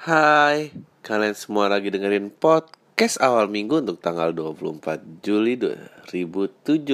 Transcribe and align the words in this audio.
Hai, 0.00 0.72
kalian 1.04 1.36
semua 1.36 1.68
lagi 1.68 1.92
dengerin 1.92 2.32
podcast 2.32 3.20
awal 3.20 3.52
minggu 3.52 3.84
untuk 3.84 4.00
tanggal 4.00 4.32
24 4.32 5.20
Juli 5.20 5.60
2017 5.60 6.88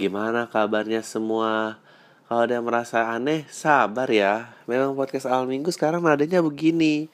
Gimana 0.00 0.48
kabarnya 0.48 1.04
semua? 1.04 1.76
Kalau 2.24 2.48
ada 2.48 2.56
yang 2.56 2.64
merasa 2.64 3.12
aneh, 3.12 3.44
sabar 3.52 4.08
ya. 4.08 4.56
Memang 4.64 4.96
podcast 4.96 5.28
awal 5.28 5.44
minggu 5.44 5.68
sekarang 5.68 6.00
nadanya 6.00 6.40
begini. 6.40 7.12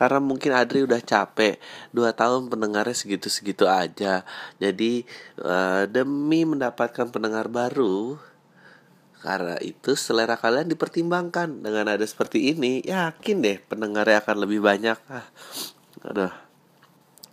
Karena 0.00 0.24
mungkin 0.24 0.56
Adri 0.56 0.88
udah 0.88 1.04
capek. 1.04 1.60
Dua 1.92 2.16
tahun 2.16 2.48
pendengarnya 2.48 2.96
segitu-segitu 2.96 3.68
aja. 3.68 4.24
Jadi 4.56 5.04
uh, 5.44 5.84
demi 5.84 6.48
mendapatkan 6.48 7.12
pendengar 7.12 7.52
baru 7.52 8.16
karena 9.18 9.58
itu 9.62 9.98
selera 9.98 10.38
kalian 10.38 10.70
dipertimbangkan. 10.70 11.62
Dengan 11.62 11.90
ada 11.90 12.04
seperti 12.06 12.54
ini 12.54 12.82
yakin 12.86 13.42
deh 13.42 13.58
pendengarnya 13.66 14.22
akan 14.22 14.36
lebih 14.46 14.62
banyak. 14.62 14.98
Ah 15.10 15.26
aduh. 16.06 16.32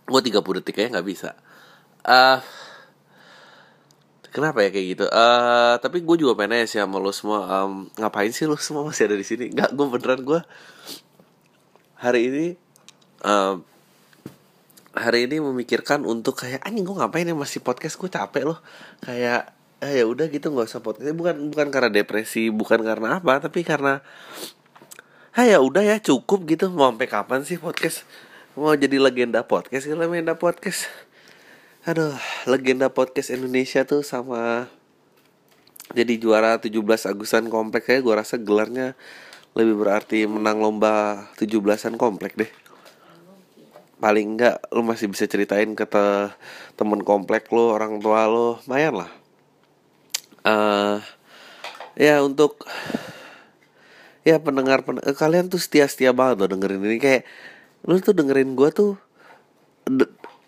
Gue 0.06 0.20
30 0.22 0.62
detik 0.62 0.78
aja 0.78 0.88
nggak 0.98 1.08
bisa. 1.08 1.34
Uh, 2.06 2.38
kenapa 4.30 4.62
ya 4.62 4.70
kayak 4.70 4.86
gitu? 4.94 5.04
Uh, 5.10 5.74
tapi 5.82 6.04
gue 6.04 6.16
juga 6.20 6.38
pengen 6.38 6.68
sih 6.68 6.78
sama 6.78 7.02
lo 7.02 7.10
semua 7.10 7.66
um, 7.66 7.90
ngapain 7.98 8.30
sih 8.30 8.46
lo 8.46 8.54
semua 8.60 8.86
masih 8.86 9.10
ada 9.10 9.16
di 9.18 9.26
sini? 9.26 9.50
Nggak 9.50 9.74
gue 9.74 9.86
beneran 9.90 10.22
gue 10.22 10.40
hari 11.96 12.28
ini 12.28 12.46
um, 13.24 13.64
hari 14.92 15.24
ini 15.24 15.40
memikirkan 15.40 16.04
untuk 16.04 16.44
kayak 16.44 16.60
anjing 16.64 16.84
gue 16.84 16.96
ngapain 16.96 17.24
ya 17.24 17.32
masih 17.32 17.64
podcast? 17.64 17.96
Gue 17.96 18.12
capek 18.12 18.52
loh. 18.52 18.60
Kayak 19.00 19.55
eh, 19.80 20.00
ya 20.00 20.04
udah 20.08 20.26
gitu 20.32 20.48
nggak 20.52 20.68
usah 20.68 20.80
podcast. 20.80 21.12
Bukan 21.12 21.52
bukan 21.52 21.68
karena 21.68 21.90
depresi 21.92 22.48
bukan 22.48 22.80
karena 22.80 23.20
apa 23.20 23.40
tapi 23.42 23.60
karena 23.66 24.00
ah 25.36 25.44
ya 25.44 25.60
udah 25.60 25.84
ya 25.84 25.96
cukup 26.00 26.48
gitu. 26.48 26.72
Mau 26.72 26.88
sampai 26.92 27.08
kapan 27.08 27.44
sih 27.44 27.60
podcast? 27.60 28.08
Mau 28.56 28.72
jadi 28.72 28.96
legenda 28.96 29.44
podcast 29.44 29.84
ya 29.84 29.94
legenda 29.96 30.32
podcast. 30.36 30.88
Aduh 31.84 32.16
legenda 32.48 32.88
podcast 32.88 33.28
Indonesia 33.30 33.84
tuh 33.84 34.00
sama 34.00 34.66
jadi 35.94 36.18
juara 36.18 36.58
17 36.58 36.72
Agusan 37.12 37.52
komplek. 37.52 37.92
Kayak 37.92 38.02
gue 38.02 38.14
rasa 38.16 38.36
gelarnya 38.40 38.96
lebih 39.56 39.76
berarti 39.76 40.24
menang 40.28 40.60
lomba 40.60 41.28
17-an 41.36 42.00
komplek 42.00 42.36
deh. 42.36 42.50
Paling 43.96 44.36
enggak 44.36 44.60
lu 44.72 44.84
masih 44.84 45.08
bisa 45.08 45.24
ceritain 45.24 45.72
ke 45.72 45.88
te 45.88 46.32
temen 46.76 47.00
komplek 47.00 47.48
lo 47.52 47.72
orang 47.76 48.00
tua 48.00 48.28
lo. 48.28 48.60
Lumayan 48.68 49.04
lah 49.04 49.10
uh, 50.46 51.02
ya 51.98 52.22
untuk 52.22 52.62
ya 54.22 54.38
pendengar, 54.38 54.86
pendengar 54.86 55.10
eh, 55.10 55.16
kalian 55.18 55.50
tuh 55.50 55.58
setia 55.58 55.90
setia 55.90 56.14
banget 56.14 56.46
loh 56.46 56.48
dengerin 56.54 56.82
ini. 56.86 56.98
Kayak 57.02 57.22
lu 57.86 57.98
tuh 57.98 58.14
dengerin 58.14 58.54
gue 58.54 58.70
tuh 58.70 58.92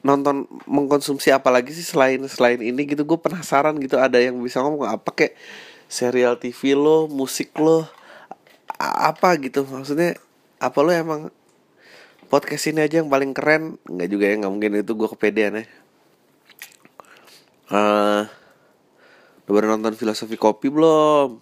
nonton 0.02 0.46
mengkonsumsi 0.66 1.34
apa 1.34 1.50
lagi 1.50 1.74
sih 1.74 1.86
selain 1.86 2.22
selain 2.30 2.62
ini 2.62 2.86
gitu. 2.86 3.02
Gue 3.02 3.18
penasaran 3.18 3.74
gitu 3.82 3.98
ada 3.98 4.22
yang 4.22 4.38
bisa 4.38 4.62
ngomong 4.62 4.86
apa 4.86 5.10
kayak 5.10 5.34
serial 5.90 6.38
TV 6.38 6.78
lo 6.78 7.10
musik 7.10 7.54
lo 7.58 7.86
apa 8.78 9.34
gitu. 9.42 9.66
Maksudnya 9.66 10.18
apa 10.58 10.78
lo 10.82 10.90
emang 10.94 11.30
podcast 12.28 12.70
ini 12.70 12.82
aja 12.82 13.02
yang 13.02 13.10
paling 13.10 13.34
keren? 13.34 13.78
Nggak 13.86 14.08
juga 14.10 14.24
ya 14.30 14.34
nggak 14.42 14.52
mungkin 14.52 14.72
itu 14.78 14.92
gue 14.94 15.08
kepedean 15.10 15.54
ya. 15.62 15.64
Uh, 17.68 18.24
Udah 19.48 19.64
nonton 19.64 19.96
filosofi 19.96 20.36
kopi 20.36 20.68
belum? 20.68 21.40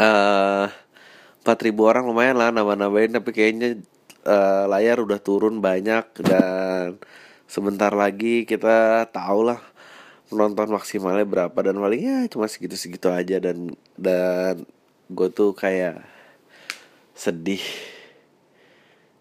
Eh 0.00 0.66
uh, 1.44 1.56
ribu 1.60 1.84
orang 1.84 2.08
lumayan 2.08 2.40
lah 2.40 2.48
nambah-nambahin 2.50 3.20
tapi 3.20 3.30
kayaknya 3.36 3.84
uh, 4.24 4.64
layar 4.66 5.04
udah 5.04 5.20
turun 5.20 5.60
banyak 5.60 6.08
dan 6.24 6.96
sebentar 7.44 7.92
lagi 7.92 8.48
kita 8.48 9.06
tahu 9.12 9.52
lah 9.52 9.60
penonton 10.32 10.72
maksimalnya 10.72 11.28
berapa 11.28 11.54
dan 11.60 11.76
palingnya 11.76 12.26
cuma 12.32 12.48
segitu-segitu 12.48 13.12
aja 13.12 13.36
dan 13.38 13.76
dan 13.94 14.64
gue 15.12 15.28
tuh 15.30 15.52
kayak 15.52 16.00
sedih 17.12 17.62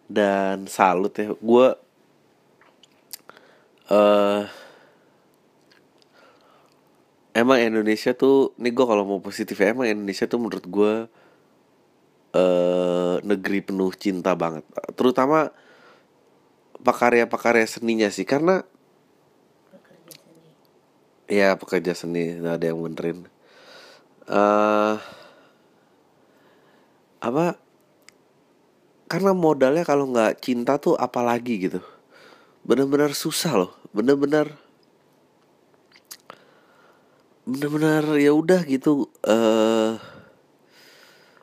dan 0.07 0.65
salut 0.65 1.13
ya 1.13 1.35
gue 1.35 1.67
uh, 3.91 4.41
emang 7.33 7.57
Indonesia 7.59 8.13
tuh 8.13 8.53
nih 8.61 8.71
gue 8.71 8.85
kalau 8.85 9.03
mau 9.03 9.19
positif 9.19 9.57
ya, 9.57 9.73
emang 9.73 9.89
Indonesia 9.89 10.29
tuh 10.29 10.39
menurut 10.39 10.65
gue 10.69 10.93
uh, 12.37 13.15
negeri 13.25 13.59
penuh 13.65 13.91
cinta 13.97 14.37
banget. 14.37 14.63
Terutama 14.93 15.49
pakarya-pakarya 16.83 17.65
seninya 17.65 18.09
sih 18.13 18.27
karena 18.27 18.61
ya 21.25 21.57
pekerja 21.57 21.97
seni 21.97 22.37
nggak 22.37 22.55
ada 22.61 22.65
yang 22.69 22.79
benerin. 22.81 23.19
Uh, 24.23 24.95
apa 27.23 27.59
karena 29.11 29.31
modalnya 29.35 29.83
kalau 29.83 30.07
nggak 30.11 30.39
cinta 30.39 30.77
tuh 30.77 30.93
apalagi 30.93 31.69
gitu. 31.69 31.81
Bener-bener 32.63 33.11
susah 33.17 33.57
loh 33.57 33.71
bener-bener 33.93 34.62
benar-benar 37.43 38.15
ya 38.15 38.31
udah 38.31 38.63
gitu 38.63 39.11
uh, 39.27 39.99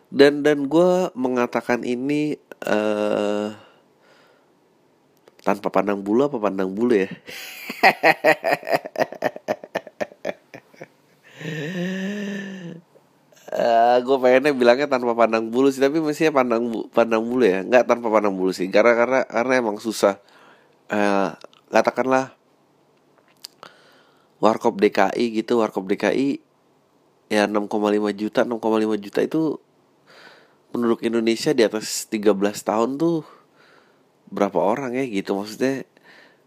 dan 0.08 0.40
dan 0.40 0.66
gue 0.66 0.90
mengatakan 1.12 1.84
ini 1.84 2.40
uh, 2.66 3.52
tanpa 5.44 5.68
pandang 5.72 6.00
bulu 6.00 6.28
apa 6.28 6.36
pandang 6.36 6.72
bulu 6.72 6.92
ya? 6.96 7.08
Uh, 13.50 13.56
eh, 13.56 13.96
gue 14.04 14.16
pengennya 14.20 14.52
bilangnya 14.54 14.86
tanpa 14.86 15.16
pandang 15.16 15.48
bulu 15.48 15.72
sih 15.72 15.82
tapi 15.82 15.98
mestinya 15.98 16.42
pandang 16.42 16.70
bu 16.70 16.86
pandang 16.92 17.22
bulu 17.24 17.42
ya 17.42 17.66
nggak 17.66 17.88
tanpa 17.88 18.06
pandang 18.12 18.34
bulu 18.36 18.54
sih 18.54 18.68
karena 18.68 18.92
karena 18.94 19.20
karena 19.26 19.52
emang 19.58 19.76
susah. 19.80 20.18
Uh, 20.90 21.34
katakanlah 21.70 22.34
Warkop 24.40 24.80
DKI 24.80 25.44
gitu 25.44 25.60
Warkop 25.60 25.84
DKI 25.84 26.40
ya 27.30 27.46
6,5 27.46 27.68
juta 28.16 28.42
6,5 28.42 29.04
juta 29.04 29.20
itu 29.22 29.60
penduduk 30.72 31.04
Indonesia 31.04 31.52
di 31.52 31.62
atas 31.62 32.08
13 32.08 32.40
tahun 32.40 32.96
tuh 32.96 33.22
berapa 34.32 34.56
orang 34.56 34.96
ya 34.96 35.04
gitu. 35.06 35.36
Maksudnya 35.36 35.84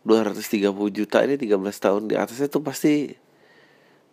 230 0.03 0.73
juta 0.91 1.23
ini 1.23 1.35
13 1.37 1.55
tahun 1.79 2.01
di 2.11 2.15
atasnya 2.17 2.49
tuh 2.51 2.63
pasti 2.65 3.13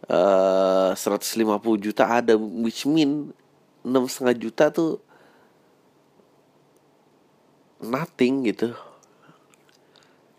uh, 0.07 0.93
eh, 0.93 0.99
150 0.99 1.41
juta 1.81 2.05
ada 2.07 2.37
which 2.37 2.87
mean 2.87 3.33
enam 3.83 4.05
setengah 4.07 4.37
juta 4.37 4.65
tuh 4.71 5.01
nothing 7.81 8.45
gitu. 8.45 8.77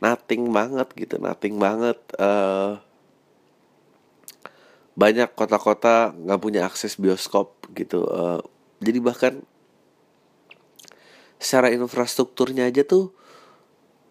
Nothing 0.02 0.50
banget 0.50 0.88
gitu 0.98 1.16
nothing 1.22 1.58
banget 1.62 1.98
uh, 2.18 2.82
banyak 5.02 5.34
kota-kota 5.34 6.14
nggak 6.14 6.42
punya 6.42 6.62
akses 6.70 7.02
bioskop 7.02 7.58
gitu 7.74 8.06
uh, 8.06 8.38
jadi 8.78 9.02
bahkan 9.02 9.42
secara 11.42 11.74
infrastrukturnya 11.74 12.70
aja 12.70 12.86
tuh 12.86 13.10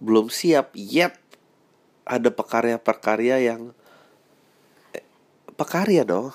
belum 0.03 0.27
siap 0.35 0.75
yet 0.75 1.15
ada 2.03 2.27
pekarya-pekarya 2.35 3.37
yang 3.39 3.71
eh, 4.91 5.07
pekarya 5.55 6.03
dong. 6.03 6.35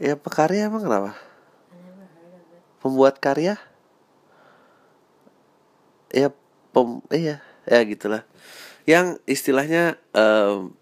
Ya 0.00 0.16
pekarya 0.16 0.70
emang 0.70 0.86
kenapa? 0.86 1.12
Pembuat 2.80 3.20
karya? 3.20 3.60
Ya 6.08 6.32
pem 6.72 7.04
iya 7.12 7.44
ya 7.68 7.84
gitulah. 7.84 8.24
Yang 8.88 9.20
istilahnya 9.28 10.00
um, 10.16 10.72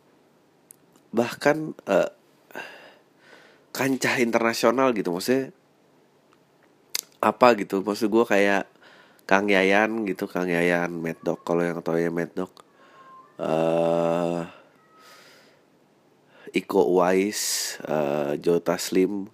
bahkan 1.11 1.73
uh, 1.89 2.11
kancah 3.73 4.19
internasional 4.19 4.91
gitu. 4.97 5.15
Maksudnya 5.15 5.55
apa 7.23 7.55
gitu. 7.59 7.83
Maksud 7.83 8.09
gue 8.11 8.25
kayak 8.27 8.65
Kang 9.29 9.47
Yayan 9.47 10.03
gitu. 10.09 10.27
Kang 10.27 10.51
Yayan 10.51 10.99
Mad 10.99 11.19
Dog 11.23 11.43
kalau 11.47 11.63
yang 11.63 11.79
tahu 11.85 12.01
ya 12.01 12.11
Mad 12.11 12.33
Dog 12.35 12.53
uh, 13.39 14.47
Iko 16.51 16.81
Uwais 16.91 17.77
uh, 17.87 18.35
Jota 18.41 18.75
Slim. 18.81 19.31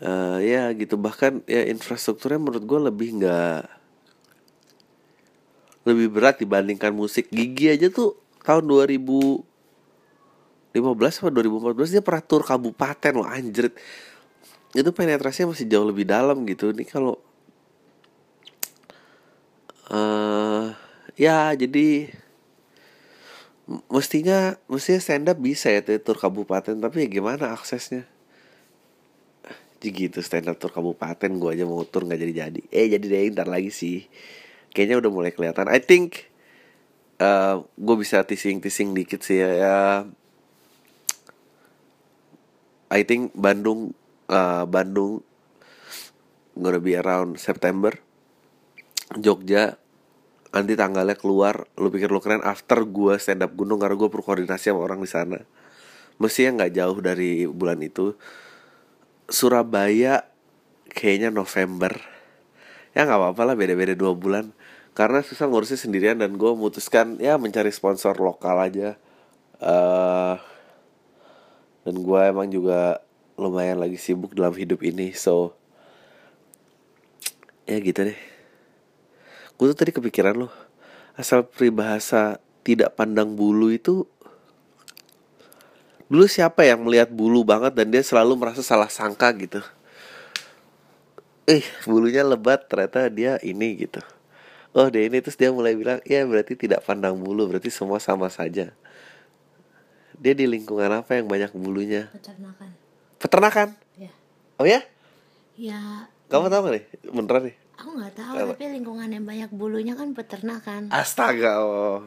Uh, 0.00 0.40
ya 0.40 0.68
gitu. 0.76 0.96
Bahkan 0.96 1.44
ya 1.44 1.68
infrastrukturnya 1.68 2.40
menurut 2.40 2.64
gue 2.64 2.80
lebih 2.88 3.08
nggak 3.20 3.62
lebih 5.88 6.08
berat 6.12 6.36
dibandingkan 6.36 6.92
musik. 6.92 7.32
Gigi 7.32 7.72
aja 7.72 7.88
tuh 7.88 8.16
tahun 8.44 8.68
2000 8.68 9.49
15 10.70 11.26
atau 11.26 11.30
2014 11.34 11.98
dia 11.98 12.02
pernah 12.02 12.22
tur 12.22 12.42
kabupaten 12.46 13.12
loh 13.14 13.26
anjrit 13.26 13.74
itu 14.70 14.90
penetrasinya 14.94 15.50
masih 15.50 15.66
jauh 15.66 15.82
lebih 15.82 16.06
dalam 16.06 16.46
gitu. 16.46 16.70
Ini 16.70 16.86
kalau 16.86 17.18
uh, 19.90 20.70
ya 21.18 21.50
jadi 21.58 22.14
mestinya 23.90 24.54
mestinya 24.70 25.00
stand 25.02 25.26
up 25.30 25.38
bisa 25.42 25.74
ya 25.74 25.82
tur 25.82 26.18
kabupaten 26.18 26.78
tapi 26.78 27.06
ya 27.06 27.08
gimana 27.10 27.50
aksesnya? 27.50 28.06
Jadi 29.80 29.88
gitu 30.06 30.18
stand 30.22 30.46
up 30.46 30.62
tur 30.62 30.70
kabupaten 30.70 31.30
gue 31.34 31.50
aja 31.50 31.66
mau 31.66 31.82
tur 31.82 32.06
nggak 32.06 32.20
jadi 32.22 32.34
jadi 32.46 32.60
eh 32.70 32.86
jadi 32.94 33.06
deh 33.10 33.20
ntar 33.34 33.50
lagi 33.50 33.74
sih. 33.74 34.06
Kayaknya 34.70 34.96
udah 35.02 35.10
mulai 35.10 35.34
kelihatan. 35.34 35.66
I 35.66 35.82
think 35.82 36.30
uh, 37.18 37.66
gue 37.74 37.96
bisa 37.98 38.22
tising 38.22 38.62
tising 38.62 38.94
dikit 38.94 39.26
sih 39.26 39.42
ya, 39.42 39.50
ya 39.50 39.76
I 42.90 43.06
think 43.06 43.30
Bandung 43.38 43.94
uh, 44.26 44.66
Bandung 44.66 45.22
gonna 46.58 46.82
be 46.82 46.98
around 46.98 47.38
September. 47.38 47.94
Jogja 49.14 49.78
nanti 50.50 50.74
tanggalnya 50.74 51.14
keluar. 51.14 51.70
Lu 51.78 51.90
pikir 51.90 52.10
lu 52.10 52.18
keren? 52.18 52.42
After 52.42 52.82
gue 52.82 53.14
stand 53.22 53.46
up 53.46 53.54
gunung 53.54 53.78
karena 53.78 53.94
gue 53.94 54.10
berkoordinasi 54.10 54.74
sama 54.74 54.82
orang 54.82 55.00
di 55.02 55.10
sana. 55.10 55.38
Mestinya 56.18 56.62
nggak 56.62 56.72
jauh 56.74 56.98
dari 56.98 57.46
bulan 57.46 57.80
itu. 57.80 58.18
Surabaya 59.30 60.26
kayaknya 60.90 61.30
November. 61.30 61.94
Ya 62.90 63.06
nggak 63.06 63.18
apa-apa 63.22 63.42
lah 63.46 63.54
beda-beda 63.54 63.94
dua 63.94 64.12
bulan. 64.18 64.50
Karena 64.90 65.22
susah 65.22 65.46
ngurusnya 65.46 65.78
sendirian 65.78 66.18
dan 66.18 66.34
gue 66.34 66.50
memutuskan 66.50 67.22
ya 67.22 67.38
mencari 67.38 67.70
sponsor 67.70 68.18
lokal 68.18 68.58
aja. 68.58 68.98
Uh, 69.62 70.36
dan 71.84 71.94
gue 71.96 72.20
emang 72.20 72.48
juga 72.48 73.00
lumayan 73.40 73.80
lagi 73.80 73.96
sibuk 73.96 74.36
dalam 74.36 74.52
hidup 74.52 74.84
ini 74.84 75.16
so 75.16 75.56
ya 77.64 77.80
gitu 77.80 78.02
deh. 78.04 78.18
Gue 79.56 79.70
tuh 79.72 79.78
tadi 79.78 79.92
kepikiran 79.94 80.36
loh 80.36 80.52
asal 81.16 81.44
peribahasa 81.44 82.40
tidak 82.64 82.96
pandang 82.96 83.36
bulu 83.36 83.72
itu 83.72 84.04
dulu 86.10 86.26
siapa 86.26 86.66
yang 86.66 86.82
melihat 86.82 87.08
bulu 87.12 87.46
banget 87.46 87.76
dan 87.76 87.92
dia 87.92 88.02
selalu 88.02 88.34
merasa 88.36 88.60
salah 88.60 88.90
sangka 88.90 89.30
gitu? 89.38 89.62
Eh 91.48 91.64
bulunya 91.88 92.26
lebat 92.26 92.66
ternyata 92.66 93.08
dia 93.08 93.38
ini 93.40 93.88
gitu. 93.88 94.02
Oh 94.70 94.86
dia 94.86 95.06
ini 95.06 95.18
terus 95.18 95.34
dia 95.34 95.50
mulai 95.50 95.74
bilang 95.74 95.98
ya 96.06 96.22
berarti 96.26 96.54
tidak 96.54 96.86
pandang 96.86 97.18
bulu 97.18 97.50
berarti 97.50 97.72
semua 97.72 97.98
sama 97.98 98.30
saja 98.30 98.70
dia 100.20 100.32
di 100.32 100.44
lingkungan 100.44 100.92
apa 100.92 101.16
yang 101.16 101.26
banyak 101.26 101.50
bulunya 101.52 102.12
peternakan 102.12 102.70
peternakan 103.16 103.68
ya 103.96 104.12
oh 104.56 104.66
ya 104.66 104.80
ya 105.56 106.04
kamu 106.28 106.46
tahu 106.46 106.60
gak 106.62 106.74
nih 106.76 106.84
beneran 107.10 107.42
nih 107.48 107.56
aku 107.74 107.88
nggak 107.90 108.12
tahu 108.14 108.34
Apa? 108.36 108.52
tapi 108.52 108.64
lingkungan 108.70 109.08
yang 109.08 109.24
banyak 109.24 109.50
bulunya 109.50 109.96
kan 109.96 110.12
peternakan 110.12 110.92
Astaga, 110.92 111.58
oh. 111.58 112.04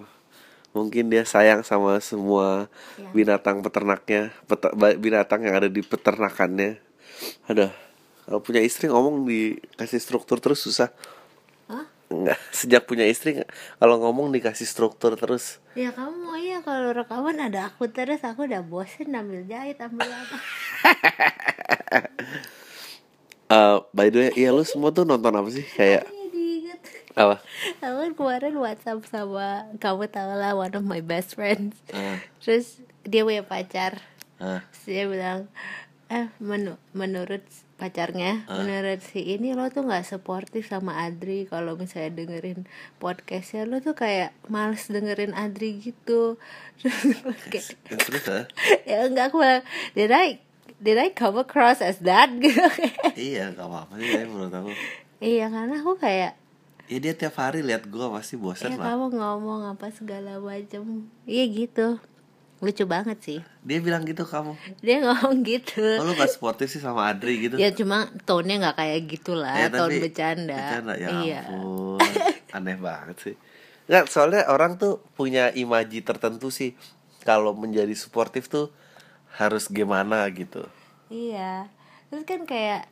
mungkin 0.71 1.10
dia 1.10 1.25
sayang 1.25 1.62
sama 1.62 1.98
semua 1.98 2.69
Ya. 2.94 3.10
binatang 3.10 3.62
peternaknya, 3.62 4.30
pete- 4.45 4.74
ba- 4.74 4.94
binatang 4.94 5.42
yang 5.42 5.57
ada 5.57 5.66
di 5.66 5.81
peternakannya. 5.81 6.77
Ada, 7.45 7.74
kalau 8.24 8.39
punya 8.39 8.62
istri 8.62 8.86
ngomong 8.86 9.25
dikasih 9.25 9.98
struktur 9.98 10.38
terus 10.38 10.62
susah. 10.62 10.94
Hah? 12.13 12.19
Enggak, 12.30 12.39
sejak 12.56 12.81
punya 12.83 13.04
istri 13.04 13.33
nggak- 13.33 13.50
kalau 13.75 13.98
ngomong 14.00 14.30
dikasih 14.30 14.63
struktur 14.63 15.13
terus. 15.13 15.57
ya 15.74 15.89
kamu 15.89 16.13
mau 16.19 16.38
ya 16.38 16.62
kalau 16.62 16.94
rekaman 16.94 17.42
ada 17.42 17.68
aku 17.68 17.88
terus 17.88 18.21
aku 18.21 18.45
udah 18.45 18.62
bosen 18.62 19.10
ambil 19.12 19.42
jahit 19.44 19.77
ambil 19.80 20.06
apa 20.06 20.38
Eh, 23.45 23.77
by 23.92 24.07
the 24.07 24.19
way, 24.19 24.31
iya 24.36 24.50
lu 24.50 24.63
semua 24.63 24.89
tuh 24.89 25.04
nonton 25.04 25.30
apa 25.31 25.45
sih? 25.48 25.62
Kayak 25.68 26.10
Iya, 26.33 26.74
apa? 27.13 27.38
aku 27.77 27.95
kan 28.00 28.12
kemarin 28.16 28.56
WhatsApp 28.56 29.06
sama 29.06 29.48
kamu 29.77 30.06
tau 30.07 30.33
lah 30.33 30.54
one 30.56 30.74
of 30.74 30.81
my 30.83 31.00
best 31.00 31.33
friends 31.33 31.77
Ah. 31.89 32.18
terus 32.39 32.77
dia 33.04 33.21
punya 33.21 33.44
pacar 33.44 34.01
Ah. 34.36 34.66
Terus 34.74 34.83
dia 34.88 35.04
bilang 35.06 35.39
eh 36.07 36.33
menu- 36.39 36.81
menurut 36.92 37.45
pacarnya 37.83 38.47
menurut 38.47 39.03
si 39.03 39.35
ini 39.35 39.51
lo 39.51 39.68
tuh 39.68 39.83
nggak 39.83 40.07
sportif 40.07 40.63
sama 40.63 41.03
Adri 41.03 41.44
kalau 41.44 41.75
misalnya 41.75 42.15
dengerin 42.15 42.63
podcastnya. 42.97 43.68
Lo 43.68 43.77
tuh 43.77 43.91
kayak 43.91 44.31
males 44.47 44.88
dengerin 44.88 45.35
Adri 45.35 45.83
gitu. 45.83 46.39
Terus 46.80 47.12
gue 47.12 47.35
kayak 47.51 47.68
ah? 48.31 48.45
ya 48.89 49.03
enggak 49.03 49.27
aku 49.27 49.38
bilang 49.38 49.63
did 49.91 50.09
I 50.09 50.39
did 50.80 50.95
I 50.95 51.12
come 51.12 51.35
across 51.38 51.83
as 51.83 52.00
that? 52.01 52.31
Gitu 52.39 52.63
Iya, 53.13 53.51
gak 53.51 53.68
apa-apa 53.68 54.00
sih 54.00 54.24
menurut 54.24 54.51
aku. 54.51 54.71
iya 55.19 55.47
karena 55.47 55.75
aku 55.77 56.00
kayak 56.00 56.39
Ya 56.83 57.00
dia 57.00 57.15
tiap 57.15 57.39
hari 57.39 57.63
lihat 57.63 57.88
gua 57.88 58.12
pasti 58.12 58.35
ya 58.35 58.44
bosan 58.44 58.75
lah. 58.75 58.91
kamu 58.91 59.15
ngomong 59.15 59.71
apa 59.71 59.88
segala 59.89 60.35
macam 60.39 61.07
iya 61.24 61.47
gitu 61.47 61.95
lucu 62.63 62.83
banget 62.86 63.19
sih 63.19 63.39
Dia 63.62 63.77
bilang 63.77 64.01
gitu 64.01 64.24
kamu. 64.24 64.56
dia 64.80 64.98
ngomong 65.00 65.44
gitu 65.44 65.83
Oh 66.00 66.04
lu 66.04 66.13
gak 66.13 66.31
sportif 66.31 66.68
sih 66.68 66.80
sama 66.80 67.06
Adri 67.06 67.44
gitu? 67.44 67.56
ya 67.56 67.69
cuma 67.69 68.07
tone-nya 68.24 68.63
nggak 68.63 68.77
kayak 68.77 69.00
gitulah 69.06 69.54
Eh, 69.54 69.69
tone 69.69 70.00
bercanda, 70.00 70.56
Bercanda 70.56 70.94
ya 70.95 71.07
iya 71.21 71.42
ampun. 71.45 72.00
Aneh 72.56 72.77
banget 72.77 73.18
sih. 73.19 73.36
Nggak, 73.83 74.07
soalnya 74.07 74.48
orang 74.48 74.75
tuh 74.75 75.04
punya 75.12 75.51
imaji 75.51 76.00
tertentu 76.00 76.48
sih 76.48 76.71
kalau 77.21 77.51
menjadi 77.51 77.92
suportif 77.94 78.48
tuh 78.48 78.71
harus 79.33 79.68
gimana 79.68 80.24
gitu. 80.30 80.63
iya 81.07 81.68
terus 82.07 82.24
kan 82.24 82.44
kayak 82.44 82.86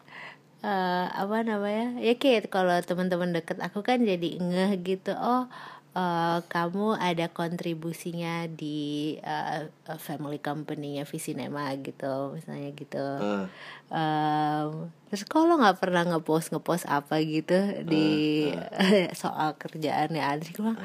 eh 0.61 1.05
apa 1.11 1.41
namanya 1.41 1.97
ya 1.97 2.13
kayak 2.15 2.47
kalau 2.47 2.73
teman-teman 2.79 3.31
deket 3.31 3.57
aku 3.57 3.81
kan 3.81 3.97
jadi 3.99 4.37
ngeh 4.37 4.71
gitu 4.79 5.13
oh 5.13 5.49
eh, 5.91 6.39
kamu 6.47 6.95
ada 6.95 7.27
kontribusinya 7.31 8.47
di 8.47 9.15
eh, 9.19 9.67
family 9.99 10.39
company-nya 10.39 11.03
Visinema 11.03 11.71
gitu 11.79 12.35
misalnya 12.35 12.69
gitu. 12.75 13.07
Eh, 13.21 13.45
Em, 13.91 14.87
terus 15.11 15.27
kalau 15.27 15.59
nggak 15.59 15.83
pernah 15.83 16.07
ngepost 16.07 16.55
ngepost 16.55 16.87
apa 16.87 17.19
gitu 17.27 17.83
di 17.83 18.47
soal 19.21 19.59
kerjaannya 19.59 20.23
Adri 20.23 20.55
gue 20.55 20.63
bilang 20.63 20.79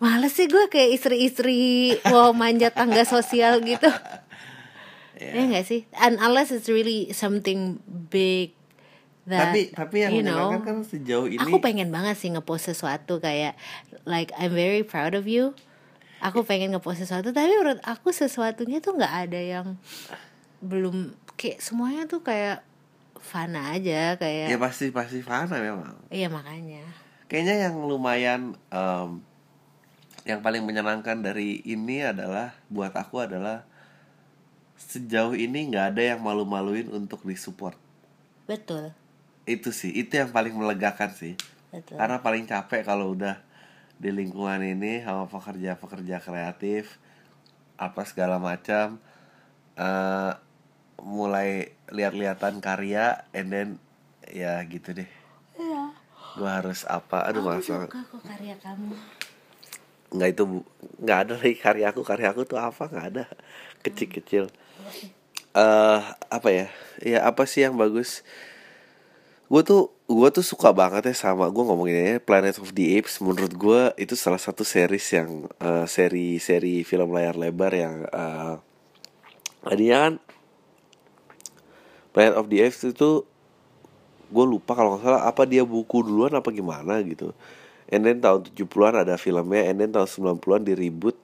males 0.00 0.32
sih 0.32 0.48
gue 0.48 0.64
kayak 0.72 0.96
istri-istri 0.96 1.92
mau 2.08 2.32
manjat 2.32 2.72
tangga 2.72 3.04
sosial 3.04 3.60
gitu. 3.60 3.92
Ya 5.16 5.48
nggak 5.48 5.64
sih? 5.64 5.88
And 5.96 6.20
unless 6.20 6.52
it's 6.52 6.68
really 6.68 7.08
something 7.16 7.80
big 7.88 8.52
that 9.26 9.50
tapi 9.50 9.60
tapi 9.74 9.96
yang 10.06 10.12
you 10.14 10.22
know 10.22 10.54
kan 10.62 10.86
sejauh 10.86 11.26
ini 11.26 11.42
aku 11.42 11.58
pengen 11.58 11.90
banget 11.90 12.14
sih 12.16 12.30
ngepost 12.30 12.70
sesuatu 12.70 13.18
kayak 13.18 13.58
like 14.06 14.30
I'm 14.38 14.54
very 14.54 14.86
proud 14.86 15.18
of 15.18 15.26
you 15.26 15.52
aku 16.22 16.46
pengen 16.46 16.72
ngepost 16.72 17.02
sesuatu 17.04 17.34
tapi 17.34 17.50
menurut 17.50 17.82
aku 17.84 18.14
sesuatunya 18.14 18.78
tuh 18.80 18.96
nggak 18.96 19.14
ada 19.28 19.40
yang 19.40 19.66
belum 20.64 21.12
kayak 21.36 21.60
semuanya 21.60 22.08
tuh 22.08 22.24
kayak 22.24 22.64
fun 23.20 23.52
aja 23.58 24.14
ya 24.14 24.48
kayak 24.48 24.56
pasti 24.62 24.94
pasti 24.94 25.18
fana 25.20 25.58
memang. 25.58 25.98
iya 26.14 26.30
makanya 26.30 26.82
Kayaknya 27.26 27.66
yang 27.66 27.74
lumayan 27.90 28.54
em, 28.70 29.18
yang 30.22 30.38
paling 30.46 30.62
menyenangkan 30.62 31.18
dari 31.26 31.58
ini 31.66 32.06
adalah 32.06 32.54
buat 32.70 32.94
aku 32.94 33.26
adalah 33.26 33.66
sejauh 34.78 35.34
ini 35.34 35.74
nggak 35.74 35.86
ada 35.98 36.02
yang 36.14 36.20
malu-maluin 36.22 36.86
untuk 36.86 37.26
disupport. 37.26 37.74
betul 38.46 38.94
Itu 39.46 39.70
sih, 39.70 39.94
itu 39.94 40.18
yang 40.18 40.34
paling 40.34 40.52
melegakan 40.52 41.14
sih. 41.14 41.38
betul 41.70 41.94
Karena 41.94 42.18
paling 42.18 42.44
capek 42.50 42.82
kalau 42.82 43.14
udah 43.14 43.38
di 43.96 44.12
lingkungan 44.12 44.60
ini 44.60 45.00
sama 45.00 45.24
pekerja-pekerja 45.24 46.20
kreatif 46.20 47.00
apa 47.80 48.04
segala 48.04 48.36
macam 48.36 49.00
eh 49.76 50.32
mulai 51.00 51.76
lihat-lihatan 51.92 52.60
karya 52.64 53.24
and 53.36 53.48
then 53.52 53.68
ya 54.28 54.60
gitu 54.66 54.96
deh. 54.96 55.08
iya. 55.60 55.92
Gua 56.36 56.60
harus 56.60 56.84
apa? 56.88 57.24
Aduh 57.28 57.44
malas 57.44 57.64
banget. 57.64 57.88
suka 57.88 58.00
kok 58.04 58.22
karya 58.24 58.54
kamu. 58.60 58.92
Nggak 60.12 60.28
itu 60.32 60.42
nggak 61.00 61.18
ada 61.24 61.34
lagi 61.40 61.56
karya 61.56 61.86
aku. 61.92 62.02
Karya 62.04 62.28
aku 62.32 62.42
tuh 62.44 62.60
apa? 62.60 62.88
Nggak 62.88 63.06
ada. 63.12 63.24
Kecil-kecil. 63.84 64.48
Eh 65.56 66.00
apa 66.28 66.48
ya? 66.52 66.66
Ya 67.00 67.24
apa 67.24 67.44
sih 67.48 67.64
yang 67.64 67.76
bagus 67.76 68.24
gue 69.46 69.62
tuh 69.62 69.94
gue 70.10 70.28
tuh 70.34 70.42
suka 70.42 70.74
banget 70.74 71.06
ya 71.10 71.14
sama 71.14 71.46
gue 71.46 71.62
ngomonginnya 71.62 72.18
Planet 72.18 72.58
of 72.58 72.74
the 72.74 72.98
Apes. 72.98 73.22
Menurut 73.22 73.54
gue 73.54 73.80
itu 73.98 74.18
salah 74.18 74.42
satu 74.42 74.66
series 74.66 75.06
yang 75.14 75.46
eh, 75.62 75.86
seri 75.86 76.42
seri 76.42 76.82
film 76.82 77.14
layar 77.14 77.38
lebar 77.38 77.72
yang 77.74 78.06
eh 78.10 78.54
tadinya 79.62 79.96
kan 80.02 80.14
Planet 82.10 82.34
of 82.38 82.46
the 82.50 82.58
Apes 82.62 82.82
itu 82.86 83.22
gue 84.26 84.44
lupa 84.46 84.74
kalau 84.74 84.98
nggak 84.98 85.06
salah 85.06 85.22
apa 85.30 85.46
dia 85.46 85.62
buku 85.62 86.02
duluan 86.02 86.34
apa 86.34 86.50
gimana 86.50 86.98
gitu. 87.06 87.30
And 87.86 88.02
then 88.02 88.18
tahun 88.18 88.50
70-an 88.50 89.06
ada 89.06 89.14
filmnya 89.14 89.70
and 89.70 89.78
then 89.78 89.94
tahun 89.94 90.10
90-an 90.42 90.66
di 90.66 90.74
reboot. 90.74 91.14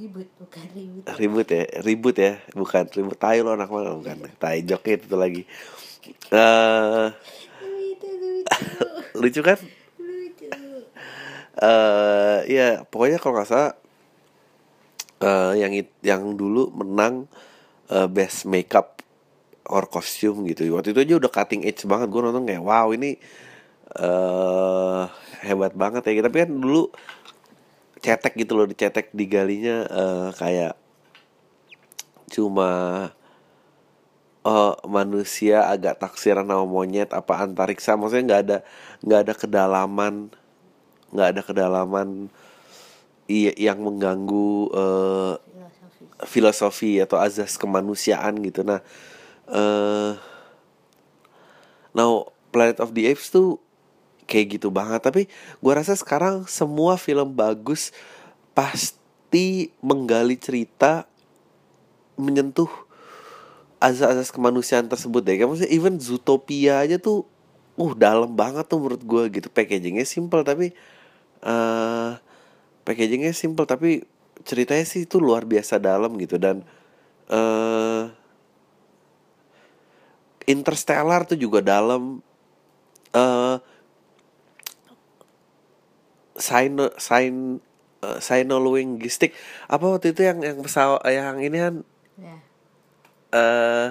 Ribut 0.00 0.32
bukan 0.40 0.64
ribut 0.72 1.04
ribut 1.20 1.46
ya 1.52 1.62
ribut 1.84 2.16
ya 2.16 2.32
bukan 2.56 2.88
ribut 2.88 3.20
tai 3.20 3.44
lo 3.44 3.52
anak 3.52 3.68
mana 3.68 3.92
bukan. 3.92 4.32
Tai 4.40 4.64
joket 4.64 5.04
itu 5.04 5.16
lagi 5.20 5.44
eh 6.30 7.08
lucu 9.18 9.40
kan? 9.44 9.58
Eh 11.60 12.38
ya 12.48 12.82
pokoknya 12.88 13.18
kalau 13.20 13.36
nggak 13.36 13.48
salah 13.48 13.72
eh 15.20 15.52
yang 15.60 15.72
yang 16.00 16.22
dulu 16.32 16.72
menang 16.72 17.28
eh, 17.92 18.08
best 18.08 18.48
makeup 18.48 19.00
or 19.70 19.86
costume 19.86 20.48
gitu. 20.50 20.66
Waktu 20.74 20.96
itu 20.96 21.00
aja 21.04 21.14
udah 21.20 21.30
cutting 21.30 21.62
edge 21.68 21.84
banget. 21.84 22.08
Gue 22.10 22.22
nonton 22.24 22.48
kayak 22.48 22.64
wow 22.64 22.90
ini 22.90 23.20
eh 24.00 25.02
hebat 25.44 25.76
banget 25.76 26.06
ya. 26.08 26.24
Tapi 26.24 26.36
kan 26.46 26.50
dulu 26.50 26.90
cetek 28.00 28.32
gitu 28.40 28.56
loh 28.56 28.64
dicetek 28.64 29.12
di 29.12 29.28
galinya 29.28 29.84
eh, 29.84 30.28
kayak 30.34 30.74
cuma 32.30 32.70
eh, 34.46 34.74
manusia 34.88 35.68
agak 35.68 36.00
taksiran 36.00 36.46
sama 36.48 36.64
monyet 36.64 37.10
apa 37.12 37.44
antariksa. 37.44 37.96
Maksudnya 37.96 38.24
nggak 38.26 38.42
ada 38.46 38.58
nggak 39.04 39.20
ada 39.26 39.34
kedalaman 39.36 40.14
nggak 41.10 41.28
ada 41.34 41.42
kedalaman 41.42 42.08
yang 43.30 43.78
mengganggu 43.82 44.50
eh, 44.74 45.34
filosofi 46.26 46.26
filosofi 46.26 46.92
atau 47.00 47.16
azas 47.16 47.56
kemanusiaan 47.56 48.42
gitu. 48.44 48.66
Nah 48.66 48.80
eh 49.50 50.12
now 51.94 52.30
Planet 52.50 52.82
of 52.82 52.90
the 52.98 53.06
Apes 53.06 53.30
tuh 53.30 53.62
kayak 54.26 54.58
gitu 54.58 54.68
banget. 54.70 55.02
Tapi 55.02 55.22
gua 55.62 55.78
rasa 55.82 55.94
sekarang 55.94 56.46
semua 56.50 56.98
film 56.98 57.30
bagus 57.34 57.94
pasti 58.54 59.70
menggali 59.78 60.34
cerita 60.34 61.06
menyentuh 62.18 62.68
azas-azas 63.80 64.28
kemanusiaan 64.28 64.86
tersebut 64.86 65.24
deh. 65.24 65.40
Kayak 65.40 65.48
maksudnya 65.48 65.72
even 65.72 65.96
Zootopia 65.96 66.84
aja 66.84 67.00
tuh 67.00 67.24
uh 67.80 67.92
dalam 67.96 68.36
banget 68.36 68.68
tuh 68.68 68.78
menurut 68.78 69.02
gua 69.02 69.24
gitu. 69.32 69.48
Packagingnya 69.48 70.04
simple 70.04 70.44
tapi 70.44 70.76
eh 71.40 72.10
packagingnya 72.84 73.32
simple 73.32 73.64
tapi 73.64 74.04
ceritanya 74.44 74.84
sih 74.84 75.08
itu 75.08 75.16
luar 75.16 75.48
biasa 75.48 75.80
dalam 75.80 76.14
gitu. 76.20 76.36
Dan 76.36 76.62
eh 77.32 78.04
Interstellar 80.44 81.24
tuh 81.24 81.40
juga 81.40 81.64
dalam 81.64 82.20
eh 83.16 83.56
Sino 86.36 86.92
Sin 87.00 87.64
eh, 88.04 88.18
Sinolinguistic. 88.20 89.32
Apa 89.72 89.96
waktu 89.96 90.12
itu 90.12 90.20
yang 90.28 90.44
yang 90.44 90.60
pesawat 90.60 91.00
yang 91.08 91.40
ini 91.40 91.58
kan? 91.60 91.74
Ya 92.20 92.49
eh 93.30 93.88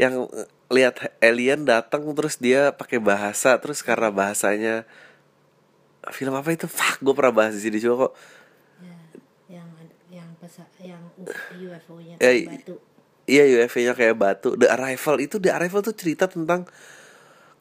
yang 0.00 0.26
lihat 0.70 1.12
alien 1.18 1.66
datang 1.66 2.06
terus 2.14 2.38
dia 2.38 2.70
pakai 2.74 3.02
bahasa 3.02 3.58
terus 3.58 3.82
karena 3.82 4.08
bahasanya 4.08 4.86
film 6.14 6.32
apa 6.32 6.54
itu 6.54 6.70
fuck 6.70 7.02
gue 7.02 7.14
pernah 7.14 7.34
bahas 7.34 7.58
di 7.58 7.62
sini 7.66 7.76
juga 7.82 8.08
kok 8.08 8.12
ya 8.80 8.96
yang 9.60 9.68
yang 10.08 10.28
pesa 10.40 10.64
yang 10.80 11.02
UFO 11.52 12.00
nya 12.00 12.16
Eh, 12.22 12.46
batu 12.48 12.90
Iya 13.30 13.62
UFO-nya 13.62 13.94
kayak 13.94 14.16
batu. 14.18 14.58
The 14.58 14.66
Arrival 14.66 15.22
itu 15.22 15.38
The 15.38 15.54
Arrival 15.54 15.86
tuh 15.86 15.94
cerita 15.94 16.26
tentang 16.26 16.66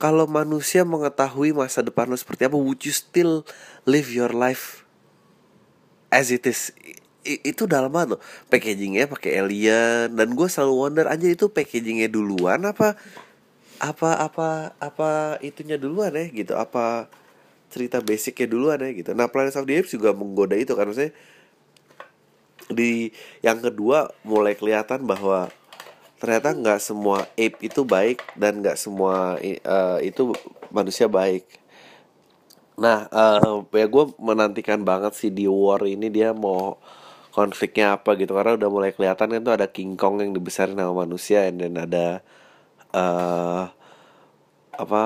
kalau 0.02 0.26
manusia 0.26 0.82
mengetahui 0.82 1.54
masa 1.54 1.86
depan 1.86 2.10
lo 2.10 2.18
seperti 2.18 2.50
apa, 2.50 2.58
would 2.58 2.82
you 2.82 2.96
still 2.96 3.46
live 3.86 4.10
your 4.10 4.34
life 4.34 4.88
as 6.10 6.34
it 6.34 6.50
is? 6.50 6.74
Itu 7.46 7.70
dalam 7.70 7.94
banget 7.94 8.18
loh. 8.18 8.22
Packagingnya 8.50 9.06
pakai 9.06 9.38
alien 9.44 10.10
dan 10.18 10.34
gue 10.34 10.48
selalu 10.50 10.74
wonder 10.74 11.06
aja 11.06 11.28
itu 11.30 11.46
packagingnya 11.52 12.10
duluan 12.10 12.66
apa 12.66 12.98
apa 13.80 14.10
apa 14.26 14.76
apa 14.82 15.10
itunya 15.40 15.80
duluan 15.80 16.12
ya 16.12 16.28
gitu 16.28 16.58
apa 16.58 17.08
cerita 17.70 18.02
basicnya 18.02 18.50
duluan 18.50 18.82
ya 18.82 18.92
gitu. 18.92 19.12
Nah 19.14 19.30
Planet 19.30 19.56
of 19.56 19.70
the 19.70 19.78
Apes 19.78 19.94
juga 19.94 20.12
menggoda 20.12 20.58
itu 20.58 20.74
kan 20.74 20.90
maksudnya 20.90 21.14
di 22.70 23.10
yang 23.42 23.62
kedua 23.62 24.14
mulai 24.22 24.54
kelihatan 24.54 25.06
bahwa 25.06 25.50
ternyata 26.20 26.52
nggak 26.52 26.80
semua 26.84 27.26
ape 27.40 27.58
itu 27.64 27.82
baik 27.88 28.22
dan 28.36 28.60
nggak 28.60 28.78
semua 28.78 29.40
eh, 29.42 29.58
itu 30.06 30.36
manusia 30.70 31.08
baik. 31.10 31.48
Nah, 32.80 33.12
eh 33.12 33.56
ya 33.76 33.88
gue 33.92 34.06
menantikan 34.20 34.80
banget 34.88 35.12
sih 35.12 35.28
di 35.28 35.48
war 35.52 35.84
ini 35.84 36.08
dia 36.08 36.32
mau 36.32 36.80
konfliknya 37.40 37.96
apa 37.96 38.20
gitu 38.20 38.36
karena 38.36 38.60
udah 38.60 38.70
mulai 38.76 38.92
kelihatan 38.92 39.28
kan 39.32 39.42
tuh 39.48 39.54
ada 39.56 39.68
King 39.72 39.96
Kong 39.96 40.20
yang 40.20 40.32
dibesarin 40.36 40.76
sama 40.76 40.94
manusia 41.08 41.48
then 41.48 41.80
ada 41.80 42.20
eh 42.92 43.64
apa 44.84 45.04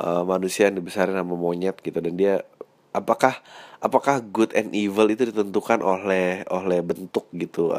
eh, 0.00 0.22
manusia 0.24 0.68
yang 0.68 0.76
dibesarin 0.80 1.16
sama 1.16 1.34
monyet 1.36 1.76
gitu. 1.80 1.98
Dan 2.04 2.14
dia 2.20 2.44
apakah 2.92 3.40
apakah 3.80 4.20
good 4.20 4.52
and 4.52 4.72
evil 4.76 5.08
itu 5.08 5.28
ditentukan 5.32 5.80
oleh 5.80 6.44
oleh 6.52 6.80
bentuk 6.84 7.26
gitu 7.32 7.72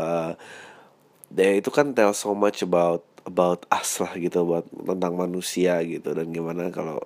dia 1.34 1.50
itu 1.58 1.70
kan 1.74 1.98
tell 1.98 2.14
so 2.14 2.38
much 2.38 2.62
about 2.62 3.02
about 3.26 3.66
us 3.74 3.98
lah 4.04 4.14
gitu 4.18 4.46
buat 4.46 4.66
tentang 4.70 5.14
manusia 5.18 5.82
gitu. 5.86 6.14
Dan 6.18 6.30
gimana 6.34 6.70
kalau 6.70 7.02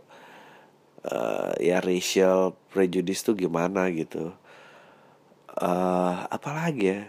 eh, 1.07 1.51
ya 1.71 1.77
racial 1.83 2.55
prejudice 2.71 3.21
tuh 3.27 3.35
gimana 3.37 3.89
gitu 3.93 4.33
eh 5.61 6.15
apalagi 6.31 6.83
ya? 6.85 7.01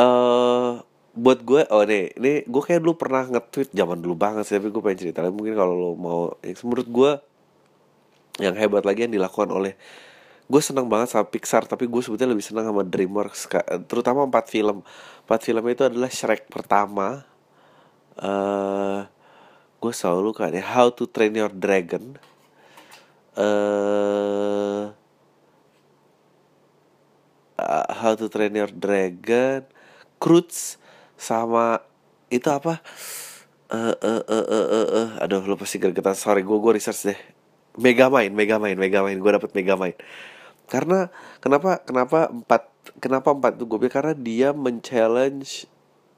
Eh 0.00 0.72
buat 1.10 1.42
gue 1.42 1.66
oh 1.74 1.82
nih 1.82 2.14
ini 2.16 2.32
gue 2.46 2.62
kayak 2.62 2.80
dulu 2.86 2.94
pernah 2.94 3.26
nge-tweet 3.26 3.74
zaman 3.74 3.98
dulu 3.98 4.14
banget 4.14 4.46
sih 4.46 4.54
tapi 4.56 4.70
gue 4.70 4.78
pengen 4.78 5.00
cerita 5.08 5.20
lagi. 5.26 5.34
mungkin 5.34 5.58
kalau 5.58 5.74
lo 5.74 5.90
mau 5.98 6.22
ya, 6.40 6.54
menurut 6.62 6.88
gue 6.88 7.10
yang 8.40 8.54
hebat 8.54 8.86
lagi 8.86 9.04
yang 9.10 9.14
dilakukan 9.18 9.50
oleh 9.50 9.74
gue 10.50 10.60
senang 10.62 10.86
banget 10.86 11.14
sama 11.14 11.26
Pixar 11.26 11.66
tapi 11.66 11.90
gue 11.90 12.02
sebetulnya 12.02 12.34
lebih 12.34 12.46
senang 12.46 12.66
sama 12.70 12.82
DreamWorks 12.86 13.50
terutama 13.90 14.26
empat 14.26 14.46
film. 14.50 14.82
Empat 15.26 15.40
film 15.46 15.64
itu 15.70 15.82
adalah 15.86 16.10
Shrek 16.10 16.46
pertama. 16.50 17.26
Eh 18.18 19.00
gue 19.80 19.92
selalu 19.94 20.30
kan 20.36 20.50
ya 20.54 20.62
How 20.62 20.94
to 20.94 21.10
Train 21.10 21.34
Your 21.34 21.52
Dragon. 21.52 22.18
Eh 23.34 23.42
uh, 23.42 24.79
How 27.90 28.16
to 28.16 28.26
Train 28.32 28.56
Your 28.56 28.72
Dragon, 28.72 29.64
Croods 30.16 30.80
sama 31.20 31.84
itu 32.32 32.48
apa? 32.48 32.80
Eh 33.70 33.94
eh 34.02 34.22
eh 34.26 34.44
eh 34.50 34.66
eh 34.66 34.88
eh. 35.04 35.08
aduh 35.22 35.44
lu 35.44 35.54
pasti 35.54 35.78
gregetan. 35.78 36.16
Sorry, 36.16 36.42
gue 36.42 36.58
gue 36.58 36.72
research 36.74 37.12
deh. 37.12 37.20
Megamind, 37.78 38.34
Megamind, 38.34 38.78
Megamind. 38.80 39.18
Gue 39.22 39.32
dapet 39.36 39.54
Megamind. 39.54 39.96
Karena 40.66 41.10
kenapa 41.38 41.82
kenapa 41.82 42.30
empat 42.30 42.62
kenapa 42.98 43.28
empat 43.34 43.52
itu 43.58 43.64
gue 43.66 43.90
karena 43.90 44.14
dia 44.14 44.48
men-challenge 44.54 45.66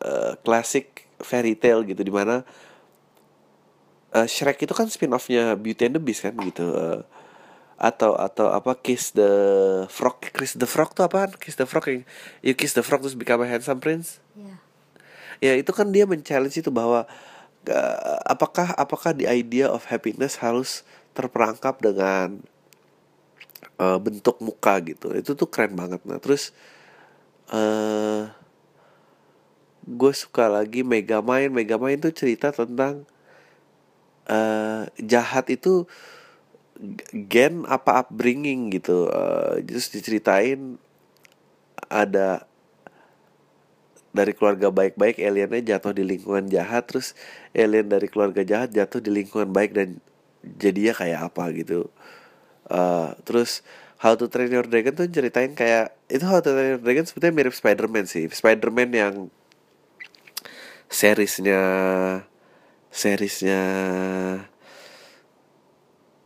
eh, 0.04 0.32
classic 0.44 1.08
fairy 1.22 1.54
tale 1.54 1.86
gitu 1.86 2.02
di 2.02 2.12
mana 2.12 2.42
eh, 4.12 4.26
Shrek 4.28 4.64
itu 4.64 4.74
kan 4.76 4.86
spin-offnya 4.90 5.56
Beauty 5.56 5.88
and 5.88 5.94
the 5.98 6.02
Beast 6.02 6.22
kan 6.26 6.36
gitu 6.40 6.72
eh, 6.74 7.00
atau 7.82 8.14
atau 8.14 8.54
apa 8.54 8.78
Kiss 8.78 9.10
the 9.18 9.32
Frog. 9.90 10.22
Kiss 10.30 10.54
the 10.54 10.70
Frog 10.70 10.94
tuh 10.94 11.02
apaan? 11.02 11.34
Kiss 11.34 11.58
the 11.58 11.66
Frog 11.66 11.90
yang 11.90 12.06
you 12.46 12.54
kiss 12.54 12.78
the 12.78 12.86
frog 12.86 13.02
terus 13.02 13.18
become 13.18 13.42
a 13.42 13.48
handsome 13.50 13.82
prince? 13.82 14.22
Ya 14.38 14.62
ya 15.42 15.58
itu 15.58 15.74
kan 15.74 15.90
dia 15.90 16.06
men-challenge 16.06 16.62
itu 16.62 16.70
bahwa 16.70 17.04
eh, 17.66 18.18
apakah 18.30 18.70
apakah 18.78 19.10
the 19.10 19.26
idea 19.26 19.66
of 19.66 19.90
happiness 19.90 20.38
harus 20.38 20.86
terperangkap 21.18 21.82
dengan 21.82 22.38
eh, 23.82 23.98
bentuk 23.98 24.38
muka 24.38 24.78
gitu. 24.86 25.10
Itu 25.18 25.34
tuh 25.34 25.50
keren 25.50 25.74
banget. 25.74 25.98
Nah 26.06 26.22
terus 26.22 26.54
eh 27.50 28.30
gue 29.82 30.12
suka 30.14 30.46
lagi 30.46 30.86
Megamind. 30.86 31.50
Megamind 31.50 32.06
tuh 32.06 32.14
cerita 32.14 32.54
tentang 32.54 33.02
eh 34.30 34.86
jahat 35.02 35.50
itu 35.50 35.90
gen 37.30 37.62
apa 37.70 38.02
upbringing 38.02 38.74
gitu 38.74 39.06
eh 39.06 39.62
terus 39.62 39.88
diceritain 39.94 40.76
ada 41.86 42.46
dari 44.12 44.36
keluarga 44.36 44.68
baik-baik 44.68 45.16
aliennya 45.16 45.76
jatuh 45.76 45.96
di 45.96 46.04
lingkungan 46.04 46.44
jahat 46.52 46.84
terus 46.84 47.16
alien 47.56 47.88
dari 47.88 48.06
keluarga 48.12 48.44
jahat 48.44 48.68
jatuh 48.76 49.00
di 49.00 49.08
lingkungan 49.08 49.48
baik 49.48 49.72
dan 49.72 50.02
jadinya 50.60 50.92
kayak 50.92 51.20
apa 51.32 51.44
gitu. 51.56 51.88
Eh, 52.68 53.08
terus 53.24 53.64
How 54.02 54.18
to 54.18 54.26
Train 54.26 54.50
Your 54.50 54.66
Dragon 54.66 54.92
tuh 54.98 55.06
ceritain 55.06 55.54
kayak 55.54 55.94
itu 56.10 56.26
How 56.26 56.42
to 56.42 56.52
Train 56.52 56.76
Your 56.78 56.82
Dragon 56.82 57.06
sebetulnya 57.08 57.34
mirip 57.34 57.54
Spider-Man 57.56 58.04
sih. 58.10 58.28
Spider-Man 58.28 58.90
yang 58.92 59.14
seriesnya 60.92 61.62
seriesnya 62.92 63.60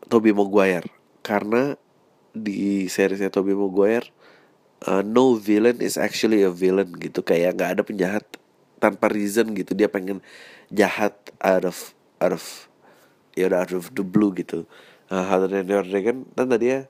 Tobey 0.06 0.32
Maguire. 0.32 0.86
Karena 1.20 1.74
di 2.36 2.86
seriesnya 2.86 3.32
Tobey 3.32 3.56
Maguire 3.56 4.12
uh, 4.84 5.00
no 5.00 5.34
villain 5.40 5.80
is 5.80 5.96
actually 5.96 6.44
a 6.44 6.52
villain 6.52 6.92
gitu. 7.00 7.24
Kayak 7.24 7.56
nggak 7.58 7.70
ada 7.78 7.82
penjahat 7.82 8.24
tanpa 8.78 9.08
reason 9.08 9.56
gitu. 9.56 9.72
Dia 9.72 9.88
pengen 9.90 10.22
jahat 10.70 11.14
out 11.40 11.64
of 11.64 11.96
out 12.20 12.34
of 12.34 12.44
ya 13.36 13.48
udah 13.52 13.64
out 13.64 13.72
of 13.76 13.92
the 13.92 14.04
blue 14.04 14.32
gitu. 14.36 14.64
How 15.06 15.38
to 15.38 15.46
Train 15.46 15.70
Your 15.70 15.86
Dragon 15.86 16.26
kan 16.34 16.50
tadi 16.50 16.66
ya 16.74 16.80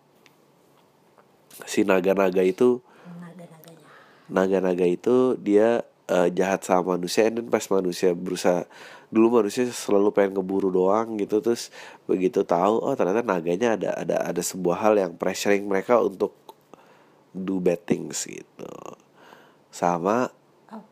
si 1.64 1.84
naga-naga 1.84 2.44
itu 2.44 2.84
naga-naganya. 3.04 3.84
naga-naga 4.28 4.86
itu 4.88 5.36
dia 5.40 5.84
uh, 6.08 6.28
jahat 6.28 6.64
sama 6.64 6.96
manusia 6.96 7.28
dan 7.28 7.48
pas 7.48 7.64
manusia 7.72 8.12
berusaha 8.12 8.68
dulu 9.16 9.40
manusia 9.40 9.64
selalu 9.64 10.12
pengen 10.12 10.36
ngeburu 10.36 10.68
doang 10.68 11.16
gitu 11.16 11.40
terus 11.40 11.72
begitu 12.04 12.44
tahu 12.44 12.84
oh 12.84 12.92
ternyata 12.92 13.24
naganya 13.24 13.80
ada 13.80 13.90
ada 13.96 14.16
ada 14.28 14.42
sebuah 14.44 14.76
hal 14.84 14.94
yang 15.00 15.12
pressuring 15.16 15.64
mereka 15.64 15.96
untuk 15.96 16.36
do 17.32 17.56
bad 17.56 17.80
things 17.88 18.28
gitu. 18.28 18.68
Sama 19.72 20.28
oh, 20.68 20.84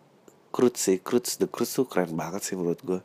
Cruz 0.49 0.81
sih 0.81 1.04
Cruz 1.04 1.37
the 1.37 1.45
Cruz 1.45 1.69
tuh 1.76 1.85
keren 1.85 2.16
banget 2.16 2.40
sih 2.40 2.57
menurut 2.57 2.81
gue 2.81 3.00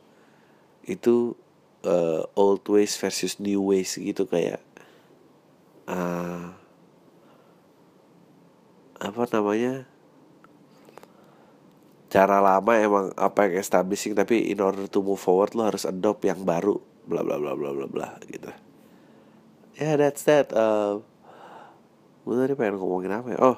itu 0.88 1.36
uh, 1.84 2.24
old 2.36 2.64
ways 2.68 2.96
versus 2.96 3.36
new 3.36 3.60
ways 3.60 4.00
gitu 4.00 4.24
kayak 4.24 4.64
uh, 5.84 6.56
apa 9.00 9.22
namanya 9.32 9.89
cara 12.10 12.42
lama 12.42 12.74
emang 12.74 13.14
apa 13.14 13.46
yang 13.46 13.62
establishing 13.62 14.18
tapi 14.18 14.50
in 14.50 14.58
order 14.58 14.90
to 14.90 14.98
move 14.98 15.22
forward 15.22 15.54
lo 15.54 15.62
harus 15.70 15.86
adopt 15.86 16.26
yang 16.26 16.42
baru 16.42 16.74
bla 17.06 17.22
bla 17.22 17.38
bla 17.38 17.54
bla 17.54 17.70
bla 17.70 17.86
bla 17.86 18.08
gitu. 18.26 18.50
Ya 19.78 19.94
yeah, 19.94 19.94
that's 19.94 20.26
that 20.26 20.50
uh, 20.50 20.98
gue 22.26 22.34
tadi 22.34 22.58
pengen 22.58 22.82
ngomongin 22.82 23.14
apa 23.14 23.28
ya? 23.32 23.38
Oh 23.38 23.56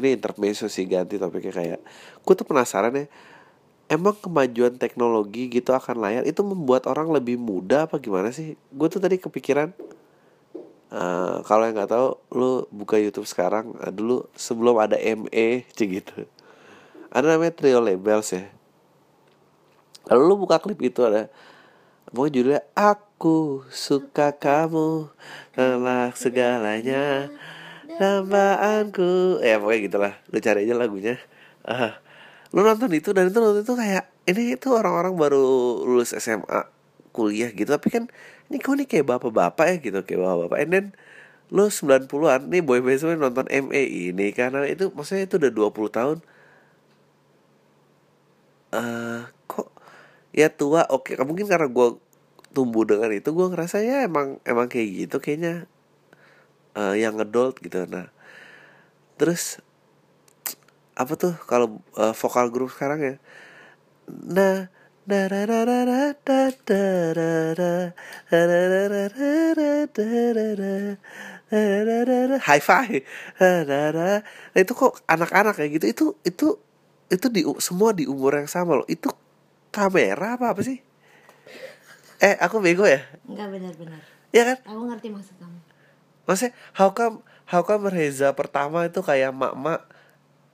ini 0.00 0.16
intermezzo 0.16 0.66
sih 0.72 0.88
ganti 0.88 1.20
topiknya 1.20 1.52
kayak 1.52 1.80
gue 2.24 2.34
tuh 2.34 2.48
penasaran 2.48 2.96
ya 2.96 3.06
emang 3.92 4.16
kemajuan 4.16 4.80
teknologi 4.80 5.52
gitu 5.52 5.76
akan 5.76 6.00
layar 6.00 6.24
itu 6.24 6.40
membuat 6.40 6.88
orang 6.88 7.12
lebih 7.12 7.36
muda 7.36 7.84
apa 7.84 8.00
gimana 8.00 8.32
sih? 8.32 8.56
Gue 8.72 8.88
tuh 8.88 9.04
tadi 9.04 9.20
kepikiran 9.20 9.76
uh, 10.88 11.44
kalau 11.44 11.68
yang 11.68 11.76
nggak 11.76 11.92
tahu 11.92 12.08
lu 12.32 12.64
buka 12.72 12.96
YouTube 12.96 13.28
sekarang 13.28 13.76
uh, 13.76 13.92
dulu 13.92 14.24
sebelum 14.32 14.80
ada 14.80 14.96
ME 14.96 15.68
gitu 15.76 16.24
ada 17.10 17.26
namanya 17.26 17.54
trio 17.54 17.82
labels 17.82 18.30
ya. 18.30 18.46
Kalau 20.06 20.26
lu 20.26 20.38
buka 20.38 20.62
klip 20.62 20.78
itu 20.82 21.02
ada 21.02 21.30
pokoknya 22.10 22.32
judulnya 22.34 22.62
aku 22.74 23.62
suka 23.70 24.34
kamu 24.34 25.10
telah 25.54 26.10
segalanya 26.18 27.30
nambaanku 27.98 29.42
ya 29.42 29.58
pokoknya 29.58 29.80
gitulah. 29.86 30.14
Lu 30.30 30.38
cari 30.38 30.66
aja 30.66 30.74
lagunya. 30.78 31.14
Uh, 31.66 31.92
lu 32.54 32.62
nonton 32.62 32.90
itu 32.94 33.10
dan 33.10 33.30
itu 33.30 33.38
nonton 33.38 33.62
itu 33.62 33.74
kayak 33.74 34.10
ini 34.26 34.54
itu 34.54 34.70
orang-orang 34.74 35.14
baru 35.14 35.42
lulus 35.86 36.14
SMA 36.16 36.66
kuliah 37.10 37.50
gitu 37.50 37.74
tapi 37.74 37.90
kan 37.90 38.06
ini 38.50 38.62
kau 38.62 38.78
nih 38.78 38.86
kayak 38.86 39.06
bapak-bapak 39.06 39.66
ya 39.66 39.76
gitu 39.82 39.98
kayak 40.06 40.20
bapak-bapak. 40.22 40.58
And 40.62 40.70
then 40.70 40.86
lu 41.50 41.66
90-an 41.66 42.46
nih 42.46 42.62
boy 42.62 42.78
band 42.78 43.18
nonton 43.18 43.46
ME 43.50 43.82
ini 44.14 44.30
karena 44.30 44.62
itu 44.70 44.94
maksudnya 44.94 45.26
itu 45.26 45.36
udah 45.42 45.50
20 45.50 45.98
tahun 45.98 46.18
uh, 48.74 49.26
kok 49.50 49.68
ya 50.34 50.50
tua 50.50 50.86
oke 50.90 51.14
okay. 51.14 51.24
mungkin 51.26 51.46
karena 51.50 51.66
gue 51.66 51.98
tumbuh 52.50 52.82
dengan 52.86 53.10
itu 53.14 53.30
gue 53.30 53.46
ngerasa 53.50 53.82
ya 53.82 54.06
emang 54.06 54.42
emang 54.42 54.66
kayak 54.66 55.06
gitu 55.06 55.16
kayaknya 55.22 55.70
uh, 56.74 56.94
yang 56.98 57.18
adult 57.18 57.58
gitu 57.62 57.86
nah 57.86 58.10
terus 59.18 59.62
apa 60.98 61.14
tuh 61.14 61.34
kalau 61.46 61.80
uh, 61.96 62.12
vokal 62.12 62.50
grup 62.50 62.70
sekarang 62.74 63.00
ya 63.00 63.16
nah 64.08 64.66
high 72.46 72.62
five 72.62 73.02
nah 73.40 74.22
itu 74.54 74.72
kok 74.76 75.02
anak-anak 75.10 75.58
kayak 75.58 75.70
gitu 75.80 75.86
itu 75.90 76.04
itu 76.22 76.46
itu 77.10 77.26
di 77.28 77.42
semua 77.58 77.90
di 77.92 78.06
umur 78.06 78.38
yang 78.38 78.48
sama 78.48 78.78
loh. 78.78 78.86
Itu 78.86 79.10
kamera 79.74 80.38
apa 80.38 80.54
apa 80.54 80.62
sih? 80.62 80.80
Eh 82.22 82.38
aku 82.38 82.62
bego 82.62 82.86
ya? 82.86 83.02
Enggak 83.26 83.50
benar-benar 83.50 84.00
ya 84.30 84.42
kan? 84.46 84.58
Aku 84.64 84.86
ngerti 84.86 85.08
maksud 85.10 85.34
kamu. 85.36 85.58
Maksudnya 86.24 86.52
how 86.78 86.94
come 86.94 87.26
how 87.50 87.66
come 87.66 87.90
Reza 87.90 88.30
pertama 88.38 88.86
itu 88.86 89.02
kayak 89.02 89.34
mak-mak 89.34 89.84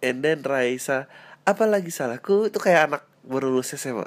and 0.00 0.24
then 0.24 0.40
Raisa? 0.40 1.06
Apa 1.44 1.68
lagi 1.68 1.92
salahku? 1.92 2.48
Itu 2.48 2.58
kayak 2.58 2.90
anak 2.90 3.02
baru 3.22 3.52
lulus 3.52 3.76
SMA 3.76 4.06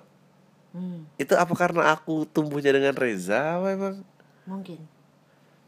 hmm. 0.74 1.18
itu 1.18 1.34
apa 1.36 1.54
karena 1.58 1.94
aku 1.94 2.26
tumbuhnya 2.30 2.74
dengan 2.74 2.94
Reza 2.96 3.60
apa 3.60 3.74
emang? 3.74 3.96
Mungkin. 4.46 4.80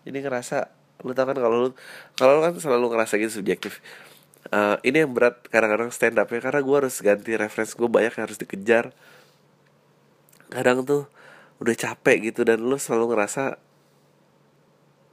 Jadi 0.06 0.17
ngerasa 0.22 0.70
lu 1.02 1.13
tau 1.17 1.26
kan 1.26 1.38
kalau 1.38 1.58
lu 1.58 1.70
kalau 2.13 2.38
lu 2.38 2.41
kan 2.46 2.54
selalu 2.62 2.94
ngerasa 2.94 3.17
gitu 3.17 3.41
subjektif 3.41 3.82
uh, 4.49 4.82
ini 4.82 5.06
yang 5.06 5.13
berat 5.13 5.45
kadang-kadang 5.54 5.93
stand 5.93 6.17
up 6.17 6.30
ya 6.34 6.41
karena 6.41 6.62
gue 6.65 6.75
harus 6.82 6.95
ganti 7.06 7.38
reference 7.38 7.77
gue 7.77 7.86
banyak 7.86 8.17
yang 8.17 8.25
harus 8.25 8.39
dikejar. 8.41 8.86
Kadang 10.49 10.82
tuh 10.84 11.06
udah 11.62 11.75
capek 11.77 12.34
gitu 12.34 12.41
dan 12.41 12.65
lo 12.65 12.82
selalu 12.82 13.13
ngerasa 13.13 13.62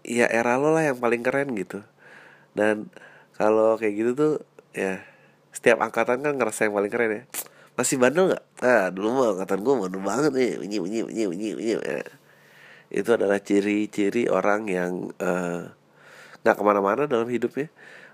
ya 0.08 0.24
era 0.32 0.56
lo 0.56 0.72
lah 0.72 0.88
yang 0.88 0.98
paling 0.98 1.20
keren 1.20 1.52
gitu. 1.52 1.84
Dan 2.56 2.88
kalau 3.36 3.76
kayak 3.76 3.94
gitu 3.94 4.10
tuh 4.16 4.32
ya 4.72 5.04
setiap 5.52 5.84
angkatan 5.84 6.24
kan 6.24 6.34
ngerasa 6.40 6.66
yang 6.70 6.74
paling 6.74 6.92
keren 6.92 7.10
ya. 7.12 7.22
Masih 7.76 8.00
bandel 8.00 8.34
nggak? 8.34 8.44
Ah 8.64 8.88
dulu 8.90 9.08
mah 9.14 9.28
angkatan 9.36 9.60
gue 9.62 9.74
bandel 9.76 10.02
banget 10.02 10.32
nih 10.32 10.52
bunyi 10.58 10.78
bunyi 10.80 11.00
bunyi 11.04 11.24
bunyi 11.28 11.48
bunyi 11.54 11.74
ya. 11.76 12.02
itu 12.88 13.10
adalah 13.12 13.36
ciri-ciri 13.36 14.32
orang 14.32 14.64
yang 14.64 15.12
eh, 15.20 15.68
nggak 16.40 16.56
uh, 16.56 16.58
ke 16.58 16.64
mana-mana 16.64 17.04
dalam 17.04 17.28
hidupnya 17.28 17.68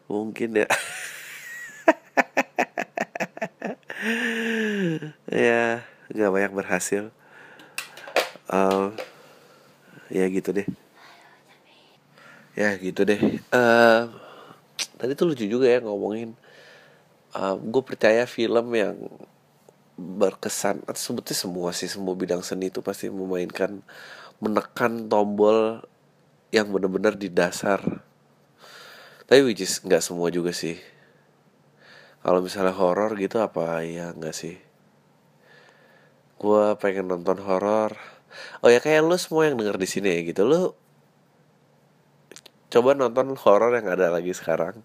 mungkin 0.09 0.65
ya. 0.65 0.69
Ya 5.35 5.83
nggak 6.13 6.31
banyak 6.31 6.53
berhasil. 6.53 7.09
Uh, 8.47 8.93
ya 10.13 10.29
gitu 10.29 10.53
deh. 10.53 10.69
Ya 12.55 12.77
gitu 12.79 13.03
deh. 13.03 13.19
Uh, 13.51 14.13
tadi 15.01 15.17
tuh 15.19 15.33
lucu 15.33 15.49
juga 15.49 15.67
ya 15.67 15.83
ngomongin. 15.83 16.37
Uh, 17.35 17.59
gue 17.59 17.83
percaya 17.83 18.29
film 18.31 18.71
yang 18.79 18.95
berkesan 19.99 20.83
atau 20.87 20.99
sebetulnya 20.99 21.39
semua 21.39 21.71
sih 21.71 21.87
semua 21.87 22.15
bidang 22.19 22.43
seni 22.43 22.67
itu 22.67 22.83
pasti 22.83 23.07
memainkan 23.07 23.79
menekan 24.43 25.07
tombol 25.07 25.87
yang 26.51 26.71
benar-benar 26.71 27.15
di 27.15 27.31
dasar 27.31 27.79
tapi 29.25 29.41
which 29.47 29.65
is 29.65 29.81
nggak 29.81 30.05
semua 30.05 30.29
juga 30.29 30.53
sih. 30.53 30.77
Kalau 32.25 32.41
misalnya 32.41 32.73
horor 32.73 33.13
gitu 33.21 33.41
apa 33.41 33.85
ya 33.85 34.13
enggak 34.17 34.33
sih? 34.33 34.57
Gue 36.41 36.77
pengen 36.81 37.13
nonton 37.13 37.41
horor 37.45 37.97
oh 38.65 38.71
ya 38.73 38.81
kayak 38.83 39.07
lu 39.07 39.17
semua 39.21 39.47
yang 39.49 39.57
denger 39.61 39.77
di 39.79 39.89
sini 39.89 40.09
ya 40.11 40.21
gitu. 40.25 40.43
Lu 40.49 40.73
coba 42.73 42.91
nonton 42.97 43.37
horor 43.39 43.73
yang 43.77 43.89
ada 43.93 44.09
lagi 44.09 44.33
sekarang. 44.33 44.83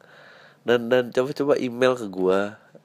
Dan 0.67 0.91
dan 0.91 1.15
coba 1.15 1.31
coba 1.31 1.53
email 1.55 1.95
ke 1.95 2.07
gue 2.11 2.39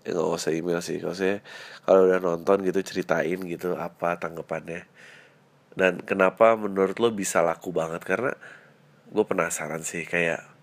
ya 0.07 0.11
nggak 0.15 0.39
usah 0.39 0.53
email 0.55 0.81
sih. 0.83 1.03
Kalau 1.03 2.01
udah 2.07 2.21
nonton 2.23 2.63
gitu 2.63 2.81
ceritain 2.87 3.39
gitu 3.43 3.75
apa 3.75 4.17
tanggapannya. 4.23 4.87
Dan 5.75 5.99
kenapa 6.07 6.55
menurut 6.55 6.97
lo 7.03 7.11
bisa 7.11 7.43
laku 7.43 7.75
banget? 7.75 8.07
Karena 8.07 8.31
gue 9.11 9.25
penasaran 9.27 9.83
sih 9.83 10.07
kayak 10.07 10.54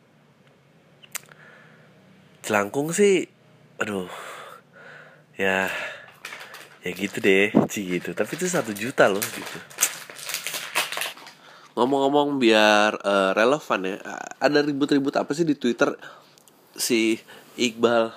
jelangkung 2.52 2.92
sih 2.92 3.32
aduh 3.80 4.12
ya 5.40 5.72
ya 6.84 6.90
gitu 6.92 7.18
deh 7.24 7.56
sih 7.70 7.88
gitu. 7.88 8.12
Tapi 8.12 8.36
itu 8.36 8.46
satu 8.50 8.76
juta 8.76 9.08
loh 9.08 9.24
gitu. 9.24 9.58
Ngomong-ngomong 11.80 12.36
biar 12.42 13.00
uh, 13.00 13.32
relevan 13.32 13.80
ya 13.88 13.96
ada 14.42 14.60
ribut-ribut 14.60 15.16
apa 15.16 15.32
sih 15.32 15.48
di 15.48 15.56
twitter? 15.56 15.96
Si 16.76 17.16
Iqbal 17.56 18.12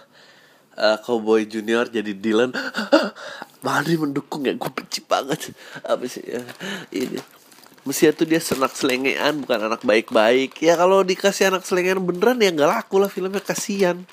uh, 0.75 0.99
Cowboy 1.07 1.47
Junior 1.47 1.87
jadi 1.87 2.11
Dylan. 2.17 2.51
Madri 3.65 3.97
mendukung 3.97 4.45
ya 4.45 4.59
gue 4.59 4.71
benci 4.75 5.01
banget. 5.07 5.55
Apa 5.87 6.05
sih 6.11 6.27
ya 6.27 6.43
ini. 6.91 7.23
Mestinya 7.85 8.17
tuh 8.17 8.27
dia 8.29 8.41
senak 8.41 8.73
selengean 8.73 9.45
bukan 9.45 9.69
anak 9.69 9.85
baik-baik. 9.85 10.57
Ya 10.65 10.77
kalau 10.77 11.05
dikasih 11.05 11.53
anak 11.53 11.69
selengean 11.69 12.01
beneran 12.01 12.41
ya 12.41 12.49
nggak 12.49 12.69
laku 12.69 12.97
lah 12.97 13.13
filmnya 13.13 13.45
kasihan 13.45 14.05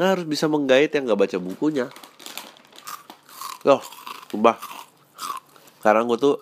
Nah, 0.00 0.16
harus 0.16 0.24
bisa 0.24 0.48
menggait 0.48 0.88
yang 0.96 1.04
gak 1.04 1.20
baca 1.20 1.36
bukunya. 1.36 1.92
Loh, 3.68 3.84
sumpah. 4.32 4.56
Sekarang 5.76 6.08
gue 6.08 6.16
tuh 6.16 6.40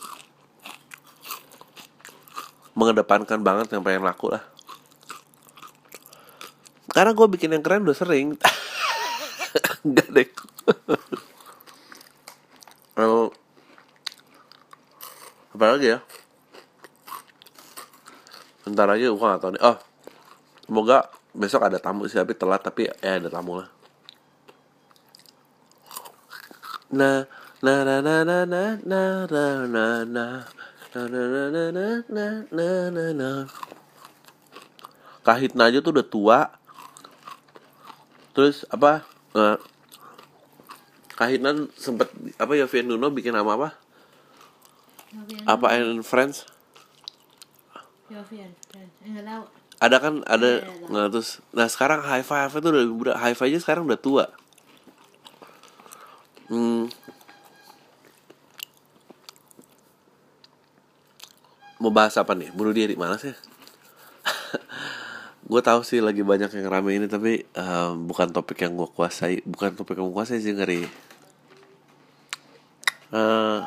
mengedepankan 2.79 3.43
banget 3.43 3.75
yang 3.75 3.83
pengen 3.83 4.07
laku 4.07 4.31
lah. 4.31 4.47
karena 6.99 7.15
gue 7.15 7.27
bikin 7.31 7.55
yang 7.55 7.63
keren 7.63 7.87
udah 7.87 7.95
sering 7.95 8.35
enggak 9.87 10.09
deh 10.11 10.29
kalau 12.99 13.31
apa 15.55 15.65
lagi 15.79 15.95
ya 15.95 15.99
bentar 18.67 18.91
aja 18.91 19.15
gue 19.15 19.15
gak 19.15 19.39
tau 19.39 19.55
nih 19.55 19.63
oh 19.63 19.79
semoga 20.67 21.07
besok 21.39 21.63
ada 21.63 21.79
tamu 21.79 22.11
sih 22.11 22.19
tapi 22.19 22.35
telat 22.35 22.59
tapi 22.59 22.91
ya 22.91 23.23
ada 23.23 23.31
tamu 23.31 23.63
lah 23.63 23.71
nah 26.91 27.31
na 27.63 27.75
na 27.87 28.03
na 28.03 28.15
na 28.27 28.39
na 28.43 28.63
na 28.83 29.03
na 29.31 29.43
na 29.67 29.85
na 30.03 30.25
na 30.91 31.03
na 31.07 31.23
na 31.31 31.43
na 31.47 31.65
na 31.71 31.87
na 32.11 32.27
na 32.51 32.69
na 32.91 33.05
na 33.15 33.31
Kahitna 35.23 35.69
aja 35.69 35.85
tuh 35.85 35.93
udah 35.93 36.07
tua 36.09 36.41
terus 38.33 38.65
apa 38.73 39.05
uh, 39.37 39.61
Kahitna 41.15 41.69
sempet 41.77 42.09
apa 42.41 42.57
ya 42.57 42.65
Vian 42.67 42.89
Nuno 42.89 43.13
bikin 43.13 43.37
nama 43.37 43.55
apa 43.55 43.69
apa 45.45 45.67
and 45.77 46.03
Friends 46.03 46.49
ada 49.79 49.97
kan 50.03 50.27
ada 50.27 50.67
nah 50.91 51.07
terus 51.07 51.39
nah 51.55 51.71
sekarang 51.71 52.03
high 52.03 52.27
five 52.27 52.51
itu 52.51 52.67
udah 52.67 52.85
udah 52.91 53.15
high 53.19 53.37
five 53.39 53.55
aja 53.55 53.63
sekarang 53.63 53.87
udah 53.87 54.01
tua. 54.01 54.27
Hmm. 56.49 56.89
mau 61.79 61.95
bahas 61.95 62.19
apa 62.19 62.35
nih? 62.35 62.51
Bunuh 62.51 62.75
diri 62.75 62.99
mana 62.99 63.15
sih? 63.17 63.31
Gue 65.51 65.63
tahu 65.65 65.81
sih 65.87 66.03
lagi 66.03 66.21
banyak 66.21 66.51
yang 66.51 66.69
rame 66.69 66.99
ini 66.99 67.07
tapi 67.09 67.47
um, 67.57 68.05
bukan 68.05 68.29
topik 68.35 68.61
yang 68.61 68.77
gue 68.77 68.85
kuasai 68.93 69.41
bukan 69.49 69.73
topik 69.73 69.97
yang 69.97 70.13
gue 70.13 70.17
kuasai 70.21 70.45
sih 70.45 70.53
ngeri. 70.53 70.85
Uh, 73.09 73.65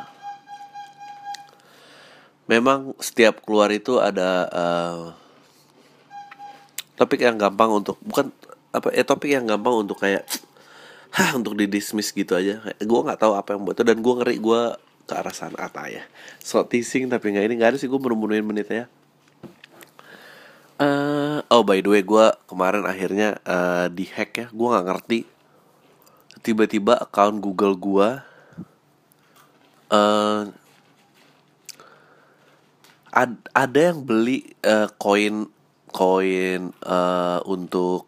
memang 2.45 2.93
setiap 3.01 3.41
keluar 3.41 3.73
itu 3.73 3.97
ada 3.97 4.45
uh, 4.53 5.17
topik 7.01 7.25
yang 7.25 7.41
gampang 7.41 7.73
untuk 7.73 7.97
bukan 8.05 8.29
apa 8.69 8.93
ya 8.93 9.01
topik 9.01 9.33
yang 9.33 9.49
gampang 9.49 9.81
untuk 9.81 9.97
kayak 9.97 10.29
hah 11.17 11.33
untuk 11.33 11.57
didismiss 11.57 12.13
gitu 12.13 12.37
aja. 12.37 12.61
Gue 12.77 12.99
nggak 13.01 13.17
tahu 13.17 13.33
apa 13.33 13.57
yang 13.57 13.65
buat 13.65 13.73
itu 13.73 13.81
dan 13.81 13.97
gue 13.97 14.13
ngeri 14.21 14.37
gue 14.37 14.61
ke 15.09 15.13
arah 15.17 15.33
sana 15.33 15.57
apa 15.65 15.89
ya. 15.89 16.05
So 16.45 16.61
teasing 16.61 17.09
tapi 17.09 17.33
nggak 17.33 17.45
ini 17.49 17.53
nggak 17.57 17.73
ada 17.73 17.77
sih 17.81 17.89
gue 17.89 17.97
menemuin 17.97 18.45
menitnya 18.45 18.85
uh, 20.81 21.39
oh 21.53 21.61
by 21.61 21.79
the 21.79 21.89
way 21.93 22.01
gue 22.01 22.25
kemarin 22.49 22.83
akhirnya 22.89 23.37
uh, 23.45 23.85
di 23.87 24.09
hack 24.09 24.31
ya 24.33 24.47
gue 24.49 24.67
nggak 24.67 24.87
ngerti. 24.89 25.19
Tiba-tiba 26.41 26.97
account 26.97 27.37
Google 27.37 27.77
gue 27.77 28.09
uh, 29.93 30.41
ad, 33.13 33.31
ada 33.53 33.79
yang 33.93 34.01
beli 34.01 34.57
uh, 34.65 34.89
koin 35.91 36.71
uh, 36.87 37.39
untuk 37.45 38.07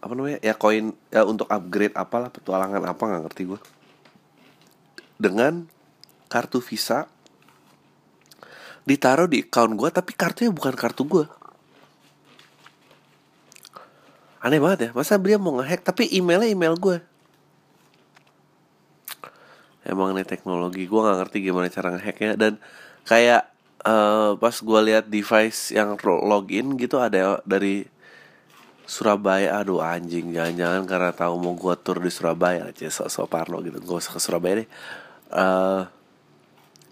apa 0.00 0.12
namanya 0.12 0.38
ya 0.44 0.54
koin 0.54 0.94
ya 1.08 1.24
untuk 1.24 1.48
upgrade 1.48 1.96
apalah 1.96 2.28
petualangan 2.28 2.82
apa 2.84 3.02
nggak 3.02 3.22
ngerti 3.28 3.42
gue 3.50 3.60
dengan 5.18 5.64
kartu 6.28 6.60
visa 6.60 7.08
ditaruh 8.84 9.30
di 9.30 9.40
account 9.40 9.74
gue 9.80 9.88
tapi 9.88 10.12
kartunya 10.12 10.52
bukan 10.52 10.76
kartu 10.76 11.08
gue 11.08 11.24
aneh 14.44 14.60
banget 14.60 14.78
ya 14.78 14.90
masa 14.92 15.16
dia 15.16 15.40
mau 15.40 15.56
ngehack 15.56 15.80
tapi 15.80 16.04
emailnya 16.12 16.52
email 16.52 16.76
gue 16.76 17.00
emang 19.88 20.12
nih 20.12 20.28
teknologi 20.28 20.84
gue 20.84 21.00
nggak 21.00 21.16
ngerti 21.24 21.38
gimana 21.40 21.72
cara 21.72 21.96
ngehacknya 21.96 22.36
dan 22.36 22.60
kayak 23.08 23.53
uh, 23.84 24.34
pas 24.40 24.56
gue 24.56 24.80
lihat 24.90 25.06
device 25.06 25.76
yang 25.76 25.94
login 26.04 26.74
gitu 26.80 26.98
ada 26.98 27.40
dari 27.44 27.86
Surabaya. 28.84 29.60
Aduh 29.60 29.80
anjing 29.80 30.32
jangan-jangan 30.32 30.82
karena 30.88 31.10
tahu 31.12 31.34
mau 31.40 31.54
gue 31.56 31.74
tur 31.80 32.00
di 32.00 32.10
Surabaya. 32.12 32.72
Aja 32.72 32.88
sok 32.88 33.08
sok 33.08 33.28
Parno 33.28 33.60
gitu. 33.64 33.78
Gue 33.80 33.96
usah 34.00 34.12
ke 34.12 34.20
Surabaya 34.20 34.64
deh. 34.64 34.68
Uh, 35.32 35.82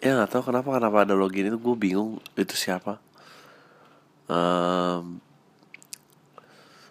ya 0.00 0.16
nggak 0.16 0.31
tahu 0.33 0.42
kenapa 0.52 0.68
kenapa 0.76 0.96
ada 1.05 1.14
login 1.16 1.52
itu. 1.52 1.59
Gue 1.61 1.76
bingung 1.76 2.20
itu 2.37 2.55
siapa. 2.57 3.00
Um, 4.31 5.20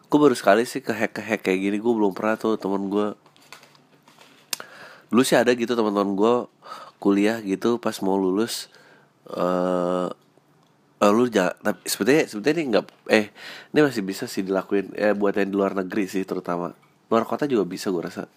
gue 0.06 0.20
baru 0.20 0.36
sekali 0.36 0.68
sih 0.68 0.84
ke 0.84 0.94
hack 0.94 1.18
ke 1.18 1.22
hack 1.24 1.42
kayak 1.46 1.60
gini. 1.62 1.78
Gue 1.82 1.94
belum 1.94 2.14
pernah 2.14 2.38
tuh 2.38 2.58
temen 2.58 2.90
gue 2.90 3.18
dulu 5.12 5.28
sih 5.28 5.36
ada 5.36 5.52
gitu 5.52 5.76
teman-teman 5.76 6.16
gue 6.16 6.36
kuliah 7.04 7.44
gitu 7.44 7.76
pas 7.84 7.92
mau 8.00 8.16
lulus 8.16 8.72
eh 9.32 10.08
uh, 11.02 11.12
lu 11.12 11.26
jangan 11.32 11.58
tapi 11.60 11.82
sebetulnya 11.88 12.24
sebetulnya 12.30 12.56
ini 12.56 12.64
nggak 12.76 12.86
eh 13.10 13.26
ini 13.74 13.80
masih 13.82 14.04
bisa 14.06 14.30
sih 14.30 14.46
dilakuin 14.46 14.94
eh 14.94 15.16
buat 15.18 15.34
yang 15.40 15.50
di 15.50 15.56
luar 15.58 15.74
negeri 15.74 16.06
sih 16.06 16.24
terutama. 16.28 16.76
Luar 17.12 17.24
kota 17.28 17.48
juga 17.48 17.66
bisa 17.68 17.92
gue 17.92 18.04
rasa. 18.04 18.28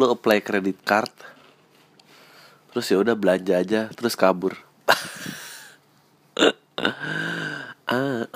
Lu 0.00 0.10
apply 0.10 0.40
credit 0.40 0.78
card 0.82 1.12
terus 2.74 2.90
ya 2.90 2.98
udah 2.98 3.14
belanja 3.14 3.54
aja 3.54 3.80
terus 3.94 4.18
kabur. 4.18 4.58
Ah. 7.84 8.26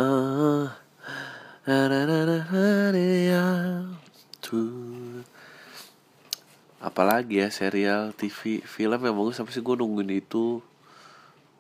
Apalagi 6.79 7.43
ya 7.43 7.49
serial 7.51 8.15
TV 8.15 8.63
film 8.63 9.01
yang 9.03 9.17
bagus 9.19 9.37
sampai 9.37 9.51
sih 9.51 9.65
gue 9.65 9.75
nungguin 9.75 10.23
itu 10.23 10.63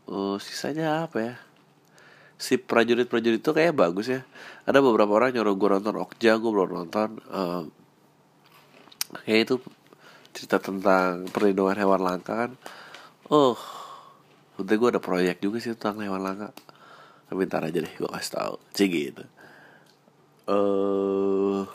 uh, 0.08 0.36
sisanya 0.40 1.04
apa 1.06 1.18
ya? 1.20 1.34
Si 2.38 2.56
prajurit-prajurit 2.56 3.42
itu 3.42 3.50
kayak 3.52 3.76
bagus 3.76 4.08
ya. 4.08 4.22
Ada 4.64 4.80
beberapa 4.80 5.10
orang 5.10 5.34
nyuruh 5.34 5.54
gue 5.58 5.68
nonton 5.74 5.94
Okja 6.00 6.38
gue 6.38 6.50
belum 6.50 6.70
nonton 6.70 7.18
uh, 7.28 7.66
kayak 9.24 9.40
itu 9.48 9.54
cerita 10.32 10.60
tentang 10.60 11.26
perlindungan 11.28 11.76
hewan 11.76 12.00
langka 12.00 12.46
kan. 12.46 12.50
Oh 13.28 13.58
udah 14.58 14.74
gue 14.74 14.88
ada 14.90 15.02
proyek 15.02 15.38
juga 15.38 15.58
sih 15.60 15.74
tentang 15.76 16.00
hewan 16.02 16.22
langka. 16.24 16.54
Tapi 17.28 17.44
ntar 17.44 17.66
aja 17.66 17.78
deh 17.84 17.92
gue 17.92 18.08
kasih 18.08 18.32
tau. 18.32 18.54
Cik 18.72 18.90
gitu. 18.92 19.24
Uh, 20.48 21.68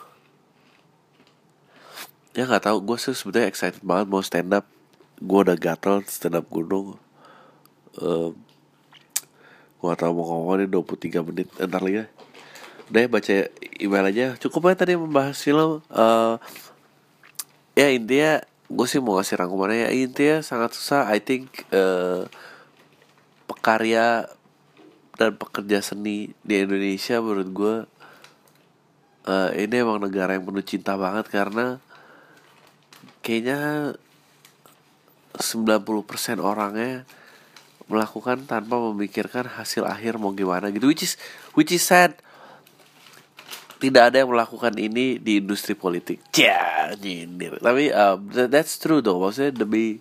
ya 2.34 2.50
nggak 2.50 2.66
tahu 2.66 2.82
gue 2.82 2.98
sih 2.98 3.14
sebetulnya 3.14 3.52
excited 3.52 3.84
banget 3.84 4.08
mau 4.10 4.24
stand 4.24 4.56
up. 4.56 4.66
Gue 5.20 5.44
udah 5.44 5.60
gatel 5.60 6.02
stand 6.08 6.40
up 6.40 6.48
gunung 6.48 7.03
uh, 8.00 8.32
gue 9.84 9.94
tau 10.00 10.12
mau 10.16 10.24
ngomong 10.24 10.64
ini 10.64 10.68
23 10.72 11.28
menit 11.28 11.48
ntar 11.60 11.84
lagi 11.84 12.02
ya. 12.02 12.06
Udah 12.88 13.02
ya 13.04 13.08
baca 13.12 13.36
email 13.78 14.06
aja. 14.08 14.28
Cukup 14.40 14.72
ya 14.72 14.76
tadi 14.80 14.94
membahas 14.96 15.38
film 15.38 15.84
uh, 15.92 16.36
ya 17.76 17.92
intinya 17.92 18.40
gue 18.72 18.88
sih 18.88 19.04
mau 19.04 19.20
ngasih 19.20 19.38
rangkumannya 19.38 19.86
ya. 19.86 19.90
Intinya 19.92 20.38
sangat 20.40 20.74
susah 20.74 21.12
I 21.12 21.20
think 21.20 21.68
uh, 21.76 22.26
pekarya 23.46 24.32
dan 25.20 25.38
pekerja 25.38 25.84
seni 25.84 26.34
di 26.42 26.56
Indonesia 26.64 27.22
menurut 27.22 27.50
gue 27.54 27.76
uh, 29.28 29.50
ini 29.54 29.76
emang 29.78 30.02
negara 30.02 30.34
yang 30.34 30.48
penuh 30.48 30.66
cinta 30.66 30.98
banget 30.98 31.30
karena 31.30 31.78
kayaknya 33.24 33.94
90% 35.38 36.44
orangnya 36.44 37.08
melakukan 37.94 38.50
tanpa 38.50 38.82
memikirkan 38.82 39.46
hasil 39.46 39.86
akhir 39.86 40.18
mau 40.18 40.34
gimana 40.34 40.74
gitu. 40.74 40.90
Which 40.90 41.06
is 41.06 41.14
which 41.54 41.70
is 41.70 41.86
sad. 41.86 42.18
Tidak 43.78 44.00
ada 44.00 44.24
yang 44.24 44.32
melakukan 44.32 44.80
ini 44.80 45.20
di 45.20 45.44
industri 45.44 45.76
politik. 45.76 46.24
Ya 46.40 46.96
nyindir. 46.98 47.60
Tapi 47.60 47.92
um, 47.92 48.32
that's 48.50 48.80
true 48.80 49.04
dong 49.04 49.22
maksudnya 49.22 49.52
demi 49.54 50.00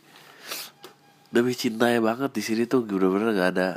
demi 1.33 1.53
cintanya 1.57 1.99
banget 1.99 2.31
di 2.31 2.43
sini 2.45 2.63
tuh 2.71 2.87
bener-bener 2.87 3.35
gak 3.35 3.51
ada. 3.59 3.71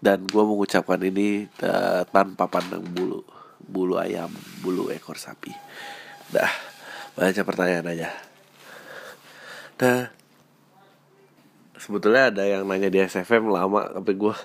Dan 0.00 0.24
gue 0.24 0.40
mengucapkan 0.40 0.96
ini 1.04 1.44
uh, 1.60 2.08
tanpa 2.08 2.48
pandang 2.48 2.80
bulu 2.80 3.20
bulu 3.60 4.00
ayam 4.00 4.32
bulu 4.64 4.88
ekor 4.88 5.20
sapi. 5.20 5.52
Dah 6.32 6.48
baca 7.12 7.42
pertanyaan 7.44 7.92
aja. 7.92 8.08
Dah 9.76 10.19
sebetulnya 11.80 12.28
ada 12.28 12.44
yang 12.44 12.68
nanya 12.68 12.92
di 12.92 13.00
SFM 13.00 13.48
lama 13.48 13.88
tapi 13.88 14.20
gue 14.20 14.36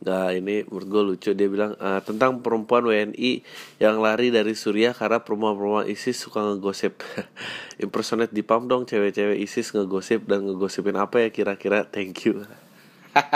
nggak 0.00 0.28
ini 0.40 0.64
menurut 0.64 0.88
gue 0.88 1.02
lucu. 1.12 1.30
Dia 1.36 1.48
bilang 1.52 1.76
uh, 1.76 2.00
tentang 2.00 2.40
perempuan 2.40 2.88
WNI 2.88 3.44
yang 3.76 4.00
lari 4.00 4.32
dari 4.32 4.56
Suriah 4.56 4.96
karena 4.96 5.20
perempuan-perempuan 5.20 5.92
ISIS 5.92 6.16
suka 6.16 6.40
ngegosip. 6.40 7.04
Impersonate 7.84 8.32
di 8.32 8.40
pam 8.40 8.64
dong 8.64 8.88
cewek-cewek 8.88 9.36
ISIS 9.44 9.76
ngegosip 9.76 10.24
dan 10.24 10.48
ngegosipin 10.48 10.96
apa 10.96 11.20
ya 11.20 11.28
kira-kira? 11.28 11.84
Thank 11.84 12.24
you. 12.24 12.48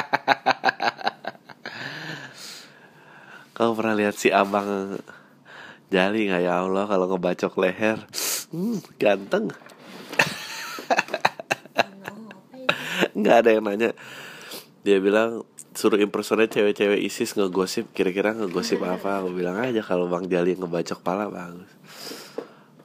Kamu 3.54 3.78
pernah 3.78 3.94
lihat 3.94 4.18
si 4.18 4.34
abang 4.34 4.98
Jali 5.92 6.32
nggak? 6.32 6.42
Ya 6.42 6.64
Allah 6.64 6.88
kalau 6.88 7.12
ngebacok 7.12 7.60
leher. 7.60 8.00
Hmm, 8.50 8.80
Ganteng 8.96 9.52
nggak 13.14 13.36
ada 13.44 13.50
yang 13.54 13.64
nanya. 13.64 13.90
Dia 14.84 15.00
bilang 15.00 15.48
suruh 15.74 15.98
impersonate 15.98 16.60
cewek-cewek 16.60 17.00
ISIS 17.02 17.34
ngegosip 17.34 17.90
kira-kira 17.96 18.36
ngegosip 18.36 18.78
apa? 18.84 19.24
Aku 19.24 19.32
bilang 19.32 19.58
aja 19.58 19.80
kalau 19.80 20.06
Bang 20.06 20.28
Jali 20.28 20.54
ngebacok 20.54 21.00
pala 21.00 21.26
bagus. 21.30 21.70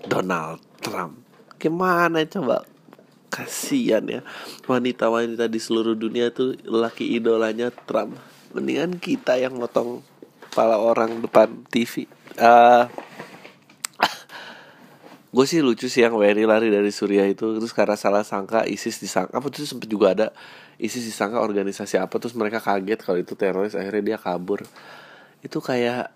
Donald 0.08 0.64
Trump. 0.80 1.20
Gimana 1.60 2.24
coba? 2.24 2.64
Kasihan 3.30 4.02
ya. 4.08 4.22
Wanita-wanita 4.66 5.52
di 5.52 5.60
seluruh 5.60 5.94
dunia 5.94 6.32
tuh 6.32 6.56
laki 6.66 7.20
idolanya 7.20 7.70
Trump. 7.70 8.18
Mendingan 8.56 8.98
kita 8.98 9.38
yang 9.38 9.60
motong 9.60 10.02
pala 10.50 10.82
orang 10.82 11.22
depan 11.22 11.62
TV 11.70 12.10
uh, 12.42 12.90
gue 15.30 15.46
sih 15.46 15.62
lucu 15.62 15.86
sih 15.86 16.02
yang 16.02 16.18
WNI 16.18 16.46
lari 16.50 16.68
dari 16.74 16.90
Suriah 16.90 17.30
itu 17.30 17.54
terus 17.54 17.70
karena 17.70 17.94
salah 17.94 18.26
sangka 18.26 18.66
ISIS 18.66 18.98
disangka 18.98 19.38
apa 19.38 19.46
tuh 19.54 19.62
sempet 19.62 19.86
juga 19.86 20.18
ada 20.18 20.28
ISIS 20.82 21.06
disangka 21.06 21.38
organisasi 21.38 22.02
apa 22.02 22.18
terus 22.18 22.34
mereka 22.34 22.58
kaget 22.58 23.00
kalau 23.06 23.22
itu 23.22 23.38
teroris 23.38 23.78
akhirnya 23.78 24.16
dia 24.16 24.18
kabur. 24.18 24.66
Itu 25.46 25.62
kayak 25.62 26.10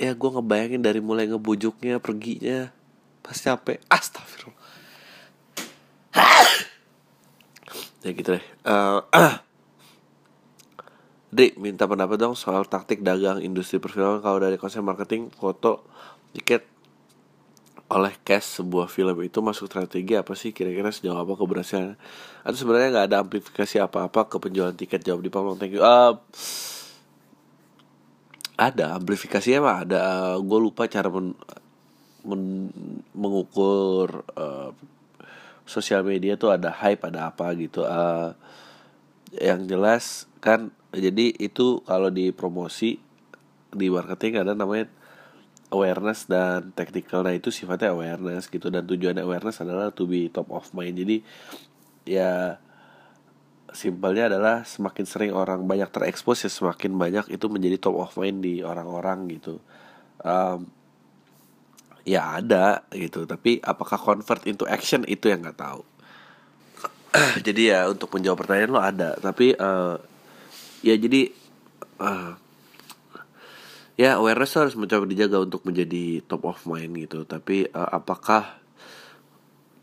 ya 0.00 0.12
gue 0.16 0.30
ngebayangin 0.40 0.80
dari 0.80 1.04
mulai 1.04 1.28
ngebujuknya 1.28 2.00
perginya 2.00 2.72
pas 3.20 3.36
capek 3.36 3.82
astagfirullah. 3.92 4.64
Ya 8.06 8.14
gitu 8.14 8.38
deh. 8.38 8.44
Uh, 8.62 9.02
uh. 9.10 9.42
Dek, 11.34 11.58
minta 11.58 11.90
pendapat 11.90 12.22
dong 12.22 12.38
soal 12.38 12.62
taktik 12.62 13.02
dagang 13.02 13.42
industri 13.42 13.82
perfilman. 13.82 14.22
Kalau 14.22 14.38
dari 14.38 14.54
konsep 14.54 14.78
marketing, 14.78 15.34
foto, 15.34 15.82
tiket 16.30 16.75
oleh 17.86 18.14
cash 18.26 18.58
sebuah 18.58 18.90
film 18.90 19.14
itu 19.22 19.38
masuk 19.38 19.70
strategi 19.70 20.18
apa 20.18 20.34
sih? 20.34 20.50
Kira-kira 20.50 20.90
sejauh 20.90 21.22
apa 21.22 21.38
keberhasilan 21.38 21.94
atau 22.42 22.58
sebenarnya 22.58 22.88
nggak 22.90 23.06
ada 23.14 23.18
amplifikasi 23.22 23.76
apa-apa 23.78 24.26
ke 24.26 24.36
penjualan 24.42 24.74
tiket? 24.74 25.06
Jawab 25.06 25.22
di 25.22 25.30
pamong 25.30 25.54
thank 25.54 25.78
you. 25.78 25.82
Uh, 25.82 26.18
ada 28.58 28.98
amplifikasinya 28.98 29.60
mah 29.62 29.76
ada. 29.86 29.98
Uh, 30.02 30.36
gue 30.42 30.58
lupa 30.58 30.90
cara 30.90 31.06
men, 31.06 31.38
men, 32.26 32.74
mengukur 33.14 34.26
uh, 34.34 34.74
sosial 35.62 36.02
media 36.02 36.34
tuh 36.34 36.50
ada 36.50 36.74
hype 36.74 37.06
ada 37.06 37.30
apa 37.30 37.54
gitu. 37.54 37.86
Uh, 37.86 38.34
yang 39.38 39.62
jelas 39.68 40.26
kan 40.42 40.74
jadi 40.90 41.34
itu 41.38 41.82
kalau 41.86 42.10
di 42.10 42.34
promosi 42.34 42.98
di 43.70 43.86
marketing 43.92 44.42
ada 44.42 44.56
namanya 44.56 44.88
awareness 45.70 46.30
dan 46.30 46.70
technical 46.72 47.26
nah 47.26 47.34
itu 47.34 47.50
sifatnya 47.50 47.92
awareness 47.92 48.46
gitu. 48.50 48.70
Dan 48.70 48.86
tujuannya 48.86 49.22
awareness 49.22 49.62
adalah 49.62 49.90
to 49.90 50.06
be 50.06 50.30
top 50.30 50.50
of 50.50 50.70
mind. 50.72 50.98
Jadi 50.98 51.22
ya 52.06 52.60
simpelnya 53.74 54.30
adalah 54.30 54.62
semakin 54.64 55.04
sering 55.04 55.32
orang 55.34 55.66
banyak 55.66 55.90
terekspos 55.90 56.46
ya 56.46 56.50
semakin 56.50 56.96
banyak 56.96 57.26
itu 57.28 57.46
menjadi 57.50 57.76
top 57.82 57.96
of 57.98 58.12
mind 58.16 58.40
di 58.40 58.62
orang-orang 58.62 59.26
gitu. 59.36 59.58
Um, 60.22 60.70
ya 62.06 62.38
ada 62.38 62.86
gitu. 62.94 63.26
Tapi 63.26 63.58
apakah 63.60 63.98
convert 63.98 64.46
into 64.46 64.64
action? 64.64 65.02
Itu 65.04 65.28
yang 65.28 65.42
nggak 65.42 65.58
tahu. 65.58 65.82
Jadi 67.46 67.62
ya 67.74 67.90
untuk 67.90 68.14
menjawab 68.14 68.46
pertanyaan 68.46 68.72
lo 68.72 68.80
ada. 68.80 69.18
Tapi 69.18 69.56
uh, 69.58 69.98
ya 70.84 70.94
jadi 70.94 71.32
uh, 71.98 72.38
ya 73.96 74.20
awareness 74.20 74.56
harus 74.60 74.76
mencoba 74.76 75.08
dijaga 75.08 75.40
untuk 75.40 75.64
menjadi 75.64 76.20
top 76.28 76.44
of 76.44 76.60
mind 76.68 77.08
gitu. 77.08 77.24
Tapi 77.24 77.72
uh, 77.72 77.90
apakah 77.96 78.60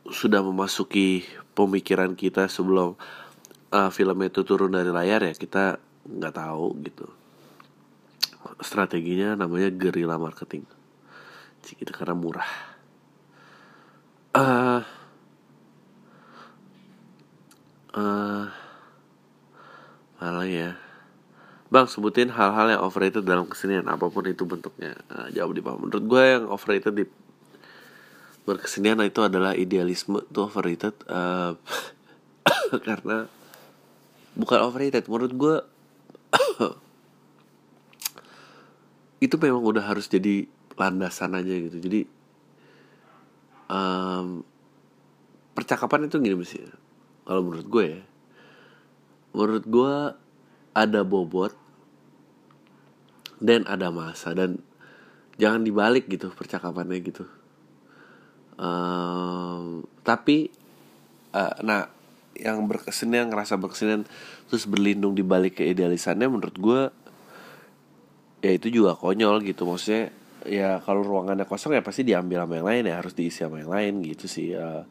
sudah 0.07 0.45
memasuki 0.45 1.25
pemikiran 1.57 2.13
kita 2.13 2.45
sebelum 2.45 2.93
uh, 3.73 3.89
film 3.89 4.17
itu 4.21 4.45
turun 4.45 4.77
dari 4.77 4.93
layar 4.93 5.25
ya? 5.25 5.33
Kita 5.33 5.81
nggak 6.05 6.33
tahu 6.37 6.65
gitu. 6.85 7.07
Strateginya 8.61 9.33
namanya 9.33 9.73
guerrilla 9.73 10.21
marketing. 10.21 10.63
Itu 11.65 11.89
karena 11.89 12.13
murah. 12.13 12.51
Uh, 14.33 14.81
uh, 17.93 18.45
malah 20.17 20.47
ya 20.49 20.82
Bang 21.73 21.89
sebutin 21.89 22.29
hal-hal 22.29 22.77
yang 22.77 22.81
overrated 22.85 23.25
dalam 23.25 23.49
kesenian 23.49 23.89
apa 23.89 24.05
pun 24.05 24.29
itu 24.29 24.45
bentuknya. 24.45 24.93
Nah, 25.09 25.33
jawab 25.33 25.57
di 25.57 25.61
bawah. 25.65 25.81
Menurut 25.81 26.05
gue 26.05 26.21
yang 26.21 26.45
overrated 26.45 26.93
di 26.93 27.05
berkesenian 28.43 28.99
itu 29.07 29.23
adalah 29.23 29.55
idealisme 29.55 30.19
itu 30.19 30.39
overrated 30.43 30.91
uh, 31.07 31.55
karena 32.87 33.31
bukan 34.35 34.59
overrated 34.67 35.07
menurut 35.07 35.31
gue 35.31 35.55
itu 39.25 39.35
memang 39.39 39.63
udah 39.63 39.83
harus 39.87 40.11
jadi 40.11 40.43
landasan 40.75 41.39
aja 41.39 41.53
gitu 41.55 41.77
jadi 41.79 42.01
um, 43.71 44.43
percakapan 45.55 46.11
itu 46.11 46.19
gini 46.19 46.35
sih 46.43 46.67
kalau 47.23 47.47
menurut 47.47 47.67
gue 47.71 47.85
ya 47.87 48.01
menurut 49.31 49.63
gue 49.63 49.95
ada 50.75 51.01
bobot 51.07 51.55
dan 53.43 53.67
ada 53.67 53.91
masa 53.91 54.31
dan 54.31 54.63
jangan 55.35 55.67
dibalik 55.67 56.07
gitu 56.07 56.31
percakapannya 56.31 56.97
gitu. 57.03 57.27
Um, 58.55 59.83
tapi 60.07 60.47
uh, 61.35 61.59
nah 61.59 61.91
yang 62.39 62.63
berkesenian 62.65 63.29
ngerasa 63.29 63.59
berkesenian 63.59 64.07
terus 64.47 64.63
berlindung 64.63 65.13
di 65.13 65.25
balik 65.25 65.59
keidealisannya 65.59 66.27
menurut 66.31 66.55
gue 66.57 66.81
ya 68.39 68.51
itu 68.55 68.71
juga 68.71 68.95
konyol 68.95 69.43
gitu. 69.43 69.67
Maksudnya 69.67 70.15
ya 70.47 70.79
kalau 70.79 71.03
ruangannya 71.03 71.43
kosong 71.43 71.75
ya 71.75 71.83
pasti 71.83 72.07
diambil 72.07 72.47
sama 72.47 72.53
yang 72.63 72.67
lain 72.71 72.83
ya 72.87 72.95
harus 73.03 73.11
diisi 73.11 73.43
sama 73.43 73.59
yang 73.59 73.71
lain 73.73 73.93
gitu 74.07 74.25
sih. 74.31 74.55
Uh, 74.55 74.87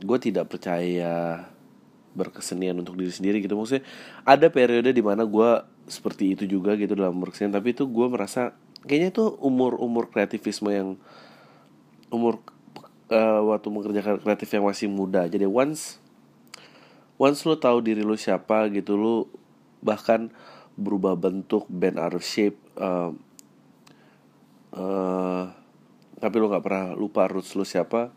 gue 0.00 0.18
tidak 0.18 0.50
percaya 0.50 1.46
berkesenian 2.16 2.74
untuk 2.80 2.98
diri 2.98 3.12
sendiri 3.12 3.38
gitu. 3.44 3.54
Maksudnya 3.54 3.86
ada 4.26 4.50
periode 4.50 4.90
di 4.90 5.02
mana 5.04 5.22
gue 5.22 5.50
seperti 5.90 6.38
itu 6.38 6.46
juga 6.46 6.78
gitu 6.78 6.94
dalam 6.94 7.18
berkesenian 7.18 7.52
tapi 7.52 7.74
itu 7.74 7.90
gue 7.90 8.06
merasa 8.06 8.54
kayaknya 8.86 9.12
itu 9.12 9.24
umur 9.42 9.76
umur 9.76 10.08
kreativisme 10.08 10.70
yang 10.72 10.96
umur 12.08 12.40
uh, 13.10 13.40
waktu 13.44 13.68
mengerjakan 13.68 14.22
kreatif 14.22 14.48
yang 14.50 14.64
masih 14.66 14.88
muda. 14.88 15.26
Jadi 15.26 15.44
once 15.44 16.00
once 17.20 17.44
lo 17.44 17.58
tahu 17.60 17.84
diri 17.84 18.00
lo 18.00 18.16
siapa 18.16 18.70
gitu 18.72 18.96
lo 18.96 19.28
bahkan 19.84 20.32
berubah 20.80 21.18
bentuk 21.18 21.68
band 21.68 22.00
out 22.00 22.16
of 22.16 22.24
shape 22.24 22.56
uh, 22.80 23.12
uh, 24.72 25.44
tapi 26.16 26.34
lo 26.40 26.48
nggak 26.48 26.64
pernah 26.64 26.86
lupa 26.96 27.28
roots 27.28 27.52
lo 27.56 27.64
siapa 27.64 28.12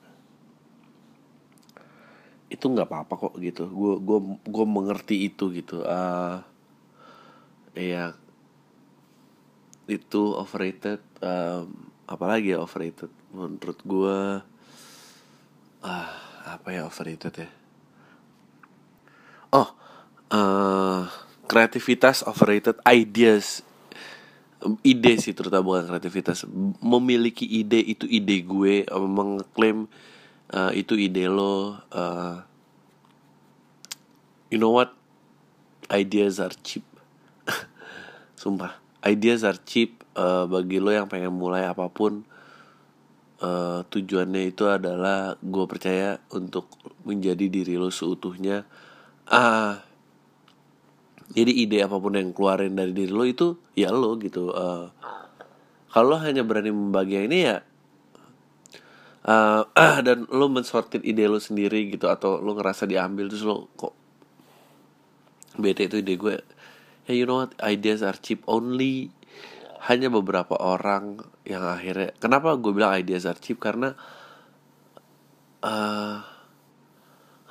itu 2.47 2.69
nggak 2.69 2.85
apa-apa 2.85 3.13
kok 3.17 3.35
gitu. 3.41 3.65
Gue 3.65 3.97
gue 3.97 4.19
gue 4.45 4.65
mengerti 4.69 5.25
itu 5.25 5.49
gitu. 5.49 5.81
Uh, 5.81 6.45
ya 7.73 8.13
itu 9.89 10.23
overrated 10.37 11.01
um, 11.19 11.91
apalagi 12.07 12.55
ya 12.55 12.63
overrated? 12.63 13.11
Menurut 13.33 13.79
gue 13.83 14.19
ah 15.83 16.09
apa 16.47 16.67
ya 16.71 16.87
overrated 16.87 17.33
ya? 17.33 17.49
Oh 19.51 19.69
uh, 20.31 21.09
kreativitas 21.49 22.23
overrated 22.23 22.79
ideas. 22.87 23.65
Ide 24.63 25.19
sih 25.19 25.35
terutama 25.35 25.75
bukan 25.75 25.91
kreativitas. 25.91 26.47
Memiliki 26.79 27.43
ide 27.43 27.83
itu 27.83 28.07
ide 28.07 28.39
gue. 28.39 28.87
Mengklaim 28.87 29.91
uh, 30.55 30.71
itu 30.71 30.95
ide 30.95 31.27
lo 31.27 31.75
uh, 31.91 32.39
you 34.47 34.55
know 34.55 34.71
what? 34.71 34.95
Ideas 35.91 36.39
are 36.39 36.55
cheap 36.63 36.92
sumpah 38.43 38.83
ideas 39.07 39.47
are 39.47 39.55
cheap 39.63 40.03
uh, 40.19 40.43
bagi 40.51 40.83
lo 40.83 40.91
yang 40.91 41.07
pengen 41.07 41.31
mulai 41.31 41.63
apa 41.63 41.87
pun 41.87 42.27
uh, 43.39 43.87
tujuannya 43.87 44.51
itu 44.51 44.67
adalah 44.67 45.39
gue 45.39 45.65
percaya 45.67 46.19
untuk 46.35 46.67
menjadi 47.07 47.47
diri 47.47 47.79
lo 47.79 47.87
seutuhnya. 47.87 48.67
Ah 49.31 49.39
uh, 49.39 49.73
jadi 51.33 51.51
ide 51.51 51.77
apa 51.81 51.97
pun 51.97 52.13
yang 52.13 52.35
keluarin 52.35 52.75
dari 52.75 52.91
diri 52.91 53.13
lo 53.13 53.25
itu 53.25 53.57
ya 53.73 53.89
lo 53.89 54.19
gitu 54.21 54.53
uh, 54.53 54.91
kalau 55.89 56.19
hanya 56.21 56.45
berani 56.45 56.69
membagi 56.69 57.25
ini 57.25 57.37
ya 57.47 57.57
uh, 59.25 59.65
dan 60.05 60.29
lo 60.29 60.51
mensortir 60.51 61.01
ide 61.01 61.25
lo 61.25 61.41
sendiri 61.41 61.89
gitu 61.89 62.11
atau 62.11 62.37
lo 62.37 62.53
ngerasa 62.53 62.85
diambil 62.85 63.31
terus 63.31 63.47
lo 63.47 63.71
kok 63.73 63.95
bete 65.57 65.89
itu 65.89 66.03
ide 66.03 66.13
gue 66.19 66.35
hey 67.03 67.19
you 67.19 67.27
know 67.27 67.43
what? 67.43 67.55
Ideas 67.59 68.03
are 68.03 68.17
cheap 68.17 68.43
only. 68.47 69.11
Hanya 69.83 70.07
beberapa 70.07 70.55
orang 70.55 71.19
yang 71.43 71.67
akhirnya 71.67 72.15
kenapa 72.15 72.55
gue 72.55 72.71
bilang 72.71 72.95
ideas 72.95 73.27
are 73.27 73.39
cheap? 73.39 73.59
Karena 73.59 73.91
uh, 75.59 76.23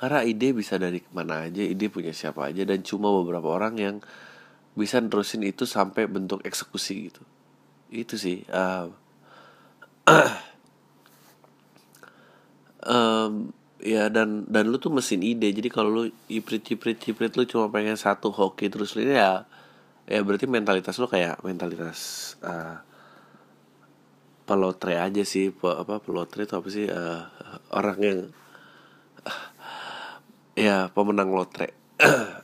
karena 0.01 0.19
ide 0.25 0.51
bisa 0.57 0.81
dari 0.81 0.99
mana 1.13 1.45
aja 1.45 1.61
ide 1.61 1.87
punya 1.93 2.11
siapa 2.11 2.49
aja 2.49 2.65
dan 2.65 2.81
cuma 2.81 3.13
beberapa 3.13 3.53
orang 3.53 3.77
yang 3.77 3.95
bisa 4.73 4.97
nerusin 4.97 5.45
itu 5.45 5.69
sampai 5.69 6.09
bentuk 6.09 6.41
eksekusi 6.41 7.13
gitu. 7.13 7.21
Itu 7.93 8.17
sih 8.17 8.41
uh, 8.49 8.89
um, 12.89 13.53
ya 13.83 14.07
dan 14.07 14.47
dan 14.47 14.71
lu 14.71 14.79
tuh 14.79 14.95
mesin 14.95 15.19
ide. 15.19 15.51
Jadi 15.51 15.67
kalau 15.67 15.91
lu 15.91 16.03
iprit 16.31 16.63
iprit 16.63 17.03
iprit 17.03 17.35
lu 17.35 17.43
cuma 17.43 17.67
pengen 17.67 17.99
satu 17.99 18.31
hoki 18.31 18.71
terus 18.71 18.95
ini 18.95 19.19
ya 19.19 19.43
ya 20.07 20.19
berarti 20.23 20.47
mentalitas 20.47 20.95
lu 20.99 21.07
kayak 21.07 21.43
mentalitas 21.43 22.33
uh, 22.43 22.79
pelotre 24.43 24.99
aja 24.99 25.23
sih 25.23 25.51
pe, 25.51 25.67
apa 25.67 26.03
pelotre 26.03 26.43
itu 26.43 26.55
apa 26.55 26.67
sih 26.71 26.87
uh, 26.87 27.27
orang 27.75 27.97
yang 27.99 28.19
uh, 29.27 29.43
ya 30.55 30.87
pemenang 30.95 31.35
lotre. 31.35 31.75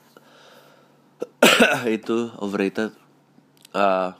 Itu 1.99 2.31
overrated. 2.39 2.95
Uh, 3.69 4.17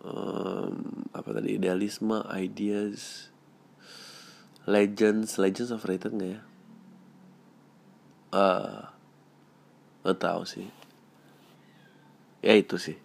um, 0.00 1.04
apa 1.12 1.28
tadi 1.34 1.60
idealisme 1.60 2.24
ideas 2.32 3.33
legends 4.64 5.36
legends 5.36 5.70
overrated 5.72 6.12
nggak 6.14 6.30
ya 6.38 6.40
uh, 8.32 8.88
nggak 10.04 10.18
tahu 10.20 10.42
sih 10.44 10.68
ya 12.44 12.54
itu 12.56 12.76
sih 12.76 12.98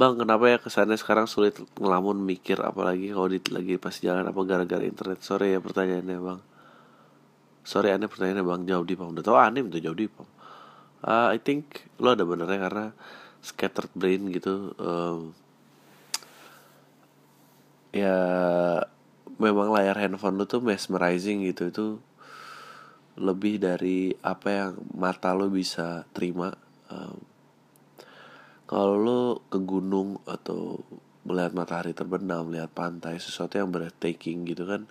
Bang, 0.00 0.16
kenapa 0.16 0.48
ya 0.48 0.56
kesannya 0.56 0.96
sekarang 0.96 1.28
sulit 1.28 1.60
ngelamun 1.76 2.24
mikir 2.24 2.56
apalagi 2.64 3.12
kalau 3.12 3.28
di 3.28 3.36
lagi 3.52 3.76
pas 3.76 3.92
jalan 3.92 4.24
apa 4.24 4.40
gara-gara 4.48 4.80
internet? 4.80 5.20
Sore 5.20 5.52
ya 5.52 5.60
pertanyaannya, 5.60 6.16
Bang. 6.16 6.40
Sorry 7.60 7.92
aneh 7.92 8.08
pertanyaannya 8.08 8.44
Bang, 8.44 8.64
jawab 8.64 8.88
di 8.88 8.96
Pam. 8.96 9.12
Udah 9.12 9.24
tau 9.24 9.36
aneh 9.36 9.60
minta 9.60 9.76
jawab 9.76 9.98
di 10.00 10.08
Pam. 10.08 10.24
Uh, 11.04 11.32
I 11.32 11.38
think 11.40 11.88
lo 12.00 12.16
ada 12.16 12.24
benernya 12.24 12.58
karena 12.60 12.86
scattered 13.44 13.92
brain 13.92 14.28
gitu. 14.32 14.72
Um, 14.80 15.36
ya 17.92 18.16
memang 19.40 19.72
layar 19.72 19.96
handphone 19.96 20.36
lo 20.36 20.44
tuh 20.44 20.60
mesmerizing 20.60 21.48
gitu 21.48 21.72
itu 21.72 21.86
lebih 23.16 23.56
dari 23.56 24.12
apa 24.20 24.48
yang 24.48 24.72
mata 24.92 25.32
lo 25.32 25.48
bisa 25.48 26.04
terima. 26.12 26.52
Um, 26.92 27.18
kalau 28.68 28.94
lo 29.00 29.20
ke 29.50 29.58
gunung 29.58 30.22
atau 30.28 30.78
melihat 31.26 31.52
matahari 31.52 31.92
terbenam, 31.92 32.48
melihat 32.48 32.70
pantai, 32.70 33.18
sesuatu 33.18 33.58
yang 33.58 33.68
breathtaking 33.68 34.46
gitu 34.46 34.64
kan, 34.64 34.86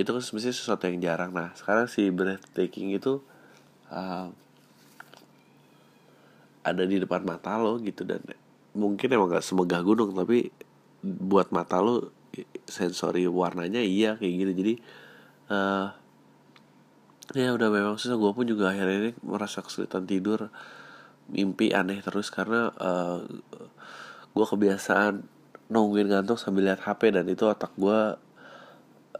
itu 0.00 0.08
kan 0.08 0.22
sebenarnya 0.24 0.56
sesuatu 0.56 0.88
yang 0.88 0.98
jarang. 1.04 1.30
Nah 1.36 1.52
sekarang 1.52 1.86
si 1.86 2.08
breathtaking 2.08 2.96
itu 2.96 3.20
uh, 3.92 4.32
ada 6.64 6.82
di 6.84 6.96
depan 6.96 7.24
mata 7.24 7.56
lo 7.60 7.76
gitu 7.80 8.04
dan 8.04 8.20
mungkin 8.76 9.08
emang 9.10 9.32
gak 9.32 9.44
semegah 9.44 9.82
gunung 9.82 10.12
tapi 10.14 10.52
buat 11.02 11.50
mata 11.50 11.80
lo 11.80 12.12
sensori 12.66 13.26
warnanya 13.26 13.82
iya 13.82 14.14
kayak 14.16 14.34
gitu. 14.38 14.52
Jadi 14.62 14.74
uh, 15.50 15.88
ya 17.34 17.50
udah 17.54 17.68
memang 17.70 17.96
susah. 17.98 18.16
Gue 18.16 18.32
pun 18.32 18.46
juga 18.46 18.70
akhirnya 18.70 19.10
ini 19.10 19.12
merasa 19.22 19.62
kesulitan 19.62 20.06
tidur. 20.06 20.50
Mimpi 21.30 21.70
aneh 21.70 22.02
terus 22.02 22.26
karena 22.34 22.74
uh, 22.74 23.22
eh, 23.22 23.68
gue 24.34 24.46
kebiasaan 24.46 25.22
nungguin 25.70 26.10
ngantuk 26.10 26.42
sambil 26.42 26.66
lihat 26.66 26.82
HP 26.82 27.14
dan 27.14 27.30
itu 27.30 27.46
otak 27.46 27.70
gue 27.78 28.18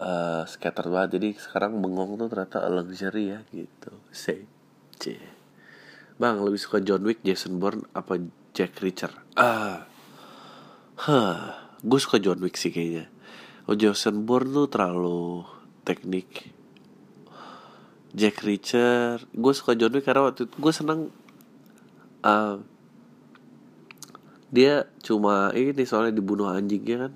uh, 0.03 0.43
scatter 0.47 0.87
banget. 0.91 1.19
Jadi 1.19 1.29
sekarang 1.39 1.79
bengong 1.79 2.19
tuh 2.19 2.27
ternyata 2.31 2.67
luxury 2.67 3.35
ya 3.35 3.39
gitu. 3.55 3.95
Say 4.11 4.47
c. 4.99 5.19
Bang 6.21 6.43
lebih 6.43 6.61
suka 6.61 6.83
John 6.83 7.07
Wick 7.07 7.23
Jason 7.23 7.63
Bourne 7.63 7.87
apa 7.95 8.19
Jack 8.53 8.83
Reacher? 8.83 9.15
Ah. 9.39 9.87
Huh 11.01 11.60
gue 11.81 12.01
suka 12.01 12.21
John 12.21 12.41
Wick 12.45 12.57
sih 12.61 12.73
kayaknya. 12.73 13.09
Oh 13.69 13.77
Jason 13.77 14.25
Bourne 14.29 14.53
tuh 14.53 14.69
terlalu 14.69 15.45
teknik. 15.85 16.53
Jack 18.11 18.43
Reacher 18.43 19.23
gue 19.31 19.53
suka 19.55 19.79
John 19.79 19.95
Wick 19.95 20.05
karena 20.05 20.27
waktu 20.27 20.51
itu 20.51 20.55
gue 20.59 20.73
seneng 20.75 21.15
uh, 22.27 22.59
dia 24.51 24.91
cuma 24.99 25.55
ini 25.55 25.87
soalnya 25.87 26.19
dibunuh 26.19 26.51
anjingnya 26.51 27.07
kan? 27.09 27.13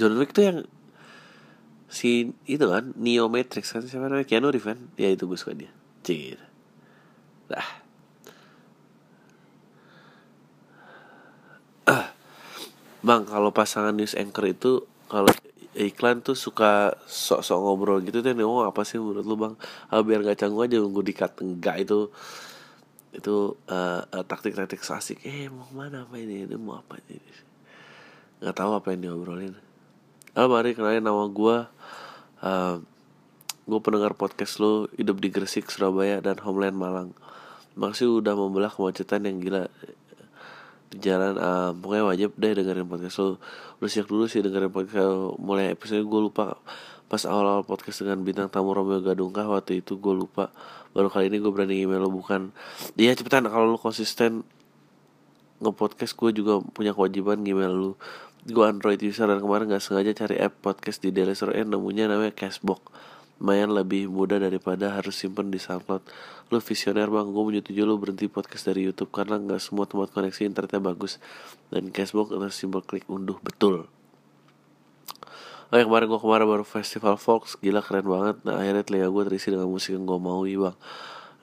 John 0.00 0.16
Wick 0.16 0.32
tuh 0.32 0.44
yang 0.48 0.58
si 1.86 2.34
itu 2.48 2.66
kan 2.66 2.96
Neo 2.96 3.28
Matrix 3.28 3.70
kan 3.70 3.84
siapa 3.84 4.08
namanya? 4.08 4.26
Keanu 4.26 4.50
Reeves 4.50 4.66
kan? 4.66 4.80
Ya 4.96 5.12
itu 5.12 5.28
gue 5.28 5.38
suka 5.38 5.54
dia. 5.54 5.70
Cir 6.02 6.40
dah. 7.46 7.68
Ah. 11.86 12.15
Bang 13.06 13.22
kalau 13.22 13.54
pasangan 13.54 13.94
news 13.94 14.18
anchor 14.18 14.50
itu 14.50 14.82
kalau 15.06 15.30
iklan 15.78 16.26
tuh 16.26 16.34
suka 16.34 16.98
sok-sok 17.06 17.58
ngobrol 17.62 18.02
gitu 18.02 18.18
tuh 18.18 18.34
oh 18.42 18.66
apa 18.66 18.82
sih 18.82 18.98
menurut 18.98 19.22
lu 19.22 19.38
bang? 19.38 19.54
Ah, 19.94 20.02
biar 20.02 20.26
gak 20.26 20.42
canggung 20.42 20.66
aja 20.66 20.82
nunggu 20.82 21.06
dikat 21.06 21.38
enggak 21.38 21.86
itu 21.86 22.10
itu 23.14 23.54
uh, 23.70 24.02
uh, 24.02 24.24
taktik-taktik 24.26 24.82
klasik 24.82 25.22
eh 25.22 25.46
mau 25.46 25.70
mana 25.70 26.02
apa 26.02 26.18
ini? 26.18 26.50
Ini 26.50 26.58
mau 26.58 26.82
apa 26.82 26.98
ini? 27.06 27.16
Nggak 28.42 28.56
tahu 28.58 28.70
apa 28.74 28.86
yang 28.92 29.00
diobrolin. 29.08 29.54
Halo 30.34 30.52
mari 30.52 30.74
kenalin 30.74 31.06
nama 31.06 31.24
gue 31.30 31.56
uh, 32.42 32.76
gue 33.66 33.80
pendengar 33.80 34.18
podcast 34.18 34.58
lo 34.58 34.90
hidup 34.98 35.22
di 35.22 35.30
Gresik 35.30 35.70
Surabaya 35.70 36.18
dan 36.18 36.42
Homeland 36.42 36.76
Malang. 36.76 37.10
Makasih 37.78 38.20
udah 38.20 38.34
membelah 38.34 38.68
kemacetan 38.68 39.24
yang 39.24 39.38
gila 39.38 39.70
jalan 40.98 41.34
uh, 41.36 41.70
pokoknya 41.76 42.04
wajib 42.04 42.30
deh 42.36 42.52
dengerin 42.56 42.88
podcast 42.88 43.16
lo 43.22 43.38
udah 43.80 43.90
siap 43.90 44.06
dulu 44.08 44.24
sih 44.26 44.40
dengerin 44.40 44.72
podcast. 44.72 45.36
Mulai 45.40 45.72
episode 45.76 46.04
gue 46.04 46.20
lupa. 46.20 46.56
Pas 47.06 47.22
awal-awal 47.22 47.62
podcast 47.62 48.02
dengan 48.02 48.26
bintang 48.26 48.50
tamu 48.50 48.74
Romeo 48.74 48.98
Gadungkah 49.04 49.46
waktu 49.46 49.84
itu 49.84 50.00
gue 50.00 50.14
lupa. 50.16 50.50
Baru 50.96 51.12
kali 51.12 51.30
ini 51.30 51.38
gue 51.38 51.52
berani 51.52 51.76
email 51.78 52.02
lo 52.02 52.10
bukan. 52.10 52.50
Dia 52.98 53.14
cepetan. 53.14 53.46
Kalau 53.46 53.76
lo 53.76 53.78
konsisten 53.78 54.42
ngepodcast 55.62 56.16
gue 56.18 56.30
juga 56.42 56.60
punya 56.60 56.92
kewajiban 56.92 57.40
email 57.46 57.72
lu. 57.72 57.92
Gue 58.46 58.64
android 58.66 58.98
user 59.02 59.26
dan 59.26 59.42
kemarin 59.42 59.70
nggak 59.70 59.82
sengaja 59.82 60.12
cari 60.14 60.38
app 60.38 60.58
podcast 60.62 61.02
di 61.02 61.10
Daily 61.10 61.34
Store 61.34 61.54
nemunya 61.54 62.06
namanya 62.06 62.30
Cashbox 62.34 62.82
lumayan 63.36 63.68
lebih 63.72 64.08
mudah 64.08 64.40
daripada 64.40 64.96
harus 64.96 65.12
simpen 65.12 65.52
di 65.52 65.60
SoundCloud. 65.60 66.02
Lu 66.48 66.58
visioner 66.62 67.08
bang. 67.12 67.26
Gue 67.28 67.44
menyetujui 67.44 67.84
lu 67.84 68.00
berhenti 68.00 68.32
podcast 68.32 68.64
dari 68.64 68.88
YouTube 68.88 69.12
karena 69.12 69.36
nggak 69.36 69.60
semua 69.60 69.84
tempat 69.84 70.12
koneksi 70.12 70.48
internetnya 70.48 70.80
bagus. 70.80 71.20
Dan 71.68 71.92
Cashbox 71.92 72.32
harus 72.32 72.56
simbol 72.56 72.80
klik 72.80 73.04
unduh 73.12 73.36
betul. 73.44 73.88
Oh 75.66 75.76
yang 75.76 75.90
kemarin 75.90 76.06
gue 76.06 76.20
kemarin 76.22 76.46
baru 76.48 76.64
festival 76.64 77.20
Fox. 77.20 77.60
Gila 77.60 77.84
keren 77.84 78.08
banget. 78.08 78.36
Nah 78.46 78.56
akhirnya 78.56 78.86
telinga 78.86 79.08
gue 79.12 79.22
terisi 79.28 79.52
dengan 79.52 79.68
musik 79.68 79.92
yang 79.92 80.08
gue 80.08 80.18
mau 80.20 80.40
bang. 80.46 80.76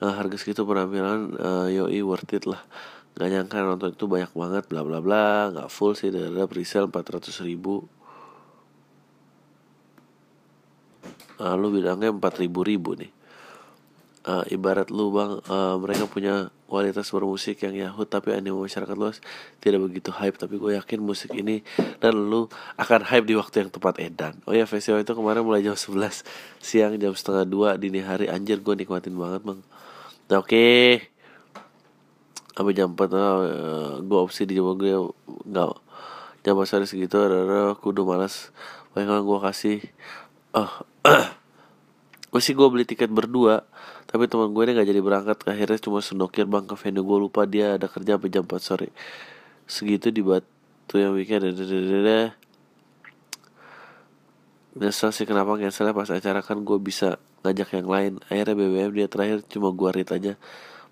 Nah 0.02 0.12
harga 0.18 0.36
segitu 0.40 0.66
penampilan 0.66 1.38
uh, 1.38 1.68
Yoi 1.70 2.02
worth 2.02 2.34
it 2.34 2.48
lah. 2.50 2.64
Gak 3.14 3.30
nyangka 3.30 3.62
nonton 3.62 3.94
itu 3.94 4.10
banyak 4.10 4.34
banget 4.34 4.64
bla 4.66 4.82
bla 4.82 4.98
bla. 4.98 5.54
Gak 5.54 5.70
full 5.70 5.94
sih 5.94 6.10
ada 6.10 6.50
presale 6.50 6.90
400 6.90 7.30
ribu 7.46 7.86
uh, 11.44 11.54
Lu 11.60 11.68
bilangnya 11.68 12.08
4 12.08 12.24
ribu 12.40 12.64
ribu 12.64 12.96
nih. 12.96 13.12
Uh, 14.24 14.40
Ibarat 14.48 14.88
lu 14.88 15.12
bang 15.12 15.36
uh, 15.52 15.76
Mereka 15.76 16.08
punya 16.08 16.48
kualitas 16.64 17.12
bermusik 17.12 17.60
yang 17.60 17.76
yahut 17.76 18.08
tapi 18.08 18.32
anime 18.32 18.56
masyarakat 18.56 18.96
luas 18.96 19.20
tidak 19.60 19.84
begitu 19.84 20.08
hype. 20.16 20.40
Tapi 20.40 20.56
gue 20.56 20.80
yakin 20.80 21.04
musik 21.04 21.36
ini 21.36 21.60
dan 22.00 22.16
lu 22.16 22.48
akan 22.80 23.04
hype 23.04 23.28
di 23.28 23.36
waktu 23.36 23.62
yang 23.62 23.70
tepat 23.70 24.00
edan 24.00 24.34
oh 24.48 24.56
ya 24.56 24.64
festival 24.64 25.04
itu 25.04 25.12
kemarin 25.12 25.44
mulai 25.44 25.60
jam 25.60 25.76
11 25.76 26.24
siang 26.64 26.96
jam 26.96 27.12
setengah 27.12 27.44
dua 27.44 27.68
dini 27.76 28.00
hari. 28.00 28.32
Anjir 28.32 28.64
gue 28.64 28.72
nikmatin 28.72 29.12
banget 29.12 29.44
bang. 29.44 29.60
Nah, 30.24 30.40
oke. 30.40 30.48
Okay. 30.48 31.12
jam 32.72 32.96
4 32.96 33.12
oh, 33.12 33.38
gue 34.00 34.18
opsi 34.18 34.48
di 34.48 34.56
jam 34.56 34.72
gue 34.72 35.12
nggak. 35.44 35.72
Jam 36.44 36.56
sore 36.64 36.88
segitu 36.88 37.20
ada 37.20 37.76
kudu 37.76 38.08
malas. 38.08 38.48
Pengen 38.96 39.20
gue 39.20 39.38
kasih 39.40 39.84
oh 40.58 40.72
gue 42.34 42.42
sih 42.42 42.54
gue 42.54 42.66
beli 42.66 42.82
tiket 42.82 43.10
berdua 43.10 43.62
tapi 44.14 44.30
teman 44.30 44.54
gue 44.54 44.62
ini 44.62 44.78
nggak 44.78 44.88
jadi 44.94 45.00
berangkat. 45.02 45.38
Akhirnya 45.42 45.78
cuma 45.82 45.98
senokir 45.98 46.46
bang 46.46 46.62
ke 46.70 46.78
venue. 46.78 47.02
Gue 47.02 47.18
lupa 47.18 47.42
dia 47.50 47.74
ada 47.74 47.90
kerja 47.90 48.14
sampai 48.14 48.30
jam 48.30 48.46
4 48.46 48.62
sore. 48.62 48.88
Segitu 49.66 50.14
di 50.14 50.22
batu 50.22 50.94
yang 51.02 51.18
weekend. 51.18 51.50
Dadadadada 51.50 52.38
Nyesel 54.74 55.10
sih 55.14 55.26
kenapa 55.26 55.54
cancelnya 55.58 55.94
pas 55.94 56.10
acara 56.10 56.42
kan 56.42 56.62
gue 56.62 56.78
bisa 56.78 57.18
ngajak 57.42 57.74
yang 57.74 57.88
lain. 57.90 58.12
Akhirnya 58.30 58.54
BBM 58.54 58.90
dia 58.94 59.06
terakhir 59.10 59.42
cuma 59.50 59.74
gue 59.74 59.90
read 59.90 60.10
aja. 60.14 60.38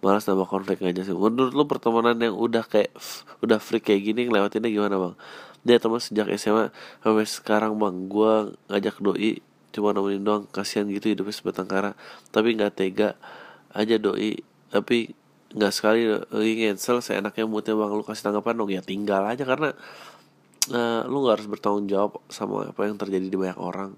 Malas 0.02 0.26
nambah 0.26 0.50
konflik 0.50 0.82
aja 0.82 1.06
sih. 1.06 1.14
Menurut 1.14 1.54
lu 1.54 1.62
pertemanan 1.70 2.18
yang 2.18 2.34
udah 2.34 2.66
kayak 2.66 2.90
udah 3.38 3.62
freak 3.62 3.86
kayak 3.86 4.02
gini 4.02 4.26
ngelewatinnya 4.26 4.66
gimana 4.66 4.98
bang? 4.98 5.14
Dia 5.62 5.78
teman 5.78 6.02
sejak 6.02 6.26
SMA 6.38 6.74
sampai 7.06 7.22
sekarang 7.22 7.78
bang. 7.78 7.94
Gua 8.10 8.50
ngajak 8.66 8.98
doi 8.98 9.38
cuma 9.72 9.96
nemenin 9.96 10.22
doang 10.22 10.44
kasihan 10.52 10.84
gitu 10.86 11.10
hidupnya 11.10 11.34
sebatang 11.34 11.66
kara. 11.66 11.96
Tapi 12.28 12.54
nggak 12.54 12.72
tega 12.76 13.16
aja 13.72 13.96
doi. 13.96 14.38
Tapi 14.68 15.10
nggak 15.52 15.72
sekali 15.72 16.06
doi 16.06 16.50
cancel 16.60 17.00
seenaknya 17.00 17.44
moodnya 17.48 17.74
bang 17.76 17.92
lu 17.92 18.04
kasih 18.04 18.30
tanggapan 18.30 18.54
dong 18.54 18.70
ya 18.70 18.84
tinggal 18.84 19.24
aja. 19.24 19.42
Karena 19.48 19.72
uh, 20.70 21.02
lu 21.08 21.24
nggak 21.24 21.34
harus 21.40 21.48
bertanggung 21.48 21.88
jawab 21.88 22.20
sama 22.28 22.70
apa 22.70 22.86
yang 22.86 23.00
terjadi 23.00 23.26
di 23.26 23.38
banyak 23.40 23.58
orang. 23.58 23.96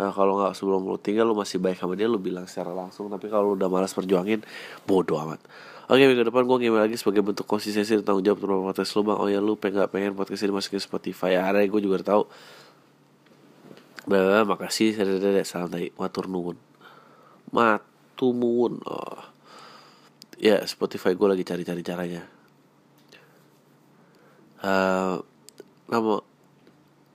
Uh, 0.00 0.08
kalau 0.16 0.40
nggak 0.40 0.56
sebelum 0.56 0.88
lu 0.88 0.96
tinggal 0.96 1.28
lu 1.28 1.36
masih 1.36 1.60
baik 1.60 1.76
sama 1.76 1.92
dia 1.94 2.08
lu 2.08 2.16
bilang 2.16 2.48
secara 2.48 2.72
langsung. 2.72 3.12
Tapi 3.12 3.28
kalau 3.28 3.52
lu 3.52 3.60
udah 3.60 3.68
malas 3.68 3.92
perjuangin 3.92 4.40
bodoh 4.88 5.20
amat. 5.28 5.44
Oke 5.90 6.06
minggu 6.06 6.22
depan 6.22 6.46
gue 6.46 6.56
ngemail 6.62 6.86
lagi 6.86 6.94
sebagai 6.94 7.18
bentuk 7.26 7.50
konsistensi 7.50 7.98
dan 7.98 8.06
tanggung 8.06 8.22
jawab 8.22 8.38
terhadap 8.38 8.62
podcast 8.62 8.94
lu 8.94 9.02
bang. 9.02 9.18
Oh 9.18 9.26
ya 9.26 9.42
lu 9.42 9.58
pengen 9.58 9.90
pengen 9.90 10.14
podcast 10.14 10.46
ini 10.46 10.54
masukin 10.54 10.78
Spotify. 10.78 11.34
Ya 11.34 11.50
gue 11.50 11.80
juga 11.82 11.98
tahu 12.06 12.30
Bah, 14.08 14.48
makasih 14.48 14.96
saya 14.96 15.44
salam 15.44 15.68
tadi 15.68 15.92
matur 16.00 16.24
nuwun. 16.24 16.56
Matumun 17.52 18.80
oh. 18.86 19.20
Ya 20.40 20.64
Spotify 20.64 21.12
gue 21.12 21.28
lagi 21.28 21.44
cari-cari 21.44 21.84
caranya. 21.84 22.24
Uh, 24.60 25.20
nama 25.88 26.20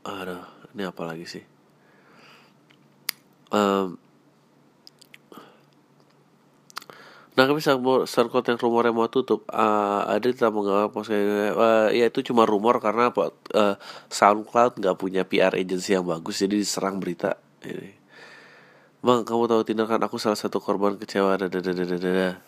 aduh 0.05 0.45
ini 0.77 0.83
apa 0.85 1.01
lagi 1.09 1.25
sih? 1.25 1.43
Um, 3.49 3.97
Nah, 7.35 7.43
kami 7.51 7.59
circle 7.59 8.43
yang 8.47 8.59
rumornya 8.63 8.95
mau 8.95 9.11
tutup. 9.11 9.43
Uh, 9.51 10.07
ada 10.07 10.23
di 10.23 10.35
tamu 10.39 10.63
nggak 10.63 10.95
uh, 10.95 11.91
ya 11.91 12.07
itu 12.07 12.23
cuma 12.31 12.47
rumor 12.47 12.79
karena 12.79 13.11
apa? 13.11 13.35
Uh, 13.51 13.75
SoundCloud 14.07 14.79
nggak 14.79 14.95
punya 14.95 15.27
PR 15.27 15.51
agency 15.51 15.99
yang 15.99 16.07
bagus, 16.07 16.39
jadi 16.39 16.55
diserang 16.55 17.03
berita. 17.03 17.35
Ini. 17.59 17.91
Bang, 19.03 19.27
kamu 19.27 19.51
tahu 19.51 19.61
tindakan 19.67 20.07
aku 20.07 20.15
salah 20.15 20.39
satu 20.39 20.63
korban 20.63 20.95
kecewa. 20.95 21.35
Dadadadadada. 21.35 22.39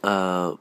Uh, 0.00 0.56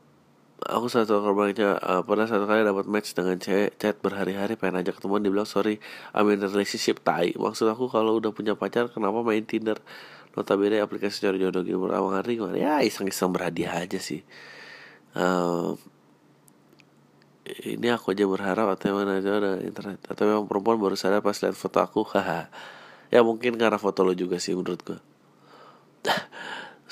aku 0.68 0.88
satu 0.92 1.24
korbannya 1.24 1.80
uh, 1.80 2.04
pernah 2.04 2.28
satu 2.28 2.48
kali 2.48 2.64
dapat 2.64 2.88
match 2.88 3.16
dengan 3.16 3.36
cewek 3.40 3.76
chat 3.80 3.96
berhari-hari 4.00 4.56
pengen 4.56 4.80
ajak 4.80 5.00
ketemuan 5.00 5.20
dibilang 5.20 5.48
sorry 5.48 5.84
I'm 6.16 6.32
in 6.32 6.40
relationship 6.40 7.04
tai 7.04 7.36
maksud 7.36 7.68
aku 7.68 7.92
kalau 7.92 8.16
udah 8.24 8.32
punya 8.32 8.56
pacar 8.56 8.88
kenapa 8.88 9.20
main 9.20 9.44
Tinder 9.44 9.84
notabene 10.34 10.82
aplikasi 10.82 11.24
cari 11.24 11.38
jodoh 11.42 11.62
gitu 11.62 11.78
berawang 11.78 12.18
hari 12.18 12.42
gimana 12.42 12.58
ya 12.58 12.74
iseng-iseng 12.82 13.34
berhadiah 13.34 13.86
aja 13.86 14.02
sih. 14.02 14.26
Um, 15.14 15.78
ini 17.46 17.92
aku 17.94 18.18
aja 18.18 18.26
berharap 18.26 18.66
atau 18.74 18.98
mana 18.98 19.22
aja 19.22 19.38
ada 19.38 19.62
internet 19.62 20.02
atau 20.10 20.24
memang 20.26 20.50
perempuan 20.50 20.82
baru 20.82 20.98
sadar 20.98 21.22
pas 21.22 21.38
lihat 21.38 21.54
foto 21.54 21.80
aku 21.80 22.02
haha. 22.14 22.50
Ya 23.14 23.22
mungkin 23.22 23.56
karena 23.62 23.78
foto 23.78 24.02
lo 24.02 24.18
juga 24.18 24.42
sih 24.42 24.58
menurut 24.58 24.82
gue 24.82 25.00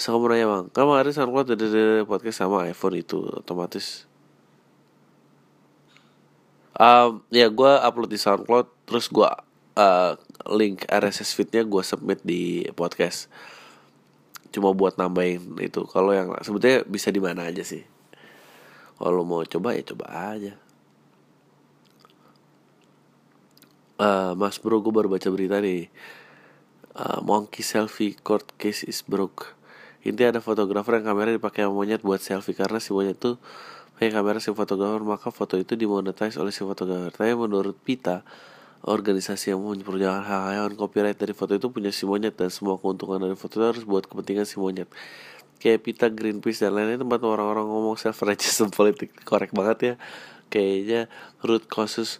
so 0.01 0.15
kamu 0.15 0.33
bang 0.33 0.65
kamu 0.71 0.91
hari 0.97 1.11
SoundCloud 1.13 1.47
dari 1.53 2.01
podcast 2.07 2.41
sama 2.41 2.65
iPhone 2.65 2.97
itu 2.97 3.21
otomatis. 3.21 4.07
Um, 6.71 7.21
ya 7.29 7.51
gue 7.51 7.71
upload 7.83 8.09
di 8.09 8.17
SoundCloud 8.17 8.89
terus 8.89 9.11
gue 9.11 9.29
uh, 9.81 10.11
link 10.53 10.85
RSS 10.85 11.33
feednya 11.33 11.65
gue 11.65 11.81
submit 11.81 12.21
di 12.21 12.65
podcast. 12.77 13.27
Cuma 14.53 14.75
buat 14.75 14.99
nambahin 14.99 15.57
itu. 15.63 15.87
Kalau 15.89 16.11
yang 16.13 16.35
sebetulnya 16.43 16.85
bisa 16.85 17.09
di 17.09 17.21
mana 17.23 17.47
aja 17.47 17.63
sih. 17.65 17.81
Kalau 19.01 19.25
mau 19.25 19.41
coba 19.47 19.73
ya 19.73 19.81
coba 19.81 20.05
aja. 20.37 20.53
Uh, 24.01 24.33
mas 24.33 24.57
bro 24.57 24.81
gue 24.81 24.93
baru 24.93 25.09
baca 25.09 25.29
berita 25.29 25.61
nih. 25.61 25.89
Uh, 26.91 27.23
monkey 27.23 27.63
selfie 27.63 28.17
court 28.19 28.45
case 28.59 28.83
is 28.85 29.01
broke. 29.01 29.55
Intinya 30.01 30.37
ada 30.37 30.41
fotografer 30.41 30.97
yang 30.97 31.13
kamera 31.13 31.29
dipakai 31.31 31.69
monyet 31.69 32.03
buat 32.03 32.19
selfie. 32.19 32.57
Karena 32.57 32.81
si 32.83 32.91
monyet 32.91 33.17
tuh 33.17 33.39
pakai 33.95 34.11
kamera 34.11 34.41
si 34.41 34.49
fotografer 34.51 35.05
maka 35.05 35.29
foto 35.29 35.55
itu 35.55 35.77
dimonetize 35.79 36.35
oleh 36.41 36.51
si 36.51 36.65
fotografer. 36.67 37.13
Tapi 37.15 37.33
menurut 37.37 37.77
Pita 37.79 38.25
organisasi 38.81 39.53
yang 39.53 39.61
perjalanan 39.85 40.25
hak 40.25 40.41
hewan 40.57 40.73
copyright 40.73 41.17
dari 41.17 41.37
foto 41.37 41.53
itu 41.53 41.69
punya 41.69 41.93
si 41.93 42.09
monyet 42.09 42.33
dan 42.33 42.49
semua 42.49 42.81
keuntungan 42.81 43.21
dari 43.21 43.37
foto 43.37 43.61
itu 43.61 43.65
harus 43.65 43.83
buat 43.85 44.09
kepentingan 44.09 44.45
si 44.49 44.57
monyet. 44.57 44.89
Kayak 45.61 45.85
Pita 45.85 46.07
Greenpeace 46.09 46.65
dan 46.65 46.73
lainnya 46.73 47.01
tempat 47.01 47.21
orang-orang 47.21 47.69
ngomong 47.69 47.95
self 47.97 48.17
righteous 48.25 48.65
politik 48.77 49.13
korek 49.21 49.53
banget 49.53 49.77
ya. 49.79 49.93
Kayaknya 50.51 51.01
root 51.45 51.69
causes 51.69 52.19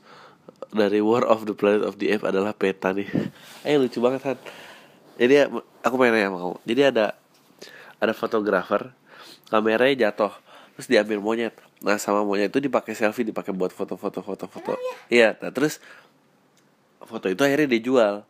dari 0.72 1.04
War 1.04 1.26
of 1.26 1.50
the 1.50 1.58
Planet 1.58 1.84
of 1.84 1.98
the 1.98 2.14
Apes 2.14 2.24
adalah 2.24 2.54
peta 2.54 2.94
nih. 2.94 3.10
Eh 3.68 3.78
lucu 3.78 4.02
banget 4.02 4.22
kan 4.22 4.38
jadi 5.22 5.46
aku 5.86 5.96
pengen 6.02 6.18
nanya 6.18 6.34
sama 6.34 6.40
kamu. 6.42 6.58
Jadi 6.66 6.82
ada 6.82 7.06
ada 8.02 8.14
fotografer 8.18 8.90
kameranya 9.54 10.10
jatuh 10.10 10.34
terus 10.74 10.88
diambil 10.90 11.22
monyet. 11.22 11.54
Nah 11.86 12.02
sama 12.02 12.26
monyet 12.26 12.50
itu 12.50 12.58
dipakai 12.58 12.98
selfie 12.98 13.22
dipakai 13.22 13.54
buat 13.54 13.70
foto-foto 13.70 14.26
foto-foto. 14.26 14.82
Iya 15.14 15.38
nah 15.38 15.54
terus 15.54 15.78
foto 17.06 17.28
itu 17.30 17.42
akhirnya 17.42 17.70
dijual. 17.70 18.26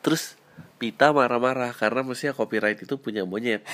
Terus 0.00 0.36
Pita 0.76 1.08
marah-marah 1.08 1.72
karena 1.72 2.04
mestinya 2.04 2.36
copyright 2.36 2.76
itu 2.84 3.00
punya 3.00 3.24
monyet. 3.24 3.64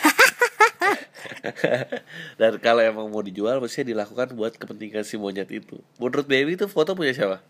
Dan 2.38 2.62
kalau 2.62 2.78
emang 2.78 3.10
mau 3.10 3.26
dijual 3.26 3.58
mestinya 3.58 3.90
dilakukan 3.90 4.38
buat 4.38 4.54
kepentingan 4.54 5.02
si 5.02 5.18
monyet 5.18 5.50
itu. 5.50 5.82
Menurut 5.98 6.30
baby 6.30 6.54
itu 6.54 6.70
foto 6.70 6.94
punya 6.94 7.10
siapa? 7.10 7.42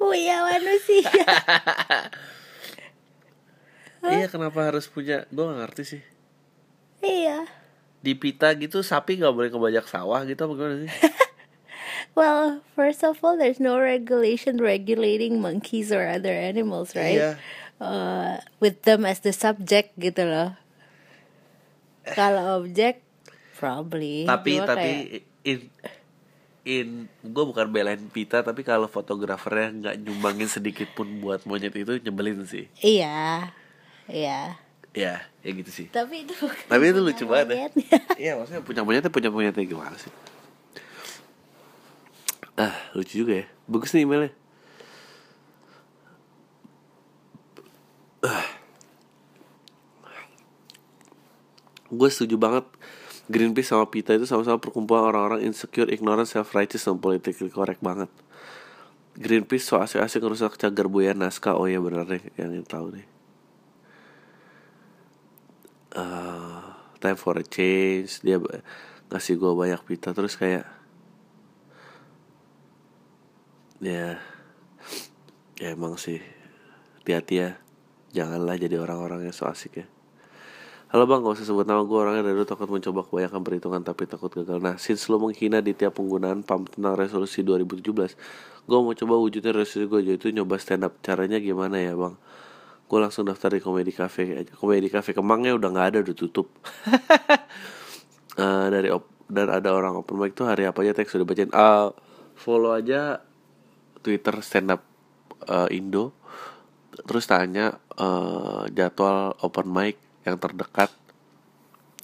Punya 0.00 0.44
manusia. 0.44 1.10
Iya 4.04 4.28
kenapa 4.28 4.68
harus 4.68 4.84
punya? 4.84 5.24
Gue 5.32 5.48
gak 5.48 5.64
ngerti 5.64 5.96
sih. 5.96 6.02
Iya. 7.00 7.48
Di 8.04 8.12
pita 8.12 8.52
gitu 8.52 8.84
sapi 8.84 9.16
nggak 9.16 9.32
boleh 9.32 9.48
kebajak 9.48 9.88
sawah 9.88 10.20
gitu 10.28 10.44
apa 10.44 10.52
gimana 10.52 10.76
sih 10.84 10.92
Well, 12.14 12.62
first 12.78 13.02
of 13.02 13.18
all, 13.26 13.34
there's 13.34 13.58
no 13.58 13.74
regulation 13.74 14.62
regulating 14.62 15.42
monkeys 15.42 15.90
or 15.90 16.06
other 16.06 16.30
animals, 16.30 16.94
right? 16.94 17.18
Iya. 17.18 17.32
Uh, 17.82 18.38
with 18.62 18.86
them 18.86 19.02
as 19.02 19.18
the 19.18 19.34
subject 19.34 19.98
gitu 19.98 20.22
loh. 20.22 20.54
Kalau 22.06 22.62
objek, 22.62 23.02
probably. 23.58 24.22
tapi 24.24 24.62
Cuma 24.62 24.66
tapi 24.70 24.90
kayak- 25.10 25.26
in 25.44 25.58
in 26.64 26.88
gue 27.20 27.44
bukan 27.44 27.68
belain 27.68 28.00
Pita 28.08 28.40
tapi 28.40 28.64
kalau 28.64 28.88
fotografernya 28.88 29.68
nggak 29.84 29.96
nyumbangin 30.00 30.48
sedikit 30.48 30.88
pun 30.96 31.20
buat 31.20 31.44
monyet 31.44 31.76
itu 31.76 32.00
nyebelin 32.00 32.40
sih 32.48 32.72
iya, 32.80 33.52
iya. 34.08 34.56
ya 34.96 35.20
ya 35.44 35.50
gitu 35.52 35.68
sih 35.68 35.86
Tapi 35.92 36.24
itu 36.24 36.32
tapi 36.64 36.88
itu 36.88 37.04
lucu 37.04 37.28
banget 37.28 37.52
ya 37.52 37.68
iya 38.16 38.32
maksudnya 38.40 38.64
punya 38.64 38.80
monyetnya 38.80 39.12
punya 39.12 39.28
monyetnya 39.28 39.60
gimana 39.68 39.92
sih 40.00 40.08
ah 42.60 42.74
lucu 42.94 43.24
juga 43.24 43.42
ya. 43.42 43.46
Bagus 43.66 43.92
nih 43.96 44.04
emailnya. 44.06 44.32
Gue 51.94 52.08
setuju 52.10 52.34
banget. 52.40 52.66
Greenpeace 53.24 53.72
sama 53.72 53.88
Pita 53.88 54.12
itu 54.12 54.28
sama-sama 54.28 54.60
perkumpulan 54.60 55.08
orang-orang 55.08 55.48
insecure, 55.48 55.88
ignorant, 55.88 56.28
self-righteous, 56.28 56.84
dan 56.84 57.00
politically 57.00 57.48
correct 57.48 57.80
banget. 57.80 58.12
Greenpeace 59.16 59.64
so 59.64 59.80
asik-asik 59.80 60.20
ngerusak 60.20 60.60
cagar 60.60 60.90
buaya 60.92 61.16
naskah. 61.16 61.56
Oh 61.56 61.64
iya 61.64 61.80
bener 61.80 62.04
deh, 62.04 62.20
yang 62.36 62.52
tahu 62.68 62.92
nih. 62.98 63.06
Eh, 65.94 66.64
time 67.00 67.16
for 67.16 67.38
a 67.38 67.44
change, 67.46 68.20
dia 68.20 68.36
ngasih 69.08 69.40
gue 69.40 69.52
banyak 69.56 69.80
pita. 69.86 70.12
Terus 70.12 70.36
kayak 70.36 70.68
ya. 73.84 74.16
Ya 75.60 75.68
emang 75.76 76.00
sih. 76.00 76.18
Hati-hati 77.00 77.34
ya. 77.36 77.50
Janganlah 78.16 78.56
jadi 78.56 78.80
orang-orang 78.80 79.28
yang 79.28 79.34
so 79.36 79.44
asik 79.44 79.84
ya. 79.84 79.86
Halo 80.88 81.10
bang, 81.10 81.26
gak 81.26 81.42
usah 81.42 81.46
sebut 81.46 81.66
nama. 81.66 81.82
Gue 81.84 81.98
orangnya 82.00 82.22
dari 82.22 82.38
dulu 82.38 82.46
takut 82.46 82.70
mencoba 82.70 83.02
kebanyakan 83.04 83.40
perhitungan 83.42 83.82
tapi 83.82 84.06
takut 84.06 84.30
gagal. 84.30 84.62
Nah, 84.62 84.78
since 84.78 85.10
lo 85.10 85.18
menghina 85.18 85.58
di 85.58 85.74
tiap 85.74 85.98
penggunaan 85.98 86.46
PAM 86.46 86.70
tentang 86.70 86.94
resolusi 86.94 87.42
2017 87.42 88.14
Gue 88.64 88.78
mau 88.80 88.96
coba 88.96 89.14
wujudnya 89.20 89.52
resolusi 89.52 89.90
gue 89.90 90.00
yaitu 90.14 90.32
nyoba 90.32 90.56
stand 90.56 90.86
up. 90.86 90.96
Caranya 91.04 91.36
gimana 91.42 91.76
ya 91.82 91.92
bang? 91.92 92.14
Gue 92.88 92.98
langsung 93.02 93.26
daftar 93.26 93.52
di 93.52 93.60
Komedi 93.60 93.92
Cafe 93.92 94.46
Komedi 94.54 94.88
Cafe 94.88 95.12
Kemangnya 95.12 95.58
udah 95.58 95.68
gak 95.74 95.86
ada, 95.92 95.98
udah 96.00 96.16
tutup. 96.16 96.48
Eh, 98.34 98.66
Dari 98.66 98.90
op 98.90 99.06
dan 99.30 99.46
ada 99.46 99.70
orang 99.70 99.94
open 99.94 100.18
mic 100.18 100.34
tuh 100.34 100.42
hari 100.42 100.66
apa 100.66 100.82
aja 100.82 100.90
teks 100.90 101.14
udah 101.14 101.22
bacain? 101.22 101.54
Ah, 101.54 101.94
Follow 102.34 102.74
aja 102.74 103.22
Twitter 104.04 104.36
stand 104.44 104.68
up 104.68 104.84
eh, 105.48 105.76
Indo 105.80 106.12
terus 107.08 107.24
tanya 107.26 107.80
eh, 107.96 108.62
jadwal 108.76 109.34
open 109.40 109.66
mic 109.72 109.96
yang 110.28 110.36
terdekat 110.36 110.92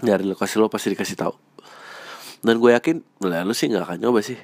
dari 0.01 0.25
lokasi 0.25 0.57
lo 0.57 0.73
pasti 0.73 0.97
dikasih 0.97 1.17
tahu. 1.17 1.35
Dan 2.41 2.57
gue 2.57 2.73
yakin 2.73 3.05
lah 3.21 3.45
lu 3.45 3.53
sih 3.53 3.69
nggak 3.69 3.85
akan 3.85 3.99
nyoba 4.01 4.21
sih. 4.25 4.41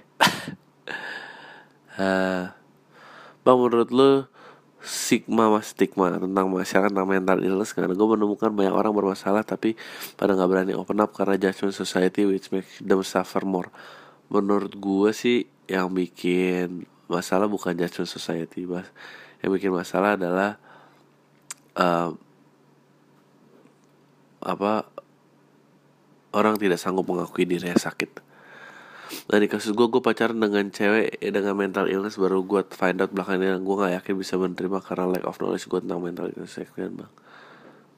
Uh, 1.96 2.52
bang 3.44 3.56
menurut 3.56 3.88
lu 3.88 4.28
stigma 4.84 5.48
mas 5.48 5.72
stigma 5.72 6.12
tentang 6.12 6.46
masyarakat 6.52 6.92
tentang 6.92 7.08
mental 7.08 7.38
illness 7.42 7.72
karena 7.72 7.96
gue 7.96 8.06
menemukan 8.06 8.52
banyak 8.52 8.70
orang 8.70 8.92
bermasalah 8.94 9.42
tapi 9.42 9.74
pada 10.14 10.36
nggak 10.36 10.46
berani 10.46 10.72
open 10.76 11.02
up 11.02 11.10
karena 11.16 11.40
judgment 11.40 11.74
society 11.74 12.28
which 12.28 12.52
make 12.52 12.68
them 12.84 13.00
suffer 13.00 13.42
more. 13.48 13.72
Menurut 14.28 14.76
gue 14.76 15.10
sih 15.16 15.48
yang 15.66 15.96
bikin 15.96 16.84
masalah 17.06 17.46
bukan 17.46 17.74
judgment 17.74 18.10
society 18.10 18.66
mas 18.66 18.86
yang 19.40 19.50
bikin 19.54 19.70
masalah 19.70 20.18
adalah 20.18 20.58
uh, 21.78 22.10
apa 24.42 24.86
orang 26.34 26.58
tidak 26.58 26.78
sanggup 26.78 27.06
mengakui 27.08 27.46
dirinya 27.48 27.78
sakit 27.78 28.26
Nah 29.06 29.38
di 29.38 29.46
kasus 29.46 29.70
gue, 29.70 29.86
gue 29.86 30.02
pacaran 30.02 30.34
dengan 30.34 30.66
cewek 30.66 31.22
ya, 31.22 31.30
dengan 31.30 31.54
mental 31.54 31.86
illness 31.86 32.18
baru 32.18 32.42
gue 32.42 32.66
find 32.74 32.98
out 32.98 33.14
belakangnya 33.14 33.58
gue 33.58 33.74
gak 33.78 33.94
yakin 34.02 34.14
bisa 34.18 34.34
menerima 34.34 34.78
karena 34.82 35.06
lack 35.06 35.24
of 35.26 35.38
knowledge 35.38 35.66
gue 35.70 35.78
tentang 35.82 36.02
mental 36.02 36.26
illness 36.34 36.58
kan 36.74 36.90
bang. 36.90 37.12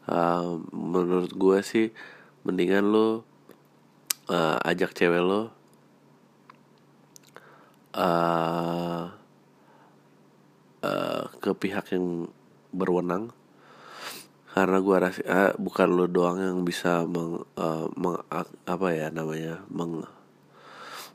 Uh, 0.08 0.60
menurut 0.72 1.32
gue 1.32 1.58
sih 1.60 1.86
mendingan 2.44 2.88
lo 2.88 3.24
uh, 4.32 4.56
ajak 4.64 4.96
cewek 4.96 5.20
lo 5.20 5.52
uh, 7.94 9.12
uh, 10.82 11.24
ke 11.40 11.50
pihak 11.56 11.94
yang 11.94 12.28
berwenang. 12.74 13.32
Karena 14.52 14.82
gue 14.82 14.96
rasa 14.98 15.20
uh, 15.22 15.52
bukan 15.60 15.88
lo 15.94 16.06
doang 16.10 16.42
yang 16.42 16.58
bisa 16.66 17.06
meng, 17.06 17.46
uh, 17.54 17.86
meng 17.94 18.18
apa 18.66 18.88
ya 18.90 19.12
namanya 19.14 19.62
meng 19.70 20.02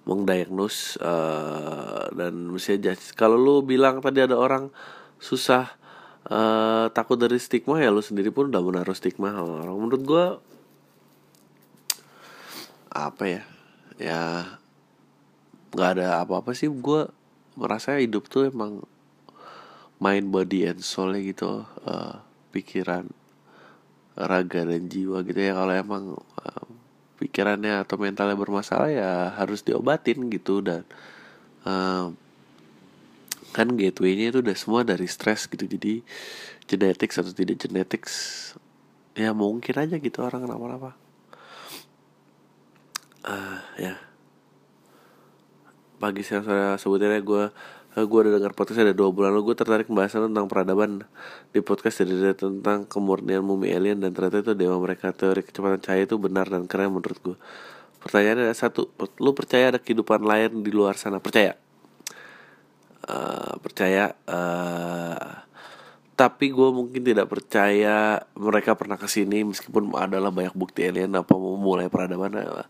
mengdiagnose 0.04 1.00
uh, 1.00 2.12
dan 2.12 2.52
mesti 2.52 2.76
aja 2.76 2.92
kalau 3.16 3.40
lu 3.40 3.56
bilang 3.64 4.04
tadi 4.04 4.20
ada 4.20 4.36
orang 4.36 4.68
susah 5.16 5.80
uh, 6.28 6.92
takut 6.92 7.16
dari 7.16 7.40
stigma 7.40 7.80
ya 7.80 7.88
lu 7.88 8.04
sendiri 8.04 8.28
pun 8.28 8.52
udah 8.52 8.60
menaruh 8.64 8.96
stigma 8.96 9.32
orang. 9.32 9.76
Menurut 9.80 10.04
gue 10.04 10.26
apa 12.94 13.24
ya 13.26 13.44
ya 13.98 14.20
nggak 15.74 15.90
ada 16.00 16.22
apa-apa 16.22 16.54
sih. 16.54 16.70
Gue 16.70 17.10
merasa 17.58 17.98
hidup 17.98 18.30
tuh 18.30 18.50
emang 18.50 18.86
mind 19.98 20.30
body 20.30 20.70
and 20.70 20.82
soul 20.86 21.14
gitu 21.18 21.66
uh, 21.86 22.22
pikiran 22.54 23.10
raga 24.14 24.62
dan 24.66 24.86
jiwa 24.90 25.26
gitu 25.26 25.40
ya. 25.42 25.58
Kalau 25.58 25.74
emang 25.74 26.04
uh, 26.18 26.68
pikirannya 27.18 27.82
atau 27.82 27.98
mentalnya 27.98 28.38
bermasalah 28.38 28.90
ya 28.94 29.34
harus 29.34 29.66
diobatin 29.66 30.30
gitu. 30.30 30.62
Dan 30.62 30.86
uh, 31.66 32.14
kan 33.54 33.68
gateway-nya 33.74 34.34
itu 34.34 34.40
udah 34.46 34.58
semua 34.58 34.82
dari 34.86 35.10
stres 35.10 35.50
gitu. 35.50 35.66
Jadi 35.66 36.06
genetics 36.70 37.18
atau 37.18 37.34
tidak 37.34 37.60
genetics 37.60 38.14
ya 39.14 39.30
mungkin 39.34 39.78
aja 39.78 39.98
gitu 39.98 40.20
orang 40.22 40.46
kenapa-napa. 40.46 40.92
Uh, 43.24 43.62
ya 43.80 43.96
pagi 46.04 46.20
siang 46.28 46.44
sore 46.44 46.76
sebutannya 46.76 47.24
gue 47.24 47.44
Eh, 47.94 48.06
gue 48.10 48.20
udah 48.26 48.34
dengar 48.42 48.58
podcast 48.58 48.82
ada 48.82 48.90
dua 48.90 49.14
bulan 49.14 49.38
lalu 49.38 49.54
gue 49.54 49.56
tertarik 49.62 49.86
pembahasan 49.86 50.26
tentang 50.34 50.50
peradaban. 50.50 51.06
Di 51.54 51.62
podcast 51.62 52.02
jadi 52.02 52.34
tentang 52.34 52.90
kemurnian 52.90 53.46
mumi 53.46 53.70
alien 53.70 54.02
dan 54.02 54.18
ternyata 54.18 54.42
itu 54.42 54.54
dewa 54.58 54.82
mereka 54.82 55.14
teori 55.14 55.46
kecepatan 55.46 55.78
cahaya 55.78 56.10
itu 56.10 56.18
benar 56.18 56.50
dan 56.50 56.66
keren 56.66 56.90
menurut 56.90 57.20
gue 57.22 57.38
pertanyaannya 58.02 58.50
ada 58.52 58.58
satu 58.58 58.92
lu 59.22 59.32
percaya 59.38 59.72
ada 59.72 59.80
kehidupan 59.80 60.26
lain 60.26 60.66
di 60.66 60.74
luar 60.74 60.98
sana? 60.98 61.22
Percaya? 61.22 61.54
Uh, 63.06 63.62
percaya 63.62 64.18
uh, 64.26 65.46
tapi 66.18 66.50
gue 66.50 66.70
mungkin 66.74 67.04
tidak 67.06 67.30
percaya 67.30 68.26
mereka 68.34 68.74
pernah 68.74 68.98
ke 68.98 69.06
sini 69.06 69.46
meskipun 69.46 69.94
adalah 69.94 70.34
banyak 70.34 70.56
bukti 70.58 70.82
alien 70.82 71.14
apa 71.14 71.38
mau 71.38 71.62
mulai 71.62 71.94
peradaban. 71.94 72.42
Uh, 72.42 72.66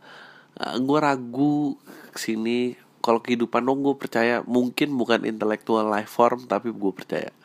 gue 0.83 0.99
ragu 0.99 1.79
ke 2.11 2.19
sini 2.19 2.82
kalau 3.03 3.19
kehidupan 3.19 3.67
dong 3.67 3.83
gue 3.83 3.99
percaya 3.99 4.39
mungkin 4.47 4.95
bukan 4.95 5.27
intellectual 5.27 5.83
life 5.91 6.07
form 6.07 6.47
tapi 6.47 6.71
gue 6.71 6.91
percaya. 6.95 7.35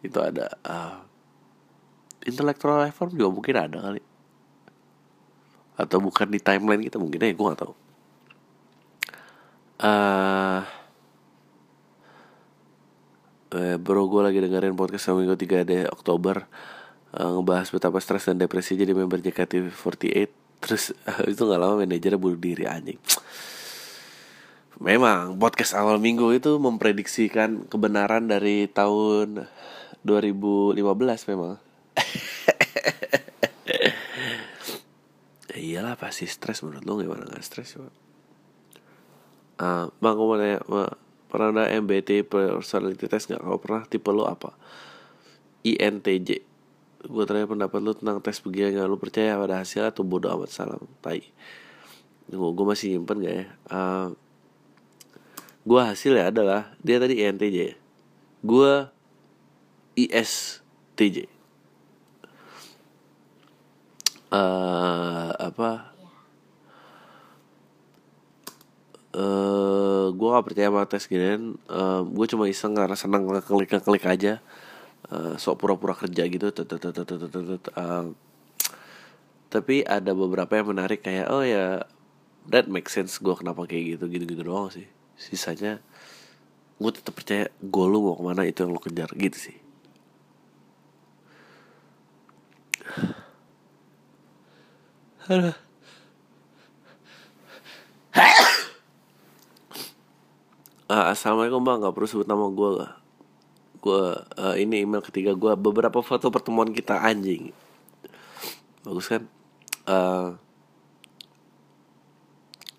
Itu 0.00 0.24
ada 0.24 0.48
uh, 0.64 1.04
intellectual 2.24 2.80
life 2.80 2.96
form 2.96 3.12
juga 3.12 3.28
mungkin 3.28 3.54
ada 3.60 3.78
kali. 3.84 4.00
Atau 5.76 6.00
bukan 6.00 6.32
di 6.32 6.40
timeline 6.40 6.80
kita 6.88 6.96
mungkin 6.96 7.20
ya 7.20 7.36
gue 7.36 7.46
gak 7.52 7.60
tahu. 7.60 7.74
Uh, 9.84 10.64
eh, 13.52 13.76
bro 13.76 14.08
gue 14.08 14.24
lagi 14.24 14.40
dengerin 14.40 14.72
podcast 14.72 15.12
sama 15.12 15.20
minggu 15.20 15.36
3 15.36 15.68
de 15.68 15.78
Oktober. 15.92 16.48
Uh, 17.12 17.38
ngebahas 17.38 17.68
betapa 17.68 18.00
stres 18.00 18.24
dan 18.24 18.40
depresi 18.40 18.74
jadi 18.74 18.96
member 18.96 19.20
JKT48 19.20 20.44
terus 20.64 20.96
uh, 21.04 21.28
itu 21.30 21.44
gak 21.44 21.60
lama 21.60 21.84
manajernya 21.84 22.16
bunuh 22.16 22.40
diri 22.40 22.64
anjing 22.64 22.96
Memang 24.82 25.38
podcast 25.38 25.78
awal 25.78 26.02
minggu 26.02 26.34
itu 26.34 26.58
memprediksikan 26.58 27.70
kebenaran 27.70 28.26
dari 28.26 28.66
tahun 28.66 29.46
2015 30.02 30.82
memang. 31.30 31.62
iyalah 35.64 35.94
pasti 35.94 36.26
stres 36.26 36.60
menurut 36.66 36.82
lo 36.82 36.98
gimana 36.98 37.22
gak 37.30 37.46
stres 37.46 37.78
coba? 37.78 37.90
Uh, 39.54 39.86
bang, 40.02 40.16
mau 40.18 40.34
nanya, 40.34 40.58
pernah 41.30 41.48
ada 41.54 41.70
MBT 41.78 42.26
personality 42.26 43.06
test 43.06 43.30
gak? 43.30 43.38
Kau 43.38 43.62
pernah 43.62 43.86
tipe 43.86 44.10
lo 44.10 44.26
apa? 44.26 44.58
INTJ 45.62 46.42
Gue 47.04 47.24
tanya 47.28 47.44
pendapat 47.44 47.80
lo 47.84 47.92
tentang 47.94 48.18
tes 48.18 48.42
begini 48.42 48.74
gak? 48.74 48.90
Lo 48.90 48.98
percaya 48.98 49.38
pada 49.38 49.62
hasil 49.62 49.86
atau 49.86 50.02
bodoh 50.02 50.34
amat 50.34 50.50
salam? 50.50 50.82
Tai 50.98 51.22
Gue 52.28 52.64
masih 52.66 52.98
nyimpen 52.98 53.22
gak 53.22 53.34
ya? 53.34 53.46
Uh, 53.70 54.18
gue 55.64 55.80
hasilnya 55.80 56.28
adalah 56.28 56.76
dia 56.84 57.00
tadi 57.00 57.24
INTJ 57.24 57.58
gue 58.44 58.72
ISTJ 59.94 61.34
uh, 64.34 65.30
apa? 65.38 65.94
Uh, 69.14 70.10
gue 70.10 70.26
gak 70.26 70.42
percaya 70.42 70.68
sama 70.74 70.90
tes 70.90 71.06
gini 71.06 71.54
uh, 71.70 72.02
gue 72.02 72.26
cuma 72.26 72.50
iseng 72.50 72.74
karena 72.74 72.98
seneng 72.98 73.22
klik 73.46 73.70
klik 73.70 74.04
aja. 74.10 74.42
Uh, 75.04 75.36
sok 75.38 75.60
pura-pura 75.60 75.92
kerja 75.92 76.24
gitu 76.24 76.48
tapi 79.52 79.84
ada 79.84 80.10
beberapa 80.16 80.56
yang 80.56 80.72
menarik 80.72 81.04
kayak 81.04 81.28
oh 81.28 81.44
ya 81.44 81.84
that 82.48 82.66
makes 82.72 82.96
sense 82.96 83.20
gue 83.20 83.36
kenapa 83.36 83.68
kayak 83.68 84.00
gitu 84.00 84.08
gitu 84.08 84.24
gitu 84.24 84.42
doang 84.48 84.72
sih 84.72 84.88
sisanya 85.14 85.80
gue 86.78 86.90
tetap 86.90 87.14
percaya 87.14 87.48
gue 87.62 87.84
lu 87.86 88.02
mau 88.02 88.18
ke 88.18 88.22
mana 88.26 88.42
itu 88.44 88.66
yang 88.66 88.74
lo 88.74 88.80
kejar 88.82 89.10
gitu 89.14 89.38
sih 89.38 89.56
Halo. 95.24 95.56
Uh, 100.84 101.08
Assalamualaikum 101.16 101.64
bang, 101.64 101.80
gak 101.80 101.96
perlu 101.96 102.04
sebut 102.04 102.28
nama 102.28 102.44
gue 102.52 102.70
gak? 102.76 102.94
Gue 103.80 104.04
uh, 104.20 104.54
ini 104.60 104.84
email 104.84 105.00
ketiga 105.00 105.32
gue 105.32 105.56
beberapa 105.56 106.04
foto 106.04 106.28
pertemuan 106.28 106.76
kita 106.76 107.00
anjing. 107.00 107.56
Bagus 108.84 109.08
kan? 109.08 109.24
Uh, 109.88 110.36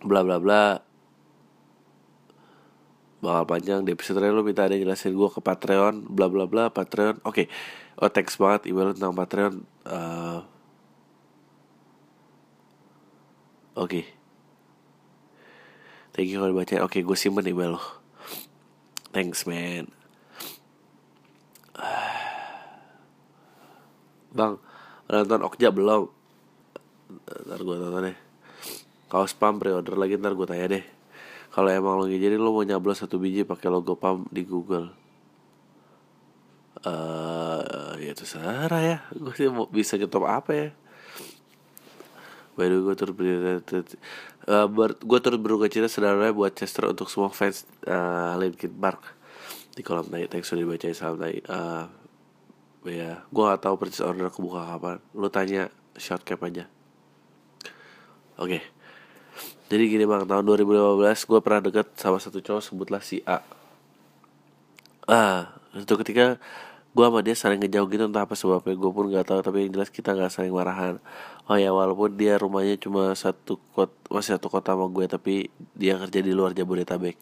bla 0.06 0.22
bla 0.22 0.38
bla 0.38 0.86
bakal 3.26 3.58
panjang 3.58 3.82
di 3.82 3.98
episode 3.98 4.22
lo 4.22 4.46
minta 4.46 4.70
ada 4.70 4.78
jelasin 4.78 5.18
gue 5.18 5.30
ke 5.34 5.42
Patreon 5.42 6.06
bla 6.06 6.30
bla 6.30 6.46
bla 6.46 6.70
Patreon. 6.70 7.26
Oke 7.26 7.50
okay. 7.50 7.98
oh 7.98 8.10
thanks 8.14 8.38
banget 8.38 8.70
email 8.70 8.94
tentang 8.94 9.18
Patreon. 9.18 9.54
Uh, 9.82 10.46
oke. 13.74 13.90
Okay. 13.90 14.06
thank 16.14 16.30
you 16.30 16.38
kalau 16.38 16.54
dibaca 16.54 16.86
oke 16.86 16.94
okay, 16.94 17.02
gue 17.02 17.18
simpen 17.18 17.50
email 17.50 17.82
lo 17.82 17.84
thanks 19.10 19.50
man. 19.50 19.90
Bang 24.38 24.62
nonton 25.10 25.42
Okja 25.42 25.74
belum? 25.74 26.14
Ntar 27.26 27.60
gue 27.66 27.76
tonton 27.82 28.06
deh 28.06 28.18
kalau 29.06 29.26
spam 29.30 29.62
pre-order 29.62 29.96
lagi 29.96 30.18
ntar 30.18 30.34
gue 30.34 30.48
tanya 30.50 30.68
deh 30.76 30.95
kalau 31.56 31.72
emang 31.72 31.96
lo 31.96 32.12
jadi 32.12 32.36
lo 32.36 32.52
mau 32.52 32.68
nyablos 32.68 33.00
satu 33.00 33.16
biji 33.16 33.48
pakai 33.48 33.72
logo 33.72 33.96
pam 33.96 34.28
di 34.28 34.44
Google 34.44 34.92
uh, 36.84 37.96
ya 37.96 38.12
terserah 38.12 38.82
ya 38.84 38.98
gue 39.16 39.32
sih 39.32 39.48
mau 39.48 39.72
bisa 39.72 39.96
ngetop 39.96 40.28
apa 40.28 40.52
ya 40.52 40.70
way, 42.56 42.72
gue 42.72 42.96
turut 42.96 43.16
uh, 43.20 44.68
ber, 44.68 44.96
gue 44.96 45.20
turut 45.20 45.40
berduka 45.40 45.68
cita 45.68 45.92
saudaranya 45.92 46.32
buat 46.32 46.56
Chester 46.56 46.88
untuk 46.88 47.12
semua 47.12 47.32
fans 47.32 47.68
uh, 47.88 48.36
Linkin 48.40 48.72
Park 48.72 49.16
di 49.76 49.84
kolom 49.84 50.08
tadi. 50.08 50.26
Thanks 50.32 50.48
sudah 50.48 50.64
dibacain 50.64 50.96
salam 50.96 51.20
tadi. 51.20 51.44
Uh, 51.46 51.86
ya, 52.88 53.28
gue 53.28 53.44
gak 53.44 53.62
tahu 53.68 53.76
purchase 53.76 54.02
order 54.02 54.32
aku 54.32 54.40
buka 54.48 54.64
kapan. 54.64 54.98
Lu 55.12 55.28
tanya 55.28 55.68
short 56.00 56.24
cap 56.24 56.40
aja. 56.48 56.66
Oke. 58.40 58.60
Okay. 58.60 58.75
Jadi 59.66 59.84
gini 59.90 60.06
bang, 60.06 60.30
tahun 60.30 60.46
2015 60.46 61.26
gue 61.26 61.40
pernah 61.42 61.62
deket 61.66 61.88
sama 61.98 62.22
satu 62.22 62.38
cowok 62.38 62.62
sebutlah 62.62 63.02
si 63.02 63.26
A. 63.26 63.42
Ah, 65.10 65.58
itu 65.74 65.90
ketika 66.06 66.38
gue 66.96 67.06
sama 67.06 67.20
dia 67.26 67.34
saling 67.34 67.60
ngejauh 67.66 67.90
gitu 67.90 68.06
entah 68.06 68.24
apa 68.24 68.38
sebabnya 68.38 68.78
gue 68.78 68.92
pun 68.94 69.06
nggak 69.12 69.26
tahu 69.28 69.40
tapi 69.44 69.68
yang 69.68 69.72
jelas 69.74 69.90
kita 69.90 70.14
nggak 70.14 70.30
saling 70.30 70.54
marahan. 70.54 71.02
Oh 71.50 71.58
ya 71.58 71.74
walaupun 71.74 72.14
dia 72.14 72.38
rumahnya 72.38 72.78
cuma 72.78 73.10
satu 73.18 73.58
kota 73.74 73.94
masih 74.14 74.38
satu 74.38 74.54
kota 74.54 74.78
sama 74.78 74.86
gue 74.86 75.06
tapi 75.10 75.50
dia 75.74 75.98
kerja 75.98 76.20
di 76.22 76.32
luar 76.32 76.54
Jabodetabek. 76.54 77.18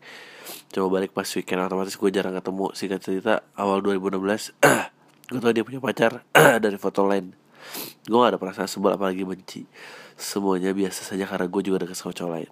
Coba 0.75 0.99
balik 0.99 1.15
pas 1.15 1.27
weekend 1.31 1.63
otomatis 1.63 1.95
gue 1.95 2.09
jarang 2.11 2.35
ketemu. 2.35 2.65
Singkat 2.75 2.99
cerita 2.99 3.33
awal 3.55 3.79
2016 3.79 4.51
gue 5.31 5.39
tau 5.39 5.53
dia 5.55 5.63
punya 5.63 5.79
pacar 5.79 6.27
dari 6.63 6.75
foto 6.75 7.07
lain 7.07 7.42
gue 8.03 8.17
gak 8.17 8.31
ada 8.35 8.39
perasaan 8.39 8.69
sebel 8.69 8.95
apalagi 8.95 9.23
benci. 9.23 9.63
Semuanya 10.13 10.77
biasa 10.77 11.09
saja 11.09 11.25
karena 11.25 11.49
gue 11.49 11.61
juga 11.65 11.77
deket 11.83 11.97
sama 11.97 12.13
cowok 12.13 12.31
lain. 12.37 12.51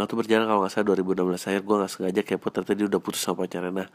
Waktu 0.00 0.14
berjalan 0.16 0.44
kalau 0.48 0.60
nggak 0.64 0.72
salah 0.72 0.86
2016 0.96 1.48
akhir 1.52 1.62
gue 1.68 1.76
nggak 1.76 1.92
sengaja 1.92 2.20
kepo. 2.24 2.46
Ternyata 2.48 2.72
dia 2.72 2.86
udah 2.88 3.00
putus 3.02 3.20
sama 3.20 3.44
pacarnya 3.44 3.70
nah 3.70 3.88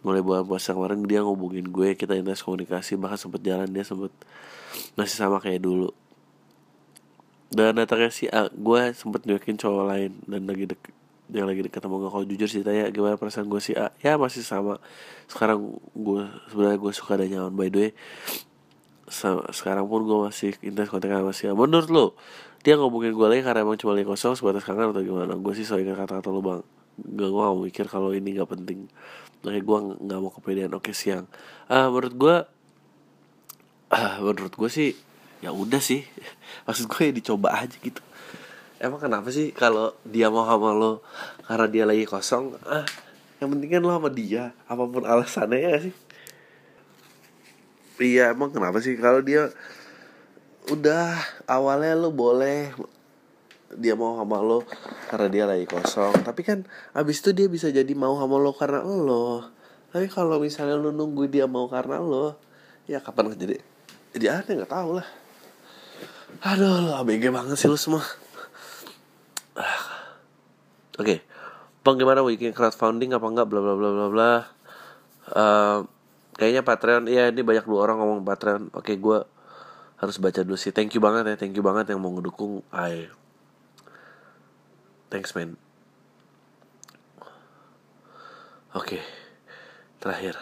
mulai 0.00 0.24
bulan 0.24 0.48
puasa 0.48 0.72
kemarin 0.72 1.04
dia 1.04 1.20
ngubungin 1.20 1.68
gue 1.68 1.92
kita 1.98 2.16
intens 2.16 2.40
komunikasi 2.40 2.96
bahkan 2.96 3.20
sempet 3.20 3.44
jalan 3.44 3.68
dia 3.68 3.84
sempet 3.84 4.12
masih 4.96 5.16
sama 5.20 5.36
kayak 5.36 5.60
dulu. 5.60 5.92
Dan 7.52 7.76
datangnya 7.76 8.08
si 8.08 8.24
A 8.32 8.48
gue 8.48 8.82
sempet 8.96 9.26
nyuekin 9.28 9.60
cowok 9.60 9.84
lain 9.90 10.10
dan 10.24 10.46
lagi 10.48 10.64
deket 10.64 10.94
yang 11.30 11.46
lagi 11.46 11.62
deket 11.62 11.84
sama 11.84 12.00
gue 12.00 12.10
kalau 12.10 12.26
jujur 12.26 12.48
sih 12.50 12.64
tanya 12.66 12.90
gimana 12.90 13.20
perasaan 13.20 13.46
gue 13.46 13.60
si 13.60 13.76
A? 13.76 13.92
Ya 14.00 14.16
masih 14.16 14.42
sama. 14.42 14.80
Sekarang 15.28 15.76
gue 15.92 16.22
sebenarnya 16.48 16.78
gue 16.80 16.92
suka 16.96 17.20
dan 17.20 17.28
nyaman. 17.28 17.52
By 17.52 17.68
the 17.68 17.78
way 17.78 17.92
sekarang 19.50 19.90
pun 19.90 20.06
gue 20.06 20.18
masih 20.30 20.54
intens 20.62 20.88
kontak 20.88 21.10
sama 21.10 21.34
si 21.34 21.50
menurut 21.50 21.90
lo 21.90 22.06
dia 22.60 22.76
ngomongin 22.76 23.16
gue 23.16 23.26
lagi 23.26 23.42
karena 23.42 23.64
emang 23.64 23.80
cuma 23.80 23.96
lagi 23.96 24.04
kosong 24.04 24.36
sebatas 24.36 24.68
kangen 24.68 24.92
atau 24.92 25.00
gimana? 25.00 25.32
Gue 25.40 25.56
sih 25.56 25.64
soalnya 25.64 25.96
kata-kata 25.96 26.28
lo 26.28 26.44
bang 26.44 26.60
gak 27.00 27.28
gue 27.32 27.40
mau 27.40 27.56
mikir 27.56 27.88
kalau 27.88 28.12
ini 28.12 28.36
gak 28.36 28.52
penting. 28.52 28.84
Makanya 29.40 29.62
gue 29.64 29.78
gak 30.04 30.20
mau 30.20 30.28
kepedean. 30.28 30.72
Oke 30.76 30.92
siang. 30.92 31.24
Ah 31.72 31.88
menurut 31.88 32.12
gue 32.12 32.36
ah 33.90 34.20
menurut 34.20 34.52
gue 34.52 34.68
sih 34.68 34.92
ya 35.40 35.56
udah 35.56 35.80
sih. 35.80 36.04
Maksud 36.68 36.84
gue 36.92 37.00
ya 37.08 37.12
dicoba 37.16 37.56
aja 37.56 37.76
gitu. 37.80 38.04
Emang 38.76 39.00
kenapa 39.00 39.32
sih 39.32 39.56
kalau 39.56 39.96
dia 40.04 40.28
mau 40.28 40.44
sama 40.44 40.76
lo 40.76 41.00
karena 41.48 41.64
dia 41.64 41.84
lagi 41.88 42.04
kosong? 42.04 42.60
Ah 42.68 42.84
yang 43.40 43.56
penting 43.56 43.72
kan 43.72 43.80
lo 43.80 43.96
sama 43.96 44.12
dia. 44.12 44.52
Apa 44.68 44.84
pun 44.84 45.08
alasannya 45.08 45.64
ya 45.64 45.80
sih 45.80 45.96
iya 48.00 48.32
emang 48.32 48.50
kenapa 48.50 48.80
sih? 48.80 48.96
Kalau 48.96 49.20
dia 49.20 49.52
udah 50.72 51.16
awalnya 51.48 51.96
lo 51.96 52.12
boleh 52.12 52.72
dia 53.78 53.94
mau 53.94 54.18
sama 54.18 54.42
lo 54.42 54.66
karena 55.06 55.28
dia 55.30 55.44
lagi 55.46 55.66
kosong. 55.68 56.26
Tapi 56.26 56.42
kan 56.42 56.58
abis 56.96 57.22
itu 57.22 57.30
dia 57.30 57.46
bisa 57.46 57.70
jadi 57.70 57.92
mau 57.94 58.18
sama 58.18 58.40
lo 58.40 58.50
karena 58.56 58.82
lo. 58.82 59.46
Tapi 59.94 60.10
kalau 60.10 60.42
misalnya 60.42 60.74
lo 60.74 60.90
nunggu 60.90 61.30
dia 61.30 61.46
mau 61.46 61.70
karena 61.70 62.02
lo 62.02 62.34
ya 62.90 62.98
kapan 62.98 63.36
jadi? 63.38 63.62
Jadi 64.10 64.26
aneh 64.26 64.52
nggak 64.58 64.72
tahu 64.72 64.98
lah. 64.98 65.06
Aduh 66.42 66.90
lo 66.90 66.92
abg 66.98 67.22
banget 67.30 67.54
sih 67.54 67.70
lo 67.70 67.78
semua. 67.78 68.02
Oke 70.98 71.16
okay. 71.16 71.18
bang 71.86 71.96
gimana? 71.96 72.26
Weekend 72.26 72.56
crowdfunding 72.56 73.14
apa 73.14 73.26
enggak 73.28 73.46
bla 73.46 73.60
bla 73.62 73.74
bla 73.78 73.90
bla 73.94 74.06
bla. 74.10 74.32
Uh, 75.30 75.78
kayaknya 76.40 76.64
Patreon 76.64 77.04
iya 77.04 77.28
ini 77.28 77.44
banyak 77.44 77.68
dua 77.68 77.84
orang 77.84 78.00
ngomong 78.00 78.24
Patreon. 78.24 78.72
Oke 78.72 78.96
gue 78.96 79.18
harus 80.00 80.16
baca 80.16 80.40
dulu 80.40 80.56
sih. 80.56 80.72
Thank 80.72 80.96
you 80.96 81.04
banget 81.04 81.28
ya 81.28 81.36
thank 81.36 81.52
you 81.52 81.60
banget 81.60 81.92
yang 81.92 82.00
mau 82.00 82.08
ngedukung. 82.16 82.64
I 82.72 83.12
thanks 85.12 85.36
man. 85.36 85.60
Oke 88.72 89.04
terakhir. 90.00 90.40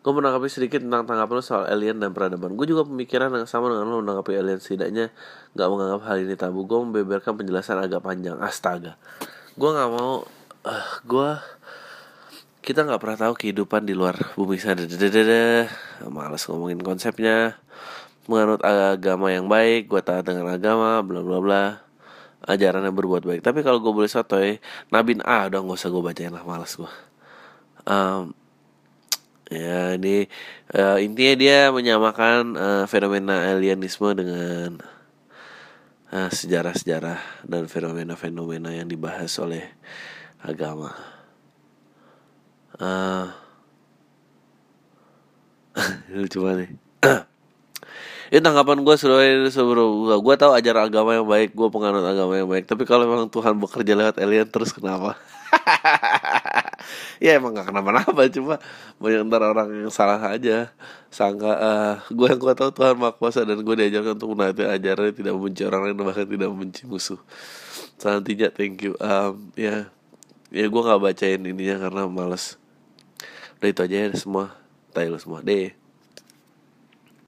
Gue 0.00 0.14
menanggapi 0.14 0.48
sedikit 0.48 0.80
tentang 0.80 1.02
tanggapan 1.04 1.34
lo 1.34 1.42
soal 1.44 1.66
alien 1.68 1.98
dan 2.00 2.16
peradaban. 2.16 2.56
Gue 2.56 2.64
juga 2.64 2.86
pemikiran 2.86 3.28
yang 3.36 3.50
sama 3.50 3.68
dengan 3.68 3.90
lo 3.92 4.00
menanggapi 4.00 4.38
alien. 4.38 4.62
Setidaknya 4.62 5.12
nggak 5.52 5.68
menganggap 5.68 6.00
hal 6.08 6.16
ini 6.22 6.38
tabu. 6.38 6.64
Gue 6.64 6.78
membeberkan 6.80 7.36
penjelasan 7.36 7.76
agak 7.82 8.00
panjang. 8.00 8.40
Astaga. 8.40 8.96
Gue 9.58 9.68
nggak 9.74 9.90
mau 9.92 10.24
uh, 10.64 10.86
gue 11.04 11.30
kita 12.66 12.82
nggak 12.82 12.98
pernah 12.98 13.18
tahu 13.30 13.34
kehidupan 13.38 13.86
di 13.86 13.94
luar 13.94 14.18
bumi 14.34 14.58
sana. 14.58 14.82
Malas 16.10 16.42
ngomongin 16.50 16.82
konsepnya. 16.82 17.62
Menganut 18.26 18.58
agama 18.66 19.30
yang 19.30 19.46
baik 19.46 19.86
gue 19.86 20.02
taat 20.02 20.26
dengan 20.26 20.50
agama 20.50 20.98
bla 21.06 21.22
bla 21.22 21.38
bla. 21.38 21.64
Ajarannya 22.42 22.90
berbuat 22.90 23.22
baik. 23.22 23.40
Tapi 23.46 23.62
kalau 23.62 23.78
gue 23.78 23.94
boleh 23.94 24.10
sotoy 24.10 24.58
nabin 24.90 25.22
A 25.22 25.46
udah 25.46 25.62
nggak 25.62 25.78
usah 25.78 25.94
gue 25.94 26.02
bacain 26.02 26.34
lah 26.34 26.42
malas 26.42 26.74
gue 26.74 27.06
um, 27.86 28.34
ya 29.46 29.94
ini 29.94 30.26
uh, 30.74 30.98
intinya 30.98 31.34
dia 31.38 31.58
menyamakan 31.70 32.58
uh, 32.58 32.84
fenomena 32.90 33.54
alienisme 33.54 34.10
dengan 34.12 34.82
sejarah 36.06 36.72
sejarah-sejarah 36.72 37.20
dan 37.44 37.66
fenomena-fenomena 37.68 38.72
yang 38.72 38.88
dibahas 38.88 39.36
oleh 39.42 39.68
agama 40.40 41.15
uh, 42.80 43.26
lucu 46.16 46.38
banget 46.40 46.74
ini 48.32 48.40
tanggapan 48.42 48.82
gue 48.82 48.94
sebenarnya 48.98 49.52
sebelum 49.52 50.18
gue 50.18 50.34
tahu 50.34 50.52
ajaran 50.56 50.90
agama 50.90 51.10
yang 51.14 51.28
baik 51.28 51.54
gue 51.54 51.68
penganut 51.70 52.02
agama 52.02 52.34
yang 52.34 52.48
baik 52.50 52.66
tapi 52.66 52.82
kalau 52.88 53.06
memang 53.06 53.28
Tuhan 53.30 53.54
bekerja 53.60 53.92
lewat 53.94 54.16
alien 54.18 54.48
terus 54.48 54.74
kenapa? 54.74 55.14
Ya 57.16 57.40
emang 57.40 57.56
gak 57.56 57.72
kenapa-napa 57.72 58.28
cuma 58.28 58.60
banyak 59.00 59.24
ntar 59.26 59.42
orang 59.42 59.68
yang 59.72 59.92
salah 59.92 60.20
aja. 60.20 60.70
Sangka 61.08 61.52
uh, 61.56 61.94
gue 62.12 62.26
yang 62.28 62.40
gue 62.40 62.52
tahu 62.52 62.70
Tuhan 62.76 62.94
maha 63.00 63.16
kuasa 63.16 63.42
dan 63.42 63.64
gue 63.64 63.74
diajarkan 63.74 64.20
untuk 64.20 64.36
menaati 64.36 64.68
ajarannya 64.68 65.14
tidak 65.16 65.32
membenci 65.32 65.62
orang 65.64 65.80
lain 65.88 65.96
bahkan 65.96 66.28
tidak 66.28 66.48
membenci 66.52 66.84
musuh. 66.84 67.18
Selanjutnya 67.96 68.52
thank 68.52 68.84
you. 68.84 68.92
Um, 69.00 69.50
ya 69.56 69.88
ya 70.52 70.66
gue 70.68 70.82
nggak 70.82 71.00
bacain 71.02 71.40
ininya 71.40 71.88
karena 71.88 72.02
males 72.06 72.60
udah 73.58 73.68
itu 73.72 73.80
aja 73.82 73.96
ya 74.04 74.08
semua. 74.16 74.54
Tayo 74.92 75.16
semua. 75.20 75.40
Deh 75.44 75.85